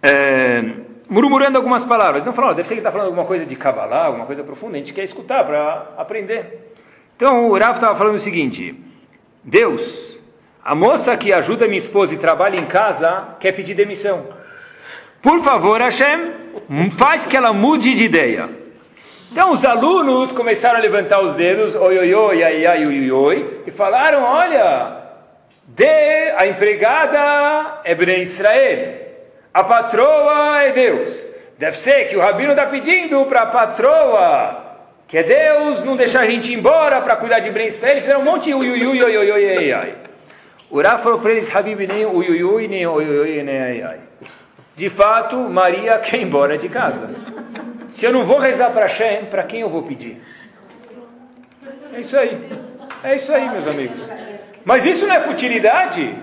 É, 0.00 0.62
murmurando 1.08 1.56
algumas 1.56 1.84
palavras. 1.84 2.24
Não 2.24 2.32
falando, 2.32 2.56
deve 2.56 2.68
ser 2.68 2.74
que 2.74 2.80
está 2.80 2.90
falando 2.90 3.06
alguma 3.06 3.26
coisa 3.26 3.44
de 3.44 3.56
Kabbalah, 3.56 4.06
alguma 4.06 4.26
coisa 4.26 4.42
profunda, 4.42 4.74
a 4.74 4.78
gente 4.78 4.92
quer 4.92 5.04
escutar 5.04 5.44
para 5.44 5.92
aprender. 5.96 6.72
Então 7.16 7.48
o 7.48 7.58
Rav 7.58 7.76
estava 7.76 7.94
falando 7.96 8.16
o 8.16 8.20
seguinte: 8.20 8.74
Deus, 9.42 10.18
a 10.64 10.74
moça 10.74 11.16
que 11.16 11.32
ajuda 11.32 11.66
minha 11.66 11.78
esposa 11.78 12.14
e 12.14 12.18
trabalha 12.18 12.56
em 12.56 12.66
casa 12.66 13.36
quer 13.38 13.52
pedir 13.52 13.74
demissão. 13.74 14.26
Por 15.22 15.40
favor, 15.40 15.80
Hashem, 15.80 16.32
faz 16.96 17.26
que 17.26 17.36
ela 17.36 17.52
mude 17.52 17.94
de 17.94 18.04
ideia. 18.04 18.48
Então 19.30 19.52
os 19.52 19.64
alunos 19.64 20.32
começaram 20.32 20.78
a 20.78 20.82
levantar 20.82 21.20
os 21.20 21.34
dedos, 21.34 21.74
oi, 21.74 21.98
oi, 21.98 22.14
oi, 22.14 22.44
ai, 22.44 22.66
ai, 22.66 22.86
oi, 22.86 23.10
oi, 23.10 23.62
e 23.66 23.70
falaram: 23.70 24.22
olha, 24.22 25.04
de, 25.66 26.34
a 26.36 26.46
empregada 26.46 27.80
é 27.84 28.20
Israel. 28.20 29.03
A 29.54 29.64
patroa 29.64 30.62
é 30.64 30.72
Deus. 30.72 31.30
Deve 31.56 31.76
ser 31.76 32.08
que 32.08 32.16
o 32.16 32.20
rabino 32.20 32.50
está 32.50 32.66
pedindo 32.66 33.24
para 33.26 33.42
a 33.42 33.46
patroa 33.46 34.64
que 35.06 35.18
é 35.18 35.22
Deus 35.22 35.84
não 35.84 35.96
deixar 35.96 36.22
a 36.22 36.26
gente 36.26 36.52
ir 36.52 36.56
embora 36.56 37.00
para 37.00 37.14
cuidar 37.16 37.38
de 37.38 37.50
bem 37.50 37.68
Israel. 37.68 37.92
Eles 37.92 38.04
fizeram 38.04 38.22
um 38.22 38.24
monte 38.24 38.46
de 38.46 38.54
ui, 38.54 38.68
ui, 38.68 38.84
ui, 38.84 39.16
ui, 39.16 39.32
ui. 39.32 39.94
O 40.70 40.82
Rav 40.82 41.02
falou 41.02 41.20
para 41.20 41.30
eles, 41.30 41.54
Habib, 41.54 41.86
nem 41.86 42.04
ui, 42.04 42.30
ui, 42.30 42.42
ui, 42.42 42.68
nem 42.68 42.86
ui, 42.86 43.04
ui, 43.04 43.18
ui, 43.20 43.42
nem 43.42 43.60
ai, 43.60 43.82
ai. 43.82 43.98
De 44.74 44.90
fato, 44.90 45.36
Maria 45.36 45.98
quer 46.02 46.16
ir 46.16 46.22
embora 46.22 46.58
de 46.58 46.68
casa. 46.68 47.08
Se 47.90 48.06
eu 48.06 48.12
não 48.12 48.24
vou 48.24 48.38
rezar 48.38 48.70
para 48.70 48.86
Hashem, 48.86 49.26
para 49.26 49.44
quem 49.44 49.60
eu 49.60 49.68
vou 49.68 49.82
pedir? 49.82 50.20
É 51.92 52.00
isso 52.00 52.18
aí. 52.18 52.48
É 53.04 53.14
isso 53.14 53.32
aí, 53.32 53.48
meus 53.50 53.68
amigos. 53.68 54.00
Mas 54.64 54.86
isso 54.86 55.06
não 55.06 55.14
é 55.14 55.20
futilidade? 55.20 56.14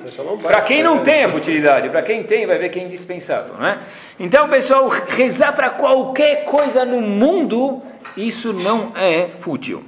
Para 0.42 0.62
quem 0.62 0.82
não 0.82 1.04
tem 1.04 1.24
a 1.24 1.30
futilidade, 1.30 1.90
para 1.90 2.02
quem 2.02 2.24
tem, 2.24 2.48
vai 2.48 2.58
ver 2.58 2.70
que 2.70 2.80
é 2.80 2.84
indispensável, 2.84 3.54
não 3.58 3.68
é? 3.68 3.80
Então, 4.20 4.50
pessoal, 4.50 4.88
rezar 4.90 5.54
para 5.54 5.70
qualquer 5.70 6.46
coisa 6.46 6.84
no 6.84 7.02
mundo, 7.02 7.84
isso 8.18 8.52
não 8.52 8.94
é 8.96 9.28
fútil. 9.42 9.84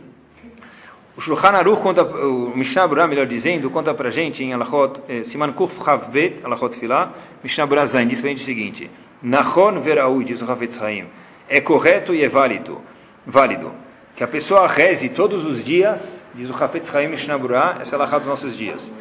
O 1.17 1.21
Shulchan 1.21 1.49
Aruch 1.49 1.81
conta, 1.81 2.03
o 2.03 2.55
Mishnah 2.55 2.87
Berurah, 2.87 3.07
melhor 3.07 3.27
dizendo, 3.27 3.69
conta 3.69 3.93
para 3.93 4.09
gente 4.09 4.43
em 4.43 4.53
Alachot, 4.53 4.99
eh, 5.07 5.23
Siman 5.23 5.51
Kuf 5.53 5.83
Chav 5.83 6.09
Bet, 6.09 6.43
Alachot 6.43 6.75
Filah, 6.75 7.11
Mishnah 7.43 7.67
Berurah 7.67 7.85
Zain, 7.85 8.07
diz 8.07 8.19
para 8.19 8.29
gente 8.29 8.41
o 8.41 8.45
seguinte, 8.45 8.89
Nachon 9.21 9.79
Veraui, 9.79 10.23
diz 10.23 10.41
o 10.41 10.51
Hafetz 10.51 10.81
Haim, 10.81 11.05
é 11.47 11.61
correto 11.61 12.15
e 12.15 12.23
é 12.23 12.27
válido, 12.27 12.81
válido, 13.25 13.71
que 14.15 14.23
a 14.23 14.27
pessoa 14.27 14.67
reze 14.67 15.09
todos 15.09 15.45
os 15.45 15.63
dias, 15.63 16.22
diz 16.33 16.49
o 16.49 16.53
Hafetz 16.53 16.93
Haim 16.95 17.07
Mishnah 17.07 17.39
essa 17.79 17.95
é 17.95 18.01
a 18.01 18.17
dos 18.17 18.27
nossos 18.27 18.57
dias, 18.57 18.93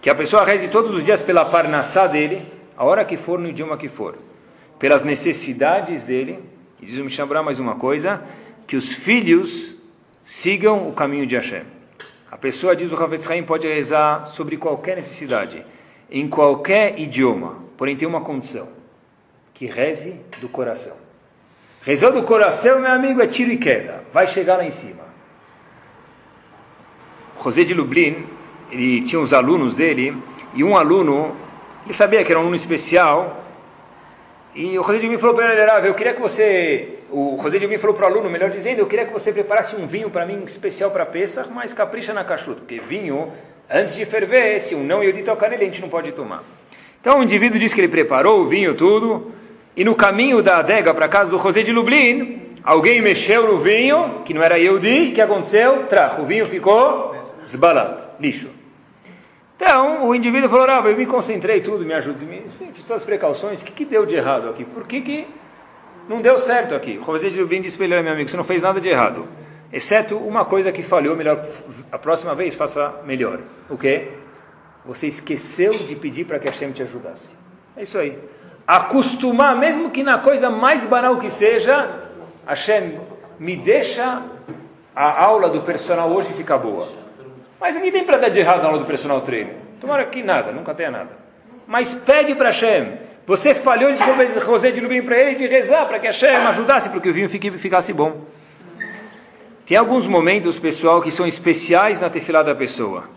que 0.00 0.08
a 0.08 0.14
pessoa 0.14 0.44
reze 0.44 0.68
todos 0.68 0.94
os 0.94 1.04
dias 1.04 1.22
pela 1.22 1.44
parnassá 1.44 2.06
dele, 2.06 2.46
a 2.76 2.84
hora 2.84 3.04
que 3.04 3.16
for, 3.16 3.38
no 3.38 3.48
idioma 3.48 3.76
que 3.76 3.88
for, 3.88 4.16
pelas 4.78 5.02
necessidades 5.02 6.04
dele, 6.04 6.42
e 6.80 6.86
diz 6.86 6.98
o 6.98 7.04
Mishnah 7.04 7.42
mais 7.42 7.58
uma 7.58 7.76
coisa, 7.76 8.22
que 8.66 8.76
os 8.76 8.92
filhos 8.92 9.76
sigam 10.24 10.88
o 10.88 10.92
caminho 10.92 11.26
de 11.26 11.36
Hashem. 11.36 11.62
A 12.30 12.36
pessoa, 12.36 12.76
diz 12.76 12.92
o 12.92 13.02
Havetz 13.02 13.28
Haim, 13.30 13.42
pode 13.42 13.66
rezar 13.66 14.26
sobre 14.26 14.56
qualquer 14.56 14.96
necessidade, 14.96 15.64
em 16.10 16.28
qualquer 16.28 16.98
idioma, 16.98 17.64
porém 17.76 17.96
tem 17.96 18.06
uma 18.06 18.20
condição, 18.20 18.68
que 19.54 19.66
reze 19.66 20.20
do 20.40 20.48
coração. 20.48 20.96
Rezou 21.82 22.12
do 22.12 22.24
coração, 22.24 22.80
meu 22.80 22.90
amigo, 22.90 23.22
é 23.22 23.26
tiro 23.26 23.52
e 23.52 23.56
queda, 23.56 24.04
vai 24.12 24.26
chegar 24.26 24.56
lá 24.56 24.64
em 24.64 24.70
cima. 24.70 25.05
José 27.42 27.64
de 27.64 27.74
Lublin, 27.74 28.26
ele 28.70 29.02
tinha 29.02 29.20
os 29.20 29.32
alunos 29.32 29.74
dele, 29.74 30.16
e 30.54 30.64
um 30.64 30.76
aluno, 30.76 31.34
ele 31.84 31.94
sabia 31.94 32.24
que 32.24 32.32
era 32.32 32.38
um 32.38 32.42
aluno 32.42 32.56
especial, 32.56 33.44
e 34.54 34.78
o 34.78 34.82
José 34.82 34.98
de 34.98 35.02
Lublin 35.04 35.18
falou 35.18 35.36
para 35.36 35.80
ele, 35.80 35.88
eu 35.88 35.94
queria 35.94 36.14
que 36.14 36.20
você 36.20 36.96
o 37.10 37.38
José 37.40 37.58
de 37.58 37.66
mim 37.66 37.78
falou 37.78 37.94
para 37.94 38.08
o 38.08 38.12
aluno, 38.12 38.28
melhor 38.28 38.50
dizendo, 38.50 38.80
eu 38.80 38.86
queria 38.86 39.06
que 39.06 39.12
você 39.12 39.32
preparasse 39.32 39.76
um 39.76 39.86
vinho 39.86 40.10
para 40.10 40.26
mim 40.26 40.42
especial 40.44 40.90
para 40.90 41.06
Pesach, 41.06 41.50
mas 41.52 41.72
capricha 41.72 42.12
na 42.12 42.24
cachuta, 42.24 42.60
porque 42.60 42.78
vinho, 42.78 43.28
antes 43.70 43.94
de 43.94 44.04
ferver, 44.04 44.60
se 44.60 44.74
um 44.74 44.82
não 44.82 45.02
Yodi 45.02 45.22
tocar 45.22 45.48
nele, 45.48 45.64
a 45.64 45.66
gente 45.66 45.80
não 45.80 45.88
pode 45.88 46.12
tomar. 46.12 46.42
Então 47.00 47.20
o 47.20 47.22
indivíduo 47.22 47.58
disse 47.58 47.74
que 47.74 47.80
ele 47.80 47.88
preparou 47.88 48.40
o 48.40 48.46
vinho, 48.46 48.74
tudo, 48.74 49.32
e 49.76 49.84
no 49.84 49.94
caminho 49.94 50.42
da 50.42 50.58
adega 50.58 50.92
para 50.92 51.06
casa 51.08 51.30
do 51.30 51.38
José 51.38 51.62
de 51.62 51.72
Lublin, 51.72 52.40
alguém 52.64 53.00
mexeu 53.00 53.46
no 53.46 53.58
vinho, 53.58 54.22
que 54.24 54.34
não 54.34 54.42
era 54.42 54.58
Yodi, 54.58 55.10
o 55.10 55.12
que 55.12 55.20
aconteceu? 55.20 55.84
Tra, 55.86 56.18
o 56.20 56.26
vinho 56.26 56.44
ficou 56.44 57.15
zbalat, 57.46 58.20
lixo. 58.20 58.50
Então, 59.56 60.06
o 60.06 60.14
indivíduo 60.14 60.50
falou, 60.50 60.66
ah, 60.68 60.88
eu 60.88 60.96
me 60.96 61.06
concentrei 61.06 61.60
tudo, 61.60 61.84
me 61.84 61.94
ajudei, 61.94 62.44
fiz 62.74 62.84
todas 62.84 63.02
as 63.02 63.04
precauções, 63.04 63.62
o 63.62 63.64
que, 63.64 63.72
que 63.72 63.84
deu 63.84 64.04
de 64.04 64.14
errado 64.14 64.50
aqui? 64.50 64.64
Por 64.64 64.86
que 64.86 65.00
que 65.00 65.26
não 66.08 66.20
deu 66.20 66.38
certo 66.38 66.74
aqui. 66.74 67.00
José 67.04 67.30
de 67.30 67.40
Rubim 67.40 67.60
disse 67.60 67.76
para 67.76 67.86
ele, 67.86 68.02
meu 68.02 68.12
amigo, 68.12 68.28
você 68.28 68.36
não 68.36 68.44
fez 68.44 68.62
nada 68.62 68.80
de 68.80 68.88
errado. 68.88 69.26
Exceto 69.72 70.16
uma 70.16 70.44
coisa 70.44 70.70
que 70.70 70.82
falhou, 70.82 71.16
melhor, 71.16 71.44
a 71.90 71.98
próxima 71.98 72.34
vez 72.34 72.54
faça 72.54 73.00
melhor. 73.04 73.40
O 73.68 73.76
quê? 73.76 74.12
Você 74.84 75.08
esqueceu 75.08 75.72
de 75.72 75.96
pedir 75.96 76.24
para 76.24 76.38
que 76.38 76.46
Hashem 76.46 76.70
te 76.70 76.82
ajudasse. 76.82 77.28
É 77.76 77.82
isso 77.82 77.98
aí. 77.98 78.16
Acostumar, 78.66 79.56
mesmo 79.58 79.90
que 79.90 80.02
na 80.02 80.18
coisa 80.18 80.48
mais 80.48 80.86
banal 80.86 81.18
que 81.18 81.30
seja, 81.30 82.04
Hashem, 82.46 83.00
me 83.38 83.56
deixa 83.56 84.22
a 84.94 85.24
aula 85.24 85.50
do 85.50 85.62
personal 85.62 86.10
hoje 86.12 86.32
ficar 86.32 86.58
boa. 86.58 86.88
Mas 87.60 87.74
ninguém 87.74 87.92
tem 87.92 88.04
para 88.04 88.18
dar 88.18 88.28
de 88.28 88.38
errado 88.38 88.62
na 88.62 88.68
aula 88.68 88.78
do 88.78 88.84
personal 88.84 89.20
treino. 89.22 89.54
Tomara 89.80 90.04
que 90.06 90.22
nada, 90.22 90.52
nunca 90.52 90.74
tenha 90.74 90.90
nada. 90.90 91.10
Mas 91.66 91.94
pede 91.94 92.34
para 92.34 92.50
Hashem, 92.50 92.98
você 93.26 93.54
falhou 93.54 93.90
de 93.90 93.98
José 94.40 94.70
de 94.70 94.80
Lubim 94.80 95.02
para 95.02 95.20
ele 95.20 95.34
de 95.34 95.46
rezar 95.46 95.86
para 95.86 95.98
que 95.98 96.06
Hashem 96.06 96.36
ajudasse 96.36 96.88
para 96.88 97.00
que 97.00 97.08
o 97.08 97.12
vinho 97.12 97.28
ficasse 97.28 97.92
bom. 97.92 98.24
Tem 99.66 99.76
alguns 99.76 100.06
momentos, 100.06 100.58
pessoal, 100.60 101.02
que 101.02 101.10
são 101.10 101.26
especiais 101.26 102.00
na 102.00 102.08
tefilá 102.08 102.42
da 102.42 102.54
pessoa. 102.54 103.08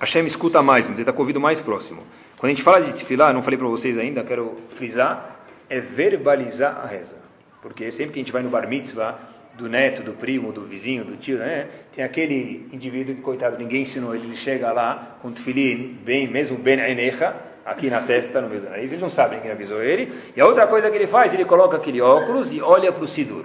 Hashem 0.00 0.24
escuta 0.24 0.62
mais, 0.62 0.86
mas 0.86 0.94
ele 0.94 1.02
está 1.02 1.12
com 1.12 1.18
o 1.18 1.22
ouvido 1.22 1.38
mais 1.38 1.60
próximo. 1.60 2.02
Quando 2.38 2.50
a 2.50 2.54
gente 2.54 2.62
fala 2.62 2.80
de 2.80 2.94
tefilá, 2.94 3.32
não 3.32 3.42
falei 3.42 3.58
para 3.58 3.68
vocês 3.68 3.98
ainda, 3.98 4.24
quero 4.24 4.56
frisar, 4.74 5.36
é 5.68 5.80
verbalizar 5.80 6.80
a 6.82 6.86
reza. 6.86 7.16
Porque 7.60 7.90
sempre 7.90 8.14
que 8.14 8.20
a 8.20 8.22
gente 8.22 8.32
vai 8.32 8.42
no 8.42 8.48
bar 8.48 8.66
mitzvah, 8.66 9.18
do 9.56 9.68
neto, 9.68 10.02
do 10.02 10.12
primo, 10.12 10.52
do 10.52 10.62
vizinho, 10.62 11.04
do 11.04 11.16
tio, 11.16 11.38
né? 11.38 11.68
Tem 11.94 12.04
aquele 12.04 12.68
indivíduo 12.72 13.14
que, 13.14 13.20
coitado, 13.20 13.56
ninguém 13.56 13.82
ensinou 13.82 14.14
ele, 14.14 14.26
ele 14.26 14.36
chega 14.36 14.72
lá 14.72 15.16
com 15.22 15.30
tefilim, 15.30 15.98
bem, 16.04 16.26
mesmo 16.26 16.58
ben 16.58 16.80
enecha, 16.80 17.34
aqui 17.64 17.88
na 17.88 18.02
testa, 18.02 18.40
no 18.40 18.48
meio 18.48 18.60
do 18.60 18.68
nariz, 18.68 18.92
ele 18.92 19.00
não 19.00 19.08
sabe 19.08 19.40
quem 19.40 19.50
avisou 19.50 19.82
ele. 19.82 20.12
E 20.36 20.40
a 20.40 20.46
outra 20.46 20.66
coisa 20.66 20.90
que 20.90 20.96
ele 20.96 21.06
faz, 21.06 21.32
ele 21.32 21.44
coloca 21.44 21.76
aquele 21.76 22.00
óculos 22.00 22.52
e 22.52 22.60
olha 22.60 22.92
para 22.92 23.04
o 23.04 23.06
Sidur. 23.06 23.44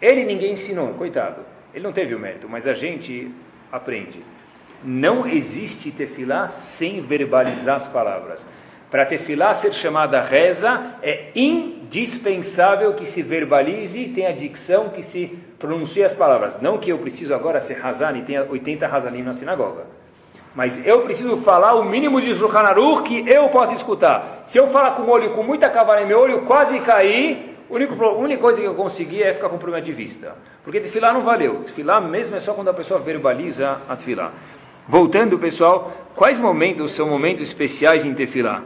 Ele 0.00 0.24
ninguém 0.24 0.52
ensinou, 0.52 0.94
coitado. 0.94 1.40
Ele 1.74 1.82
não 1.82 1.92
teve 1.92 2.14
o 2.14 2.18
mérito, 2.18 2.48
mas 2.48 2.66
a 2.66 2.74
gente 2.74 3.30
aprende. 3.72 4.22
Não 4.84 5.26
existe 5.26 5.90
tefilá 5.90 6.48
sem 6.48 7.00
verbalizar 7.00 7.76
as 7.76 7.88
palavras. 7.88 8.46
Para 8.96 9.04
tefilá 9.04 9.52
ser 9.52 9.74
chamada 9.74 10.22
reza, 10.22 10.94
é 11.02 11.26
indispensável 11.34 12.94
que 12.94 13.04
se 13.04 13.20
verbalize 13.20 14.00
e 14.00 14.08
tenha 14.08 14.32
dicção 14.32 14.88
que 14.88 15.02
se 15.02 15.38
pronuncie 15.58 16.02
as 16.02 16.14
palavras. 16.14 16.62
Não 16.62 16.78
que 16.78 16.88
eu 16.88 16.96
preciso 16.96 17.34
agora 17.34 17.60
ser 17.60 17.78
Hazan 17.84 18.16
e 18.16 18.22
tenha 18.22 18.46
80 18.48 18.86
Hazanim 18.86 19.20
na 19.20 19.34
sinagoga. 19.34 19.82
Mas 20.54 20.80
eu 20.86 21.02
preciso 21.02 21.36
falar 21.36 21.74
o 21.74 21.84
mínimo 21.84 22.22
de 22.22 22.34
Shulchan 22.34 22.64
que 23.04 23.22
eu 23.28 23.50
possa 23.50 23.74
escutar. 23.74 24.44
Se 24.46 24.56
eu 24.56 24.68
falar 24.68 24.92
com 24.92 25.02
o 25.02 25.10
olho 25.10 25.32
com 25.32 25.42
muita 25.42 25.68
cavalo 25.68 26.00
em 26.00 26.06
meu 26.06 26.18
olho, 26.18 26.40
quase 26.46 26.78
a 26.78 27.44
única, 27.68 27.94
a 28.02 28.12
única 28.14 28.40
coisa 28.40 28.62
que 28.62 28.66
eu 28.66 28.76
consegui 28.76 29.22
é 29.22 29.34
ficar 29.34 29.50
com 29.50 29.58
problema 29.58 29.84
de 29.84 29.92
vista. 29.92 30.32
Porque 30.64 30.80
tefilá 30.80 31.12
não 31.12 31.20
valeu. 31.20 31.56
Tefilá 31.64 32.00
mesmo 32.00 32.34
é 32.34 32.40
só 32.40 32.54
quando 32.54 32.68
a 32.68 32.72
pessoa 32.72 32.98
verbaliza 32.98 33.76
a 33.86 33.94
tefilá. 33.94 34.32
Voltando, 34.88 35.38
pessoal, 35.38 35.92
quais 36.14 36.40
momentos 36.40 36.92
são 36.92 37.10
momentos 37.10 37.42
especiais 37.42 38.06
em 38.06 38.14
tefilá? 38.14 38.62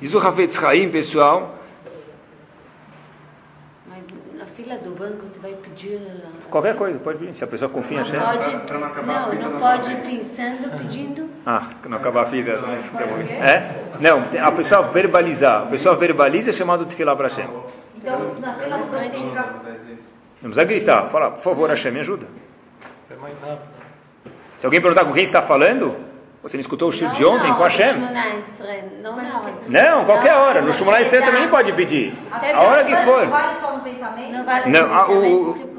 Diz 0.00 0.14
o 0.14 0.18
Hafetz 0.18 0.62
Haim, 0.62 0.90
pessoal, 0.90 1.56
fila 4.56 4.78
do 4.78 4.90
banco 4.92 5.26
você 5.26 5.38
vai 5.38 5.52
pedir. 5.52 6.00
Qualquer 6.50 6.74
coisa, 6.74 6.98
pode 6.98 7.18
pedir. 7.18 7.34
Se 7.34 7.44
a 7.44 7.46
pessoa 7.46 7.70
confia 7.70 7.98
em 7.98 8.00
Hashem. 8.00 8.18
Pode, 8.18 8.72
não, 8.72 9.02
não, 9.04 9.50
não 9.52 9.60
pode 9.60 9.92
ir 9.92 9.96
pensando, 10.00 10.78
pedindo. 10.78 11.28
Ah, 11.44 11.70
não 11.86 11.98
acabar 11.98 12.22
a 12.22 12.26
fila. 12.26 12.60
Não, 12.62 12.72
é? 12.72 13.84
Não, 14.00 14.24
a 14.44 14.52
pessoa 14.52 14.82
verbalizar. 14.82 15.62
A 15.62 15.66
pessoa 15.66 15.94
verbaliza 15.94 16.50
é 16.50 16.52
chamado 16.52 16.84
de 16.84 16.96
filar 16.96 17.16
para 17.16 17.28
Hashem. 17.28 17.48
Então, 17.96 18.34
na 18.40 18.54
fila 18.54 18.78
do 18.78 18.86
banco. 18.86 19.16
Não 20.42 20.50
precisa 20.50 20.64
gritar. 20.64 21.08
Fala, 21.10 21.30
por 21.32 21.42
favor, 21.42 21.68
Hashem, 21.68 21.92
me 21.92 22.00
ajuda. 22.00 22.26
Se 24.58 24.66
alguém 24.66 24.80
perguntar 24.80 25.04
com 25.04 25.12
quem 25.12 25.22
está 25.22 25.42
falando, 25.42 25.94
você 26.46 26.56
não 26.56 26.60
escutou 26.60 26.90
o 26.90 26.92
Shir 26.92 27.10
de 27.10 27.24
ontem 27.24 27.52
com 27.54 27.64
a 27.64 27.68
Hashem? 27.68 27.98
Não, 29.02 29.16
não. 29.16 29.58
Não, 29.66 30.04
qualquer 30.04 30.36
hora. 30.36 30.62
No 30.62 30.72
Shumanai 30.72 31.02
Estranho 31.02 31.24
também 31.24 31.42
não 31.42 31.50
pode 31.50 31.72
pedir. 31.72 32.14
A 32.30 32.62
hora 32.62 32.84
que 32.84 32.96
for. 32.98 33.22
Não 33.22 33.30
vale 33.30 33.60
só 33.60 33.76
no 33.76 33.82
pensamento? 33.82 34.68
Não, 34.68 34.94
a, 34.94 35.10
o, 35.10 35.76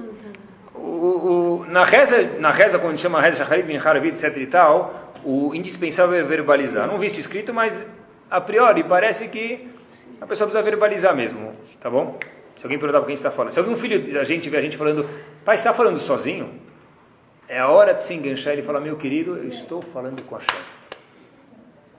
o, 0.76 0.82
o, 0.82 1.66
na 1.70 1.86
reza, 1.86 2.22
na 2.40 2.52
reza, 2.52 2.78
quando 2.80 2.92
a 2.92 2.96
gente 2.96 3.02
chama 3.02 3.22
reza 3.22 3.38
Shacharit, 3.38 3.66
Bin 3.66 3.78
Haravit, 3.78 4.26
etc 4.26 4.36
e 4.36 4.46
tal, 4.46 5.14
o 5.24 5.56
indispensável 5.56 6.20
é 6.20 6.24
verbalizar. 6.24 6.86
Não 6.86 6.98
vi 6.98 7.08
isso 7.08 7.20
escrito, 7.22 7.54
mas 7.54 7.86
a 8.30 8.42
priori 8.42 8.84
parece 8.84 9.30
que 9.30 9.70
a 10.20 10.26
pessoa 10.26 10.50
precisa 10.50 10.62
verbalizar 10.62 11.16
mesmo, 11.16 11.56
tá 11.80 11.90
bom? 11.90 12.20
Se 12.58 12.66
alguém 12.66 12.78
perguntar 12.78 13.00
para 13.00 13.06
quem 13.08 13.14
está 13.14 13.32
falando. 13.32 13.54
Se 13.54 13.60
algum 13.60 13.76
filho 13.76 14.14
da 14.14 14.26
gente 14.26 14.50
vê 14.50 14.58
a 14.58 14.62
gente 14.62 14.76
falando, 14.76 15.08
pai, 15.46 15.56
está 15.56 15.74
falando 15.74 15.98
sozinho? 15.98 16.67
É 17.50 17.60
a 17.60 17.70
hora 17.70 17.94
de 17.94 18.04
se 18.04 18.14
enganchar 18.14 18.58
e 18.58 18.62
falar, 18.62 18.82
meu 18.82 18.98
querido, 18.98 19.38
eu 19.38 19.48
estou 19.48 19.82
falando 19.82 20.22
com 20.24 20.36
a 20.36 20.40
Hashem. 20.40 20.60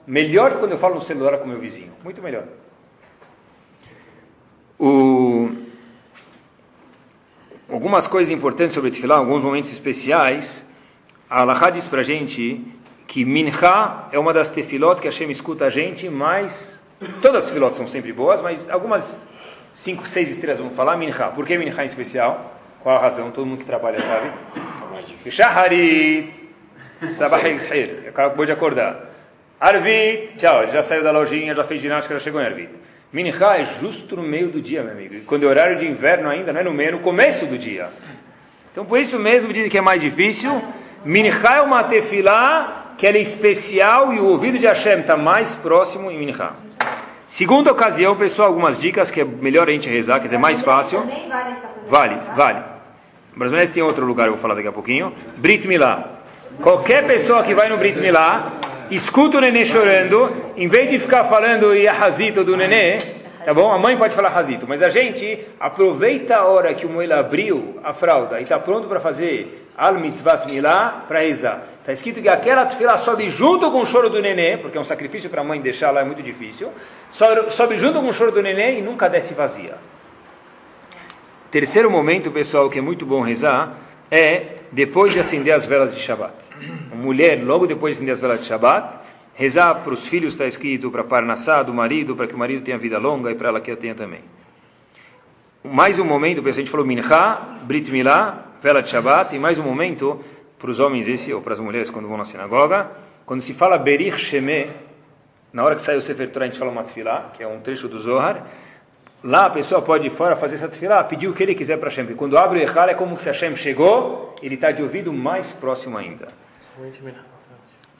Melhor 0.05 0.49
do 0.49 0.55
que 0.55 0.59
quando 0.59 0.71
eu 0.73 0.77
falo 0.77 0.95
no 0.95 1.01
celular 1.01 1.39
com 1.39 1.47
meu 1.47 1.59
vizinho. 1.59 1.91
Muito 2.03 2.21
melhor. 2.21 2.43
O... 4.77 5.49
Algumas 7.67 8.07
coisas 8.07 8.31
importantes 8.31 8.75
sobre 8.75 8.91
Tefilá, 8.91 9.17
alguns 9.17 9.41
momentos 9.41 9.71
especiais. 9.71 10.65
A 11.29 11.41
Allahá 11.41 11.69
diz 11.69 11.87
para 11.87 12.03
gente 12.03 12.63
que 13.07 13.25
Minha 13.25 14.07
é 14.11 14.19
uma 14.19 14.31
das 14.31 14.49
tefilot 14.51 15.01
que 15.01 15.07
a 15.07 15.11
Hashem 15.11 15.31
escuta 15.31 15.65
a 15.65 15.69
gente, 15.69 16.07
mas 16.09 16.79
todas 17.21 17.43
as 17.43 17.49
tefilot 17.49 17.75
são 17.75 17.87
sempre 17.87 18.13
boas, 18.13 18.41
mas 18.41 18.69
algumas 18.69 19.27
cinco, 19.73 20.07
seis 20.07 20.29
estrelas 20.29 20.59
vamos 20.59 20.75
falar 20.75 20.95
Minha. 20.95 21.13
Por 21.31 21.45
que 21.45 21.57
Minha 21.57 21.73
em 21.73 21.85
especial? 21.85 22.55
Qual 22.81 22.95
a 22.95 22.99
razão? 22.99 23.31
Todo 23.31 23.45
mundo 23.45 23.59
que 23.59 23.65
trabalha 23.65 23.99
sabe. 24.01 24.31
Shaharit, 25.29 26.33
Sabahil, 27.15 28.07
acabou 28.07 28.45
de 28.45 28.51
acordar. 28.51 29.09
Arvit, 29.59 30.35
tchau, 30.37 30.67
já 30.67 30.81
saiu 30.81 31.03
da 31.03 31.11
lojinha, 31.11 31.53
já 31.53 31.63
fez 31.63 31.81
ginástica, 31.81 32.15
já 32.15 32.21
chegou 32.21 32.41
em 32.41 32.45
Arvit. 32.45 32.69
Minha 33.11 33.33
é 33.55 33.65
justo 33.65 34.15
no 34.15 34.21
meio 34.21 34.49
do 34.49 34.61
dia, 34.61 34.83
meu 34.83 34.91
amigo. 34.91 35.25
Quando 35.25 35.43
é 35.43 35.47
horário 35.47 35.77
de 35.77 35.87
inverno 35.87 36.29
ainda, 36.29 36.53
não 36.53 36.59
é 36.59 36.63
no 36.63 36.73
meio, 36.73 36.89
é 36.89 36.91
no 36.93 36.99
começo 36.99 37.45
do 37.45 37.57
dia. 37.57 37.89
Então 38.71 38.85
por 38.85 38.99
isso 38.99 39.17
mesmo 39.17 39.51
dizem 39.51 39.69
que 39.69 39.77
é 39.77 39.81
mais 39.81 40.01
difícil. 40.01 40.61
Minha 41.03 41.31
é 41.31 41.61
uma 41.61 41.83
tefilá 41.83 42.93
que 42.97 43.07
ela 43.07 43.17
é 43.17 43.21
especial 43.21 44.13
e 44.13 44.19
o 44.19 44.25
ouvido 44.25 44.59
de 44.59 44.67
Hashem 44.67 44.99
está 44.99 45.17
mais 45.17 45.55
próximo 45.55 46.11
em 46.11 46.19
Minha. 46.19 46.51
Segunda 47.25 47.71
ocasião, 47.71 48.15
pessoal, 48.15 48.49
algumas 48.49 48.79
dicas 48.79 49.11
que 49.11 49.21
é 49.21 49.23
melhor 49.23 49.69
a 49.69 49.71
gente 49.71 49.89
rezar, 49.89 50.19
quer 50.19 50.25
dizer, 50.25 50.37
mais 50.37 50.61
fácil. 50.61 50.99
Vale, 51.87 52.15
vale. 52.35 52.78
Mas 53.39 53.71
tem 53.71 53.81
outro 53.81 54.05
lugar, 54.05 54.27
eu 54.27 54.33
vou 54.33 54.41
falar 54.41 54.55
daqui 54.55 54.67
a 54.67 54.71
pouquinho. 54.73 55.13
Brit 55.37 55.65
Milá. 55.65 56.19
Qualquer 56.61 57.07
pessoa 57.07 57.41
que 57.41 57.55
vai 57.55 57.69
no 57.69 57.77
Brit 57.77 57.97
Milá, 57.97 58.51
escuta 58.91 59.37
o 59.37 59.39
nenê 59.39 59.63
chorando, 59.63 60.29
em 60.57 60.67
vez 60.67 60.89
de 60.89 60.99
ficar 60.99 61.23
falando 61.23 61.73
Yahazito 61.73 62.43
do 62.43 62.57
nenê, 62.57 62.99
tá 63.45 63.53
bom? 63.53 63.71
A 63.71 63.79
mãe 63.79 63.95
pode 63.95 64.13
falar 64.13 64.37
Hazito, 64.37 64.65
mas 64.67 64.81
a 64.81 64.89
gente 64.89 65.39
aproveita 65.57 66.35
a 66.35 66.47
hora 66.47 66.73
que 66.73 66.85
o 66.85 66.89
Moela 66.89 67.19
abriu 67.19 67.79
a 67.81 67.93
fralda 67.93 68.41
e 68.41 68.43
está 68.43 68.59
pronto 68.59 68.89
para 68.89 68.99
fazer 68.99 69.69
Al 69.77 69.93
Mitzvat 69.93 70.45
Milá 70.51 71.05
para 71.07 71.19
rezar. 71.19 71.63
Está 71.79 71.93
escrito 71.93 72.21
que 72.21 72.27
aquela 72.27 72.65
tefilá 72.65 72.97
sobe 72.97 73.29
junto 73.29 73.71
com 73.71 73.79
o 73.79 73.85
choro 73.85 74.09
do 74.09 74.21
nenê, 74.21 74.57
porque 74.57 74.77
é 74.77 74.81
um 74.81 74.83
sacrifício 74.83 75.29
para 75.29 75.39
a 75.39 75.45
mãe 75.45 75.61
deixar 75.61 75.91
lá, 75.91 76.01
é 76.01 76.03
muito 76.03 76.21
difícil. 76.21 76.73
Sobe 77.09 77.77
junto 77.77 78.01
com 78.01 78.09
o 78.09 78.13
choro 78.13 78.33
do 78.33 78.41
nenê 78.41 78.79
e 78.79 78.81
nunca 78.81 79.07
desce 79.07 79.33
vazia. 79.33 79.75
Terceiro 81.51 81.89
momento, 81.89 82.29
pessoal, 82.29 82.69
que 82.69 82.77
é 82.77 82.81
muito 82.81 83.07
bom 83.07 83.21
rezar, 83.21 83.75
é 84.11 84.57
depois 84.71 85.13
de 85.13 85.19
acender 85.19 85.51
as 85.51 85.65
velas 85.65 85.95
de 85.95 85.99
Shabbat. 85.99 86.35
A 86.91 86.95
mulher, 86.95 87.43
logo 87.43 87.65
depois 87.65 87.93
de 87.93 87.97
acender 87.97 88.13
as 88.13 88.21
velas 88.21 88.41
de 88.41 88.45
Shabbat, 88.45 88.99
rezar 89.33 89.73
para 89.75 89.93
os 89.93 90.05
filhos, 90.05 90.33
está 90.33 90.45
escrito, 90.45 90.91
para 90.91 91.03
Parnassá, 91.03 91.63
do 91.63 91.73
marido, 91.73 92.15
para 92.15 92.27
que 92.27 92.35
o 92.35 92.37
marido 92.37 92.63
tenha 92.63 92.77
vida 92.77 92.99
longa 92.99 93.31
e 93.31 93.35
para 93.35 93.49
ela 93.49 93.59
que 93.59 93.71
a 93.71 93.75
tenha 93.75 93.95
também. 93.95 94.21
Mais 95.63 95.97
um 95.97 96.05
momento, 96.05 96.47
a 96.47 96.51
gente 96.51 96.69
falou 96.69 96.85
Mincha, 96.85 97.39
Brit 97.63 97.89
Milá, 97.89 98.45
vela 98.61 98.81
de 98.81 98.89
Shabbat, 98.89 99.35
e 99.35 99.39
mais 99.39 99.57
um 99.57 99.63
momento, 99.63 100.23
para 100.59 100.69
os 100.69 100.79
homens 100.79 101.07
esse, 101.07 101.33
ou 101.33 101.41
para 101.41 101.53
as 101.53 101.59
mulheres 101.59 101.89
quando 101.89 102.07
vão 102.07 102.17
na 102.17 102.25
sinagoga, 102.25 102.91
quando 103.25 103.41
se 103.41 103.55
fala 103.55 103.75
Berich 103.79 104.19
Sheme, 104.19 104.67
na 105.51 105.63
hora 105.63 105.75
que 105.75 105.81
sai 105.81 105.95
o 105.95 106.01
Sefer 106.01 106.29
Torah 106.29 106.45
a 106.45 106.49
gente 106.49 106.59
fala 106.59 106.71
Matfilá, 106.71 107.31
que 107.33 107.41
é 107.41 107.47
um 107.47 107.59
trecho 107.59 107.87
do 107.87 107.99
Zohar, 107.99 108.45
Lá 109.23 109.45
a 109.47 109.49
pessoa 109.49 109.81
pode 109.81 110.07
ir 110.07 110.11
fora 110.11 110.35
fazer 110.35 110.55
essa 110.55 110.67
tefilá, 110.67 111.03
pedir 111.03 111.27
o 111.27 111.33
que 111.33 111.43
ele 111.43 111.53
quiser 111.53 111.77
para 111.77 111.89
Hashem. 111.89 112.15
Quando 112.15 112.37
abre 112.37 112.59
o 112.59 112.61
Echal 112.61 112.87
é 112.89 112.93
como 112.93 113.17
se 113.19 113.27
Hashem 113.27 113.55
chegou, 113.55 114.35
ele 114.41 114.55
está 114.55 114.71
de 114.71 114.81
ouvido 114.81 115.11
mais 115.11 115.51
próximo 115.51 115.97
ainda. 115.97 116.29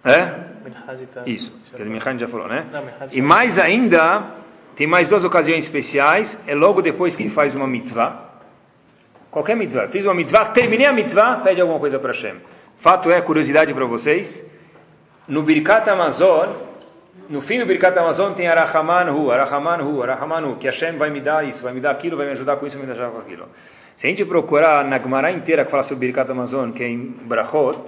É? 0.06 0.50
Isso, 1.26 1.52
que 1.76 1.82
a 1.82 2.14
já 2.18 2.28
falou, 2.28 2.48
né? 2.48 2.66
E 3.12 3.22
mais 3.22 3.60
ainda, 3.60 4.28
tem 4.78 4.88
mais 4.88 5.10
duas 5.10 5.26
ocasiões 5.26 5.66
especiais, 5.66 6.42
é 6.48 6.56
logo 6.56 6.82
depois 6.82 7.18
que 7.18 7.24
se 7.24 7.30
faz 7.30 7.54
uma 7.54 7.68
mitzvah. 7.68 8.30
Qualquer 9.30 9.58
mitzvah. 9.58 9.90
Fiz 9.90 10.06
uma 10.06 10.14
mitzvah, 10.14 10.46
terminei 10.46 10.88
a 10.88 10.94
mitzvah, 10.94 11.38
pede 11.38 11.60
alguma 11.60 11.80
coisa 11.80 12.00
para 12.00 12.14
Hashem. 12.14 12.38
Fato 12.78 13.12
é, 13.12 13.22
curiosidade 13.22 13.74
para 13.74 13.86
vocês, 13.86 14.46
no 15.28 15.44
Birkat 15.44 15.90
Amazon, 15.90 16.48
no 17.30 17.42
fim 17.42 17.60
do 17.60 17.66
Birkat 17.66 17.98
Amazon 17.98 18.34
tem 18.34 18.48
Arahaman 18.48 19.12
Hu, 19.12 19.30
Arahaman 19.30 19.84
Hu, 19.84 20.02
Arahaman 20.02 20.48
Hu, 20.48 20.56
que 20.56 20.66
Hashem 20.66 20.98
vai 20.98 21.12
me 21.12 21.22
dar 21.22 21.48
isso, 21.48 21.62
vai 21.62 21.72
me 21.72 21.80
dar 21.80 21.92
aquilo, 21.92 22.18
vai 22.18 22.26
me 22.26 22.32
ajudar 22.32 22.58
com 22.58 22.66
isso, 22.66 22.76
vai 22.76 22.88
me 22.88 22.92
ajudar 22.92 23.12
com 23.12 23.20
aquilo. 23.20 23.48
Se 23.96 24.08
a 24.08 24.10
gente 24.10 24.26
procurar 24.26 24.84
na 24.84 24.98
Gemara 24.98 25.30
inteira 25.32 25.64
que 25.64 25.70
fala 25.70 25.84
sobre 25.84 26.08
Birkat 26.08 26.32
Amazon, 26.32 26.72
que 26.72 26.84
é 26.84 26.88
em 26.88 27.06
Brachot, 27.06 27.84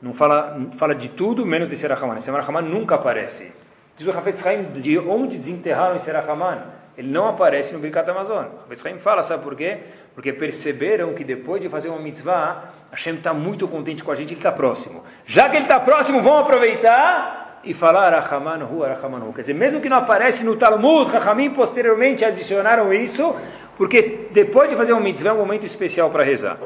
não 0.00 0.12
fala, 0.12 0.60
fala 0.76 0.96
de 0.96 1.10
tudo 1.10 1.46
menos 1.46 1.68
desse 1.68 1.86
Arahaman. 1.86 2.16
Esse 2.16 2.28
Arahaman 2.28 2.62
nunca 2.62 2.96
aparece. 2.96 3.52
Diz 3.96 4.04
o 4.06 4.10
Hafetz 4.10 4.44
Haim, 4.44 4.64
de 4.72 4.98
onde 4.98 5.38
desenterraram 5.38 5.94
esse 5.94 6.10
Arahaman? 6.10 6.62
Ele 6.98 7.08
não 7.08 7.28
aparece 7.28 7.72
no 7.72 7.78
Birkat 7.78 8.10
Amazon. 8.10 8.46
O 8.46 8.72
Hafetz 8.72 8.82
fala, 9.00 9.22
sabe 9.22 9.44
por 9.44 9.54
quê? 9.54 9.78
Porque 10.14 10.32
perceberam 10.32 11.14
que 11.14 11.22
depois 11.22 11.62
de 11.62 11.68
fazer 11.68 11.88
uma 11.88 12.00
mitzvah, 12.00 12.64
Hashem 12.90 13.14
está 13.14 13.32
muito 13.32 13.68
contente 13.68 14.02
com 14.02 14.10
a 14.10 14.14
gente, 14.16 14.30
ele 14.30 14.40
está 14.40 14.50
próximo. 14.50 15.04
Já 15.24 15.48
que 15.48 15.56
ele 15.56 15.64
está 15.64 15.78
próximo, 15.78 16.20
vamos 16.20 16.40
aproveitar 16.40 17.41
e 17.64 17.72
falar 17.72 18.10
Rahamanu, 18.10 18.80
Rahamanu. 18.80 19.32
Quer 19.32 19.42
dizer, 19.42 19.54
mesmo 19.54 19.80
que 19.80 19.88
não 19.88 19.98
aparece 19.98 20.44
no 20.44 20.56
Talmud, 20.56 21.10
Rahamim 21.10 21.50
posteriormente 21.50 22.24
adicionaram 22.24 22.92
isso, 22.92 23.34
porque 23.76 24.28
depois 24.30 24.68
de 24.68 24.76
fazer 24.76 24.92
um 24.92 25.00
mitzvah 25.00 25.30
é 25.30 25.32
um 25.32 25.38
momento 25.38 25.64
especial 25.64 26.10
para 26.10 26.24
rezar. 26.24 26.58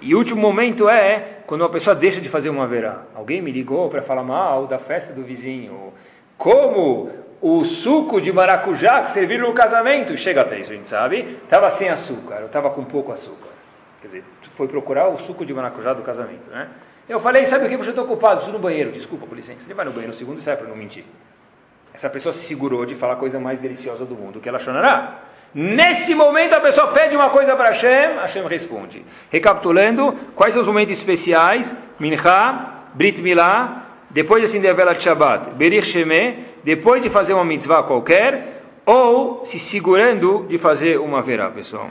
E 0.00 0.14
o 0.14 0.18
último 0.18 0.40
momento 0.40 0.88
é 0.88 1.40
quando 1.46 1.60
uma 1.60 1.68
pessoa 1.68 1.94
deixa 1.94 2.20
de 2.20 2.28
fazer 2.28 2.48
uma 2.48 2.66
verá. 2.66 3.02
Alguém 3.14 3.42
me 3.42 3.52
ligou 3.52 3.88
para 3.90 4.00
falar 4.00 4.22
mal 4.22 4.66
da 4.66 4.78
festa 4.78 5.12
do 5.12 5.22
vizinho. 5.22 5.92
Como 6.38 7.10
o 7.40 7.64
suco 7.64 8.20
de 8.20 8.32
maracujá 8.32 9.02
que 9.02 9.10
serviram 9.10 9.48
no 9.48 9.54
casamento, 9.54 10.16
chega 10.16 10.40
até 10.40 10.58
isso, 10.58 10.72
a 10.72 10.74
gente 10.74 10.88
sabe, 10.88 11.38
estava 11.42 11.68
sem 11.70 11.88
açúcar, 11.90 12.44
estava 12.44 12.70
com 12.70 12.82
pouco 12.84 13.12
açúcar. 13.12 13.50
Quer 14.00 14.06
dizer, 14.06 14.24
foi 14.54 14.68
procurar 14.68 15.08
o 15.08 15.18
suco 15.18 15.44
de 15.44 15.52
maracujá 15.52 15.92
do 15.92 16.02
casamento, 16.02 16.50
né? 16.50 16.68
Eu 17.10 17.18
falei, 17.18 17.44
sabe 17.44 17.66
o 17.66 17.68
que? 17.68 17.74
Eu 17.74 17.80
estou 17.80 18.04
ocupado, 18.04 18.36
preciso 18.36 18.52
no 18.52 18.62
banheiro. 18.62 18.92
Desculpa, 18.92 19.26
por 19.26 19.36
licença. 19.36 19.66
Ele 19.66 19.74
vai 19.74 19.84
no 19.84 19.90
banheiro 19.90 20.12
no 20.12 20.18
segundo 20.18 20.38
e 20.38 20.42
sai 20.42 20.56
para 20.56 20.68
não 20.68 20.76
mentir. 20.76 21.04
Essa 21.92 22.08
pessoa 22.08 22.32
se 22.32 22.38
segurou 22.38 22.86
de 22.86 22.94
falar 22.94 23.14
a 23.14 23.16
coisa 23.16 23.40
mais 23.40 23.58
deliciosa 23.58 24.04
do 24.04 24.14
mundo, 24.14 24.38
que 24.38 24.48
ela 24.48 24.60
chorará. 24.60 25.18
Nesse 25.52 26.14
momento 26.14 26.54
a 26.54 26.60
pessoa 26.60 26.86
pede 26.92 27.16
uma 27.16 27.28
coisa 27.30 27.56
para 27.56 27.70
Hashem, 27.70 28.16
Hashem 28.20 28.46
responde. 28.46 29.04
Recapitulando, 29.28 30.16
quais 30.36 30.54
são 30.54 30.60
os 30.60 30.68
momentos 30.68 30.96
especiais? 30.96 31.74
Mincha, 31.98 32.84
Brit 32.94 33.20
Milá, 33.20 33.86
depois 34.08 34.40
de 34.42 34.46
acender 34.46 34.70
a 34.70 34.74
vela 34.74 34.94
de 34.94 35.02
Shabbat, 35.02 35.50
Berich 35.50 36.06
depois 36.62 37.02
de 37.02 37.10
fazer 37.10 37.34
uma 37.34 37.44
mitzvah 37.44 37.82
qualquer, 37.82 38.62
ou 38.86 39.44
se 39.44 39.58
segurando 39.58 40.46
de 40.48 40.58
fazer 40.58 41.00
uma 41.00 41.20
verá, 41.20 41.50
pessoal. 41.50 41.90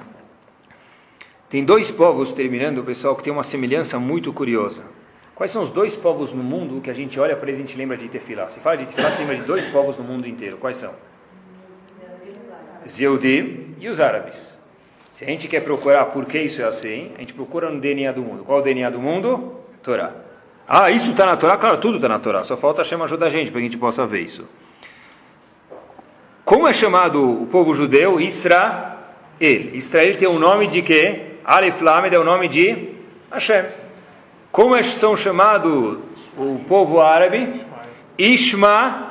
Tem 1.49 1.65
dois 1.65 1.91
povos, 1.91 2.32
terminando, 2.32 2.82
pessoal, 2.86 3.17
que 3.17 3.24
tem 3.24 3.34
uma 3.34 3.43
semelhança 3.43 3.99
muito 3.99 4.32
curiosa. 4.32 4.99
Quais 5.39 5.51
são 5.51 5.63
os 5.63 5.69
dois 5.69 5.95
povos 5.95 6.33
no 6.33 6.43
mundo 6.43 6.81
que 6.81 6.89
a 6.89 6.93
gente 6.93 7.17
olha 7.17 7.33
para 7.33 7.47
eles 7.47 7.59
e 7.59 7.63
a 7.63 7.65
gente 7.65 7.77
lembra 7.77 7.95
de 7.95 8.09
Tefilá? 8.09 8.49
Se 8.49 8.59
fala 8.59 8.75
de 8.75 8.87
Tefilá, 8.87 9.09
se 9.09 9.19
lembra 9.19 9.37
de 9.37 9.43
dois 9.43 9.65
povos 9.69 9.95
no 9.95 10.03
mundo 10.03 10.27
inteiro. 10.27 10.57
Quais 10.57 10.75
são? 10.75 10.93
Zeudim 12.85 13.73
e 13.79 13.87
os 13.87 14.01
árabes. 14.01 14.61
Se 15.13 15.23
a 15.23 15.27
gente 15.27 15.47
quer 15.47 15.61
procurar 15.61 16.07
por 16.07 16.25
que 16.25 16.37
isso 16.41 16.61
é 16.61 16.65
assim, 16.65 17.13
a 17.15 17.19
gente 17.19 17.33
procura 17.33 17.69
no 17.69 17.79
DNA 17.79 18.11
do 18.11 18.21
mundo. 18.21 18.43
Qual 18.43 18.57
é 18.57 18.61
o 18.61 18.63
DNA 18.65 18.89
do 18.89 18.99
mundo? 18.99 19.53
Torá. 19.81 20.11
Ah, 20.67 20.91
isso 20.91 21.11
está 21.11 21.25
na 21.25 21.37
Torá? 21.37 21.55
Claro, 21.55 21.77
tudo 21.77 21.95
está 21.95 22.09
na 22.09 22.19
Torá. 22.19 22.43
Só 22.43 22.57
falta 22.57 22.83
chama 22.83 23.05
ajuda 23.05 23.27
a 23.27 23.29
gente 23.29 23.49
para 23.49 23.61
que 23.61 23.67
a 23.67 23.69
gente 23.69 23.79
possa 23.79 24.05
ver 24.05 24.19
isso. 24.19 24.45
Como 26.43 26.67
é 26.67 26.73
chamado 26.73 27.43
o 27.43 27.47
povo 27.47 27.73
judeu? 27.73 28.19
Israel. 28.19 28.97
Israel 29.39 30.17
tem 30.17 30.27
o 30.27 30.31
um 30.31 30.39
nome 30.39 30.67
de 30.67 30.81
quê? 30.81 31.27
Alef 31.45 31.81
Lamed 31.81 32.13
é 32.13 32.19
o 32.19 32.25
nome 32.25 32.49
de 32.49 32.89
Hashem. 33.31 33.87
Como 34.52 34.76
é 34.76 34.84
são 34.84 35.16
chamados 35.16 36.00
o 36.38 36.60
povo 36.68 37.02
árabe? 37.02 37.66
Ishmael. 38.18 39.10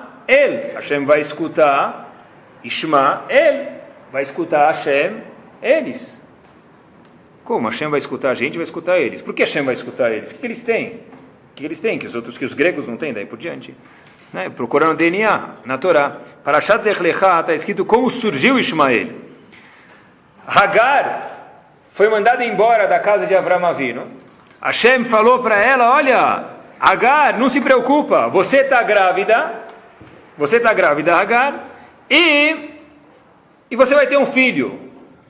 Hashem 0.74 1.04
vai 1.04 1.20
escutar 1.20 2.12
Ishmael. 2.64 3.78
Vai 4.10 4.22
escutar 4.22 4.66
Hashem, 4.66 5.22
eles. 5.62 6.20
Como? 7.44 7.68
Hashem 7.68 7.88
vai 7.88 7.98
escutar 7.98 8.30
a 8.30 8.34
gente, 8.34 8.56
vai 8.56 8.64
escutar 8.64 8.98
eles. 8.98 9.22
Por 9.22 9.32
que 9.32 9.42
Hashem 9.42 9.62
vai 9.62 9.74
escutar 9.74 10.10
eles? 10.10 10.32
O 10.32 10.38
que, 10.38 10.46
eles 10.46 10.62
têm? 10.62 10.88
O 10.88 11.54
que 11.54 11.64
eles 11.64 11.80
têm? 11.80 11.98
Que 11.98 12.06
os 12.06 12.14
outros, 12.14 12.36
que 12.36 12.44
os 12.44 12.52
gregos 12.52 12.86
não 12.86 12.96
têm, 12.96 13.12
daí 13.12 13.26
por 13.26 13.38
diante. 13.38 13.74
Né? 14.32 14.50
Procurando 14.50 14.96
DNA 14.96 15.50
na 15.64 15.78
Torá. 15.78 16.18
Para 16.42 16.58
Lech 16.58 17.02
Lechá 17.02 17.40
está 17.40 17.54
escrito 17.54 17.84
como 17.84 18.10
surgiu 18.10 18.58
Ismael. 18.58 19.08
Hagar 20.46 21.64
foi 21.90 22.08
mandada 22.08 22.44
embora 22.44 22.86
da 22.86 22.98
casa 22.98 23.26
de 23.26 23.34
Avram 23.34 23.64
Avino 23.64 24.17
Hashem 24.60 25.04
falou 25.04 25.40
para 25.40 25.56
ela: 25.56 25.92
Olha, 25.92 26.44
Agar, 26.80 27.38
não 27.38 27.48
se 27.48 27.60
preocupa, 27.60 28.28
você 28.28 28.58
está 28.58 28.82
grávida, 28.82 29.52
você 30.36 30.56
está 30.56 30.72
grávida, 30.72 31.16
Agar, 31.16 31.68
e, 32.08 32.70
e 33.70 33.76
você 33.76 33.94
vai 33.94 34.06
ter 34.06 34.16
um 34.16 34.26
filho. 34.26 34.78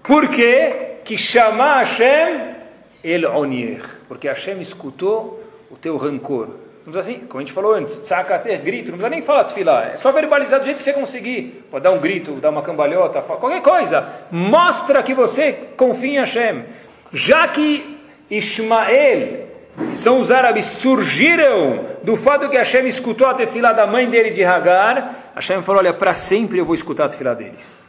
Por 0.03 0.29
quê? 0.29 0.99
Que 1.05 1.17
chama 1.17 1.79
Hashem 1.79 2.55
El 3.03 3.35
Onier, 3.35 3.83
porque 4.07 4.29
Hashem 4.29 4.61
escutou 4.61 5.43
o 5.71 5.77
teu 5.77 5.97
rancor. 5.97 6.49
Não 6.87 6.99
assim, 6.99 7.21
como 7.21 7.39
a 7.39 7.45
gente 7.45 7.53
falou 7.53 7.75
antes, 7.75 7.99
tzacater, 7.99 8.63
grito, 8.63 8.91
não 8.91 8.97
precisa 8.97 9.11
nem 9.11 9.21
falar 9.21 9.45
tefilá, 9.45 9.89
é 9.89 9.97
só 9.99 10.11
verbalizar 10.11 10.59
do 10.59 10.65
jeito 10.65 10.79
que 10.79 10.83
você 10.83 10.95
conseguir. 10.95 11.67
Pode 11.71 11.85
dar 11.85 11.91
um 11.91 11.99
grito, 11.99 12.33
dar 12.37 12.49
uma 12.49 12.63
cambalhota, 12.63 13.21
qualquer 13.21 13.61
coisa. 13.61 14.09
Mostra 14.31 15.03
que 15.03 15.13
você 15.13 15.53
confia 15.77 16.11
em 16.11 16.19
Hashem. 16.19 16.65
Já 17.13 17.47
que 17.49 17.98
Ismael, 18.31 19.47
são 19.93 20.21
os 20.21 20.31
árabes, 20.31 20.65
surgiram 20.67 21.85
do 22.03 22.17
fato 22.17 22.49
que 22.49 22.57
Hashem 22.57 22.87
escutou 22.87 23.27
a 23.27 23.35
tefilá 23.35 23.73
da 23.73 23.87
mãe 23.87 24.09
dele 24.09 24.31
de 24.31 24.45
Hagar. 24.45 25.33
Hashem 25.35 25.63
falou: 25.63 25.81
Olha, 25.81 25.93
para 25.93 26.15
sempre 26.15 26.59
eu 26.59 26.65
vou 26.65 26.75
escutar 26.75 27.07
a 27.07 27.09
tefilá 27.09 27.35
deles. 27.35 27.89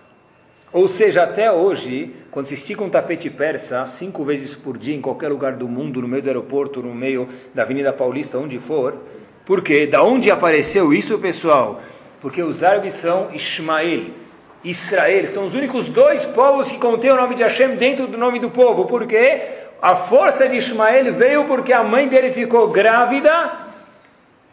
Ou 0.71 0.87
seja, 0.87 1.23
até 1.23 1.51
hoje, 1.51 2.13
quando 2.29 2.45
se 2.45 2.53
estica 2.53 2.83
um 2.83 2.89
tapete 2.89 3.29
persa 3.29 3.85
cinco 3.87 4.23
vezes 4.23 4.53
por 4.53 4.77
dia 4.77 4.95
em 4.95 5.01
qualquer 5.01 5.29
lugar 5.29 5.53
do 5.53 5.67
mundo, 5.67 5.99
no 5.99 6.07
meio 6.07 6.21
do 6.21 6.27
aeroporto, 6.27 6.81
no 6.81 6.93
meio 6.93 7.27
da 7.55 7.63
Avenida 7.63 7.91
Paulista, 7.91 8.37
onde 8.37 8.59
for, 8.59 8.95
por 9.45 9.63
quê? 9.63 9.87
Da 9.87 10.03
onde 10.03 10.29
apareceu 10.29 10.93
isso, 10.93 11.17
pessoal? 11.17 11.81
Porque 12.21 12.43
os 12.43 12.63
árabes 12.63 12.93
são 12.93 13.29
Ismael, 13.33 14.11
Israel, 14.63 15.27
são 15.27 15.45
os 15.45 15.55
únicos 15.55 15.89
dois 15.89 16.23
povos 16.25 16.71
que 16.71 16.77
contêm 16.77 17.11
o 17.11 17.15
nome 17.15 17.33
de 17.33 17.41
Hashem 17.41 17.75
dentro 17.75 18.05
do 18.05 18.17
nome 18.17 18.39
do 18.39 18.51
povo. 18.51 18.85
Por 18.85 19.07
quê? 19.07 19.41
A 19.81 19.95
força 19.95 20.47
de 20.47 20.57
Ismael 20.57 21.13
veio 21.13 21.45
porque 21.45 21.71
a 21.71 21.83
mãe 21.83 22.07
dele 22.07 22.31
ficou 22.31 22.69
grávida 22.69 23.67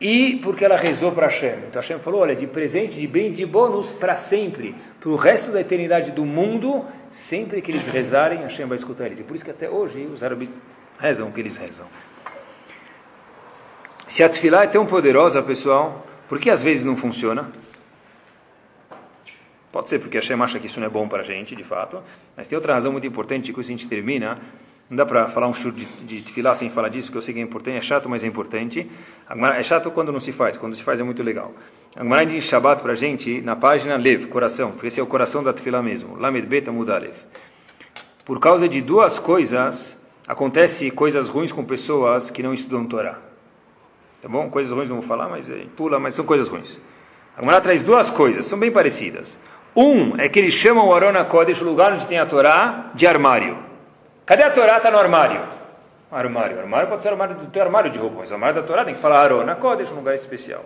e 0.01 0.39
porque 0.43 0.65
ela 0.65 0.77
rezou 0.77 1.11
para 1.13 1.27
Hashem. 1.27 1.59
Então 1.69 1.83
Hashem 1.83 1.99
falou: 1.99 2.21
olha, 2.21 2.37
de 2.37 2.47
presente, 2.47 2.99
de 2.99 3.07
bem, 3.07 3.33
de 3.33 3.45
bônus 3.45 3.91
para 3.91 4.15
sempre, 4.17 4.75
para 5.01 5.09
o 5.09 5.17
resto 5.17 5.51
da 5.51 5.61
eternidade 5.61 6.13
do 6.13 6.25
mundo, 6.25 6.85
sempre 7.11 7.61
que 7.61 7.73
eles 7.73 7.87
rezarem, 7.87 8.43
Hashem 8.43 8.67
vai 8.67 8.79
escutar 8.79 9.07
eles. 9.07 9.19
E 9.19 9.25
por 9.25 9.35
isso 9.35 9.45
que 9.45 9.51
até 9.51 9.69
hoje 9.69 10.07
os 10.07 10.23
árabes 10.23 10.51
rezam 10.99 11.29
o 11.29 11.33
que 11.33 11.41
eles 11.41 11.57
rezam. 11.57 11.87
Se 14.07 14.23
a 14.23 14.29
tefilá 14.29 14.63
é 14.63 14.69
tão 14.69 14.87
poderosa, 14.87 15.43
pessoal, 15.43 16.07
por 16.29 16.39
que 16.39 16.51
às 16.51 16.63
vezes 16.63 16.85
não 16.85 16.97
funciona? 16.97 17.51
Pode 19.73 19.89
ser 19.89 19.99
porque 19.99 20.17
Hashem 20.17 20.41
acha 20.41 20.59
que 20.59 20.67
isso 20.67 20.79
não 20.79 20.87
é 20.87 20.91
bom 20.91 21.09
para 21.09 21.23
a 21.23 21.25
gente, 21.25 21.57
de 21.57 21.65
fato, 21.65 22.03
mas 22.37 22.47
tem 22.47 22.57
outra 22.57 22.73
razão 22.73 22.93
muito 22.93 23.07
importante, 23.07 23.53
que 23.53 23.61
a 23.61 23.63
gente 23.63 23.89
termina, 23.89 24.39
não 24.89 24.97
dá 24.97 25.05
para 25.05 25.27
falar 25.29 25.49
um 25.49 25.53
churro 25.53 25.73
de, 25.73 25.85
de 25.85 26.23
tefilá 26.23 26.55
sem 26.55 26.71
falar 26.71 26.89
disso, 26.89 27.11
que 27.11 27.19
eu 27.19 27.23
sei 27.23 27.35
que 27.35 27.41
é 27.41 27.43
importante, 27.43 27.77
é 27.77 27.81
chato, 27.81 28.09
mas 28.09 28.23
é 28.23 28.27
importante. 28.27 28.89
É 29.55 29.63
chato 29.63 29.91
quando 29.91 30.13
não 30.13 30.21
se 30.21 30.31
faz, 30.31 30.57
quando 30.57 30.77
se 30.77 30.83
faz 30.83 31.01
é 31.01 31.03
muito 31.03 31.25
legal. 31.25 31.53
A 31.97 32.03
Gemara 32.03 32.25
diz 32.25 32.45
Shabbat 32.45 32.83
para 32.83 32.93
a 32.93 32.95
gente, 32.95 33.41
na 33.41 33.57
página 33.57 33.97
Lev, 33.97 34.27
coração, 34.27 34.71
porque 34.71 34.87
esse 34.87 35.01
é 35.01 35.03
o 35.03 35.07
coração 35.07 35.43
da 35.43 35.53
tefilá 35.53 35.83
mesmo, 35.83 36.17
Lamed 36.17 36.47
Beta 36.47 36.71
Mudalev. 36.71 37.15
Por 38.25 38.39
causa 38.39 38.69
de 38.69 38.81
duas 38.81 39.19
coisas, 39.19 40.01
acontece 40.27 40.89
coisas 40.93 41.29
ruins 41.29 41.51
com 41.51 41.65
pessoas 41.65 42.31
que 42.31 42.43
não 42.43 42.55
estudam 42.55 42.87
Torá. 42.87 43.19
Tá 44.23 44.29
bom? 44.29 44.49
Coisas 44.51 44.71
ruins 44.73 44.89
não 44.89 44.97
vou 44.97 45.05
falar, 45.05 45.29
mas 45.29 45.51
pula, 45.75 45.99
mas 45.99 46.15
são 46.15 46.25
coisas 46.25 46.47
ruins. 46.47 46.81
A 47.37 47.41
Gemara 47.41 47.61
traz 47.61 47.83
duas 47.83 48.09
coisas, 48.09 48.47
são 48.47 48.59
bem 48.59 48.71
parecidas. 48.71 49.37
Um 49.75 50.17
é 50.17 50.29
que 50.29 50.39
eles 50.39 50.55
chamam 50.55 50.87
o 50.87 50.95
Arona 50.95 51.25
Kodesh, 51.25 51.61
o 51.61 51.65
lugar 51.65 51.93
onde 51.93 52.07
tem 52.07 52.19
a 52.19 52.25
Torá, 52.27 52.93
de 52.95 53.05
armário. 53.05 53.66
Cadê 54.27 54.43
a 54.43 54.51
Torá? 54.51 54.79
Está 54.79 54.91
no 54.91 54.99
armário. 54.99 55.41
Armário. 56.11 56.59
Armário 56.59 56.89
pode 56.89 57.03
ser 57.03 57.11
armário 57.11 57.37
do 57.37 57.47
teu 57.47 57.63
armário 57.63 57.91
de 57.91 57.99
roupa, 57.99 58.17
mas 58.19 58.31
o 58.31 58.35
armário 58.35 58.57
da 58.57 58.63
Torá 58.63 58.85
tem 58.85 58.95
que 58.95 59.01
falar 59.01 59.21
Arona 59.21 59.55
Kodesh, 59.55 59.93
um 59.93 59.97
lugar 59.97 60.17
especial. 60.17 60.65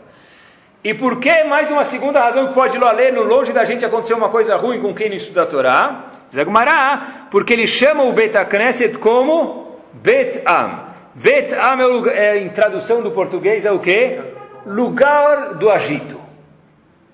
E 0.82 0.94
por 0.94 1.20
que 1.20 1.44
mais 1.44 1.70
uma 1.70 1.84
segunda 1.84 2.20
razão 2.20 2.48
que 2.48 2.54
pode 2.54 2.78
ler 2.78 3.12
no 3.12 3.22
longe 3.22 3.52
da 3.52 3.64
gente 3.64 3.84
acontecer 3.84 4.14
uma 4.14 4.30
coisa 4.30 4.56
ruim 4.56 4.80
com 4.80 4.94
quem 4.94 5.10
não 5.10 5.16
estuda 5.16 5.42
a 5.42 5.46
Torá? 5.46 6.04
Zagmará, 6.34 7.26
porque 7.30 7.52
eles 7.52 7.68
chamam 7.68 8.08
o 8.08 8.12
Bet 8.12 8.34
Knesset 8.46 8.96
como 8.96 9.78
Bet 9.92 10.42
Am. 10.46 10.90
Bet 11.14 11.52
Am 11.54 11.82
é, 11.82 11.86
o, 11.86 12.08
é, 12.08 12.38
em 12.38 12.48
tradução 12.48 13.02
do 13.02 13.10
português 13.10 13.66
é 13.66 13.70
o 13.70 13.78
que? 13.78 14.20
Lugar 14.64 15.54
do 15.54 15.68
agito. 15.68 16.18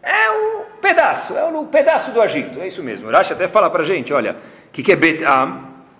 É 0.01 0.31
o 0.31 0.61
pedaço, 0.81 1.37
é 1.37 1.45
o 1.45 1.65
pedaço 1.65 2.13
do 2.13 2.23
agito, 2.23 2.61
é 2.61 2.69
isso 2.69 2.85
mesmo. 2.85 3.11
Rashi 3.11 3.33
até 3.33 3.49
fala 3.49 3.69
para 3.69 3.83
gente, 3.83 4.13
olha, 4.13 4.37
o 4.69 4.73
que, 4.73 4.85
que 4.85 4.93
é 4.93 4.97
Bet 4.97 5.25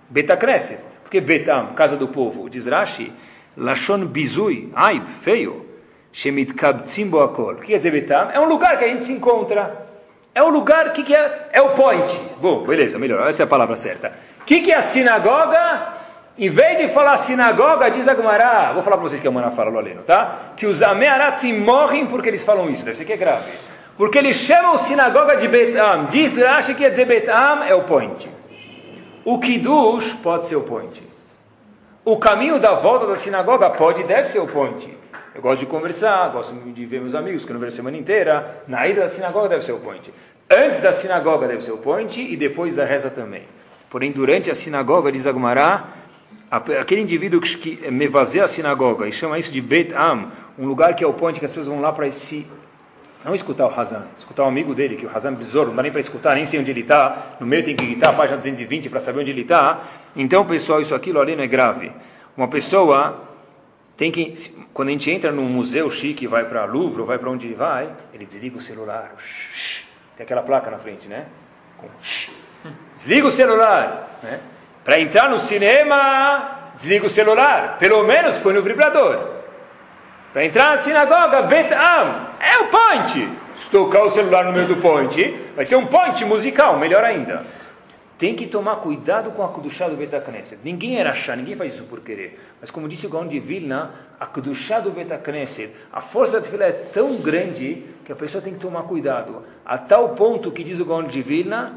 Am? 0.07 0.13
Betacneset. 0.13 0.79
Por 1.03 1.11
que 1.11 1.21
Betam, 1.21 1.67
casa 1.67 1.95
do 1.95 2.07
povo? 2.07 2.49
Diz 2.49 2.65
Rashi, 2.65 3.13
Lashon 3.55 4.05
Bizui, 4.05 4.71
ai, 4.75 5.01
feio. 5.21 5.65
Shemit 6.11 6.53
Kabtzim 6.53 7.09
Boakol. 7.09 7.53
O 7.53 7.55
que 7.57 7.67
quer 7.67 7.77
dizer 7.77 7.91
Betam? 7.91 8.31
É 8.31 8.39
um 8.39 8.45
lugar 8.45 8.77
que 8.77 8.85
a 8.85 8.87
gente 8.87 9.05
se 9.05 9.13
encontra. 9.13 9.87
É 10.33 10.43
um 10.43 10.49
lugar, 10.49 10.87
o 10.87 10.91
que, 10.91 11.03
que 11.03 11.15
é? 11.15 11.49
É 11.51 11.61
o 11.61 11.69
point. 11.69 12.19
Bom, 12.39 12.63
beleza, 12.63 12.99
melhor, 12.99 13.27
essa 13.27 13.43
é 13.43 13.45
a 13.45 13.47
palavra 13.47 13.75
certa. 13.75 14.11
O 14.41 14.45
que, 14.45 14.61
que 14.61 14.71
é 14.71 14.75
a 14.75 14.81
sinagoga? 14.81 15.93
Em 16.37 16.49
vez 16.49 16.77
de 16.77 16.87
falar 16.89 17.17
sinagoga, 17.17 17.89
diz 17.89 18.07
a 18.07 18.13
Gemara, 18.13 18.73
vou 18.73 18.83
falar 18.83 18.97
para 18.97 19.07
vocês 19.07 19.19
que 19.19 19.27
a 19.27 19.31
Gemara 19.31 19.49
fala, 19.49 19.71
Loleno, 19.71 20.03
tá? 20.03 20.53
Que 20.55 20.67
os 20.67 20.83
Amearatzim 20.83 21.53
morrem 21.53 22.05
porque 22.05 22.29
eles 22.29 22.43
falam 22.43 22.69
isso, 22.69 22.85
deve 22.85 22.95
ser 22.95 23.05
que 23.05 23.13
é 23.13 23.17
grave. 23.17 23.51
Porque 23.97 24.19
eles 24.19 24.35
chamam 24.35 24.77
sinagoga 24.77 25.37
de 25.37 25.47
Betam. 25.47 26.05
Diz 26.05 26.37
Rashi 26.37 26.75
que 26.75 26.83
quer 26.83 26.91
dizer 26.91 27.05
Betam 27.05 27.63
é 27.63 27.73
o 27.73 27.83
point. 27.83 28.29
O 29.27 29.39
Kiddush 29.39 30.13
pode 30.23 30.47
ser 30.47 30.55
o 30.55 30.61
point. 30.61 31.03
O 32.05 32.15
caminho 32.15 32.61
da 32.61 32.75
volta 32.75 33.05
da 33.05 33.17
sinagoga 33.17 33.69
pode 33.71 33.99
e 33.99 34.05
deve 34.05 34.29
ser 34.29 34.39
o 34.39 34.47
point. 34.47 34.97
Eu 35.35 35.41
gosto 35.41 35.59
de 35.59 35.65
conversar, 35.65 36.29
gosto 36.29 36.55
de 36.55 36.85
ver 36.85 37.01
meus 37.01 37.13
amigos 37.13 37.43
que 37.43 37.51
eu 37.51 37.53
não 37.53 37.59
vejo 37.59 37.73
a 37.73 37.75
semana 37.75 37.97
inteira. 37.97 38.63
Na 38.69 38.87
ida 38.87 39.01
da 39.01 39.09
sinagoga 39.09 39.49
deve 39.49 39.65
ser 39.65 39.73
o 39.73 39.79
point. 39.79 40.13
Antes 40.49 40.79
da 40.79 40.93
sinagoga 40.93 41.45
deve 41.45 41.61
ser 41.61 41.73
o 41.73 41.77
point 41.77 42.21
e 42.21 42.37
depois 42.37 42.73
da 42.73 42.85
reza 42.85 43.09
também. 43.09 43.43
Porém, 43.89 44.13
durante 44.13 44.49
a 44.49 44.55
sinagoga, 44.55 45.11
diz 45.11 45.27
Agmará, 45.27 45.87
aquele 46.49 47.01
indivíduo 47.01 47.41
que 47.41 47.91
mevazeia 47.91 48.45
a 48.45 48.47
sinagoga 48.47 49.09
e 49.09 49.11
chama 49.11 49.37
isso 49.37 49.51
de 49.51 49.59
Bet 49.59 49.93
Am, 49.93 50.31
um 50.57 50.65
lugar 50.65 50.95
que 50.95 51.03
é 51.03 51.07
o 51.07 51.11
point 51.11 51.37
que 51.37 51.43
as 51.43 51.51
pessoas 51.51 51.67
vão 51.67 51.81
lá 51.81 51.91
para 51.91 52.09
se 52.13 52.47
não 53.27 53.35
escutar 53.35 53.67
o 53.67 53.77
Hazan, 53.77 54.05
escutar 54.17 54.43
o 54.43 54.47
amigo 54.47 54.73
dele, 54.73 54.95
que 54.95 55.05
o 55.05 55.11
Hazan 55.13 55.33
é 55.33 55.35
besouro, 55.35 55.67
não 55.67 55.75
dá 55.75 55.83
nem 55.83 55.91
para 55.91 55.99
escutar, 55.99 56.33
nem 56.35 56.45
sei 56.45 56.61
onde 56.61 56.71
ele 56.71 56.79
está, 56.79 57.35
no 57.41 57.45
meio 57.45 57.61
tem 57.61 57.75
que 57.75 57.85
gritar 57.85 58.13
página 58.15 58.37
220 58.37 58.89
para 58.89 59.01
saber 59.01 59.19
onde 59.19 59.31
ele 59.31 59.41
está. 59.41 59.83
Então, 60.15 60.45
pessoal, 60.45 60.79
isso 60.79 60.95
aquilo 60.95 61.19
ali 61.19 61.35
não 61.35 61.43
é 61.43 61.47
grave. 61.47 61.91
Uma 62.37 62.47
pessoa 62.47 63.21
tem 63.97 64.13
que, 64.13 64.33
quando 64.73 64.87
a 64.87 64.91
gente 64.93 65.11
entra 65.11 65.29
num 65.29 65.43
museu 65.43 65.91
chique, 65.91 66.25
vai 66.25 66.45
para 66.45 66.63
Louvre, 66.63 67.01
ou 67.01 67.05
vai 67.05 67.19
para 67.19 67.29
onde 67.29 67.53
vai, 67.53 67.89
ele 68.13 68.25
desliga 68.25 68.59
o 68.59 68.61
celular. 68.61 69.13
Tem 70.15 70.23
aquela 70.23 70.41
placa 70.41 70.71
na 70.71 70.77
frente, 70.77 71.09
né? 71.09 71.25
Desliga 72.95 73.27
o 73.27 73.31
celular. 73.31 74.19
Né? 74.23 74.39
Para 74.85 75.01
entrar 75.01 75.29
no 75.29 75.37
cinema, 75.37 76.71
desliga 76.75 77.05
o 77.05 77.09
celular. 77.09 77.77
Pelo 77.77 78.07
menos 78.07 78.37
põe 78.37 78.53
no 78.53 78.61
vibrador. 78.61 79.36
Para 80.33 80.45
entrar 80.45 80.71
na 80.71 80.77
sinagoga, 80.77 81.43
Bet 81.43 81.73
Am, 81.73 82.27
é 82.39 82.57
o 82.59 82.67
point. 82.67 83.29
Se 83.55 83.69
tocar 83.69 84.03
o 84.03 84.09
celular 84.09 84.45
no 84.45 84.53
meio 84.53 84.67
do 84.67 84.77
point, 84.77 85.35
vai 85.55 85.65
ser 85.65 85.75
um 85.75 85.87
point 85.87 86.23
musical, 86.25 86.77
melhor 86.77 87.03
ainda. 87.03 87.45
Tem 88.17 88.35
que 88.35 88.47
tomar 88.47 88.77
cuidado 88.77 89.31
com 89.31 89.43
a 89.43 89.47
Kudushá 89.49 89.87
do 89.87 89.95
Betacneset. 89.95 90.59
Ninguém 90.63 90.99
era 90.99 91.11
achar, 91.11 91.37
ninguém 91.37 91.55
faz 91.55 91.75
isso 91.75 91.83
por 91.83 91.99
querer. 91.99 92.39
Mas 92.59 92.71
como 92.71 92.87
disse 92.87 93.05
o 93.05 93.09
Gaon 93.09 93.27
de 93.27 93.39
Vilna, 93.39 93.91
a 94.19 94.25
Kudushá 94.25 94.79
do 94.79 94.89
Betacneset, 94.89 95.71
a 95.93 96.01
força 96.01 96.33
da 96.33 96.41
tefila 96.41 96.65
é 96.65 96.71
tão 96.71 97.17
grande 97.17 97.83
que 98.03 98.11
a 98.11 98.15
pessoa 98.15 98.41
tem 98.41 98.53
que 98.53 98.59
tomar 98.59 98.83
cuidado. 98.83 99.43
A 99.63 99.77
tal 99.77 100.09
ponto 100.09 100.51
que 100.51 100.63
diz 100.63 100.79
o 100.79 100.85
Gaon 100.85 101.03
de 101.03 101.21
Vilna, 101.21 101.73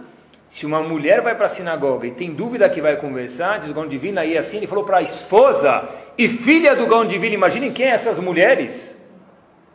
se 0.51 0.67
uma 0.67 0.83
mulher 0.83 1.21
vai 1.21 1.37
para 1.37 1.47
a 1.47 1.49
sinagoga 1.49 2.09
e 2.09 2.11
tem 2.11 2.35
dúvida 2.35 2.69
que 2.69 2.81
vai 2.81 2.97
conversar, 2.97 3.61
diz 3.61 3.71
o 3.71 3.75
Gaon 3.75 3.87
de 3.87 3.97
Vilna, 3.97 4.25
e 4.25 4.37
assim 4.37 4.57
ele 4.57 4.67
falou 4.67 4.85
para 4.85 4.99
a 4.99 5.03
esposa 5.03 5.89
e 6.19 6.29
filha 6.29 6.75
do 6.75 6.89
Gaon 6.89 7.07
de 7.07 7.17
Vilna, 7.19 7.37
imaginem 7.37 7.73
quem 7.73 7.87
é 7.87 7.91
essas 7.91 8.19
mulheres, 8.19 9.01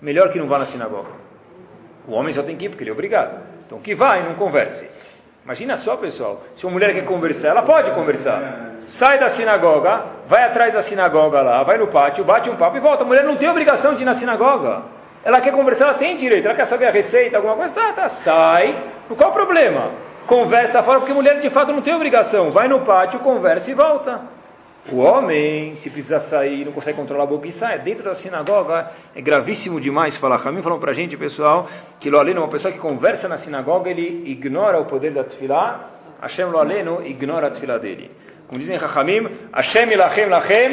melhor 0.01 0.29
que 0.29 0.37
não 0.37 0.47
vá 0.47 0.59
na 0.59 0.65
sinagoga. 0.65 1.11
O 2.05 2.11
homem 2.11 2.33
só 2.33 2.43
tem 2.43 2.57
que 2.57 2.65
ir 2.65 2.69
porque 2.69 2.83
ele 2.83 2.89
é 2.89 2.93
obrigado. 2.93 3.41
Então 3.65 3.79
que 3.79 3.95
vá 3.95 4.17
e 4.17 4.23
não 4.23 4.35
converse. 4.35 4.87
Imagina 5.45 5.77
só, 5.77 5.95
pessoal, 5.95 6.43
se 6.57 6.65
uma 6.65 6.73
mulher 6.73 6.93
quer 6.93 7.05
conversar, 7.05 7.49
ela 7.49 7.61
pode 7.61 7.91
conversar. 7.91 8.73
Sai 8.85 9.17
da 9.17 9.29
sinagoga, 9.29 10.03
vai 10.27 10.43
atrás 10.43 10.73
da 10.73 10.81
sinagoga 10.81 11.41
lá, 11.41 11.63
vai 11.63 11.77
no 11.77 11.87
pátio, 11.87 12.25
bate 12.25 12.49
um 12.49 12.57
papo 12.57 12.75
e 12.75 12.81
volta. 12.81 13.03
A 13.03 13.07
mulher 13.07 13.23
não 13.23 13.37
tem 13.37 13.47
obrigação 13.47 13.95
de 13.95 14.01
ir 14.01 14.05
na 14.05 14.13
sinagoga. 14.13 14.83
Ela 15.23 15.39
quer 15.39 15.53
conversar, 15.53 15.85
ela 15.85 15.93
tem 15.93 16.17
direito. 16.17 16.45
Ela 16.45 16.53
quer 16.53 16.65
saber 16.65 16.87
a 16.87 16.91
receita, 16.91 17.37
alguma 17.37 17.55
coisa, 17.55 17.73
tá, 17.73 17.93
tá, 17.93 18.09
sai. 18.09 18.77
Qual 19.15 19.29
o 19.29 19.33
problema? 19.33 19.91
Conversa 20.27 20.81
fora, 20.81 20.99
porque 20.99 21.13
mulher 21.13 21.39
de 21.39 21.49
fato 21.49 21.71
não 21.71 21.81
tem 21.81 21.93
obrigação. 21.93 22.51
Vai 22.51 22.67
no 22.67 22.81
pátio, 22.81 23.19
conversa 23.19 23.69
e 23.69 23.73
volta. 23.73 24.21
O 24.91 24.97
homem, 24.97 25.75
se 25.75 25.89
precisar 25.89 26.19
sair, 26.19 26.63
não 26.63 26.71
consegue 26.71 26.95
controlar 26.97 27.23
a 27.23 27.27
boca 27.27 27.47
e 27.47 27.51
sai, 27.51 27.79
dentro 27.79 28.03
da 28.03 28.13
sinagoga, 28.13 28.91
é 29.15 29.21
gravíssimo 29.21 29.81
demais 29.81 30.15
falar. 30.15 30.37
Ramim 30.37 30.61
falou 30.61 30.77
para 30.77 30.91
a 30.91 30.93
gente, 30.93 31.17
pessoal, 31.17 31.67
que 31.99 32.07
Loaleno, 32.07 32.41
uma 32.41 32.47
pessoa 32.47 32.71
que 32.71 32.77
conversa 32.77 33.27
na 33.27 33.35
sinagoga, 33.35 33.89
ele 33.89 34.29
ignora 34.29 34.79
o 34.79 34.85
poder 34.85 35.11
da 35.11 35.23
tefilá, 35.23 35.89
Hashem 36.21 36.45
Loaleno 36.45 37.01
ignora 37.03 37.47
a 37.47 37.49
tefilá 37.49 37.79
dele. 37.79 38.11
Como 38.47 38.59
dizem 38.59 38.77
Chachamim, 38.77 39.27
Hashem 39.51 39.91
ilachem 39.91 40.27
lachem 40.27 40.71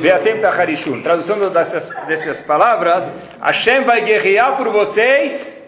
veatem 0.00 0.40
tacharishun. 0.40 1.00
Tradução 1.00 1.38
dessas, 1.38 1.90
dessas 2.08 2.42
palavras, 2.42 3.08
Hashem 3.40 3.84
vai 3.84 4.00
guerrear 4.00 4.56
por 4.56 4.70
vocês, 4.70 5.62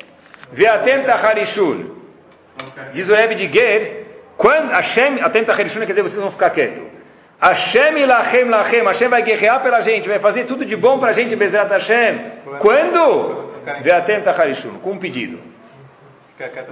veatem 0.53 1.05
tacharishun. 1.05 2.00
Diz 2.93 3.09
o 3.09 3.15
Rebbe 3.15 3.35
de 3.35 3.47
Ger, 3.53 4.07
quando 4.37 4.71
Hashem, 4.71 5.19
tacharishun 5.19 5.81
quer 5.81 5.87
dizer 5.87 6.03
vocês 6.03 6.21
vão 6.21 6.31
ficar 6.31 6.51
quietos. 6.51 6.85
Hashem 7.41 8.05
lachem 8.05 8.45
lachem, 8.45 8.85
Hashem 8.85 9.09
vai 9.09 9.23
guerrear 9.23 9.63
pela 9.63 9.81
gente, 9.81 10.09
vai 10.09 10.19
fazer 10.19 10.45
tudo 10.45 10.65
de 10.65 10.77
bom 10.77 10.99
para 10.99 11.11
a 11.11 11.13
gente, 11.13 11.35
Bezerra 11.37 11.69
Hashem. 11.69 12.21
Quando? 12.59 13.45
Veatem 13.83 14.21
tacharishun, 14.21 14.79
com 14.79 14.93
um 14.93 14.99
pedido. 14.99 15.39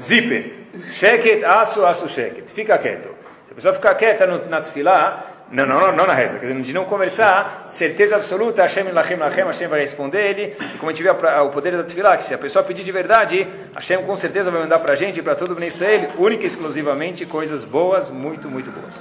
Zíper, 0.00 0.52
sheket, 0.92 1.44
aço, 1.44 1.84
aço, 1.84 2.08
sheket. 2.08 2.52
Fica 2.52 2.78
quieto. 2.78 3.10
Se 3.46 3.52
a 3.52 3.54
pessoa 3.54 3.74
ficar 3.74 3.94
quieta 3.94 4.26
no, 4.26 4.46
na 4.46 4.62
tefilá, 4.62 5.24
Não, 5.50 5.64
não, 5.64 5.80
não, 5.80 5.96
não 5.96 6.06
na 6.06 6.12
reza, 6.12 6.38
quer 6.38 6.46
dizer, 6.46 6.62
de 6.62 6.72
não 6.74 6.84
conversar, 6.84 7.68
certeza 7.70 8.16
absoluta, 8.16 8.60
Hashem 8.60 8.92
Lachem 8.92 9.16
Lachem, 9.16 9.44
Hashem 9.44 9.66
vai 9.66 9.80
responder 9.80 10.30
ele, 10.30 10.54
e 10.74 10.78
como 10.78 10.90
a 10.90 10.92
gente 10.92 11.02
vê 11.02 11.08
o 11.08 11.48
poder 11.48 11.74
da 11.74 11.84
Tefilá, 11.84 12.12
a 12.12 12.38
pessoa 12.38 12.62
pedir 12.62 12.84
de 12.84 12.92
verdade, 12.92 13.46
Hashem 13.74 14.02
com 14.04 14.14
certeza 14.14 14.50
vai 14.50 14.60
mandar 14.60 14.78
para 14.78 14.92
a 14.92 14.96
gente, 14.96 15.22
para 15.22 15.34
todo 15.34 15.58
o 15.58 15.64
Israel, 15.64 16.10
única 16.18 16.44
e 16.44 16.46
exclusivamente 16.46 17.24
coisas 17.24 17.64
boas, 17.64 18.10
muito, 18.10 18.50
muito 18.50 18.70
boas. 18.70 18.94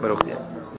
Baruch. 0.00 0.64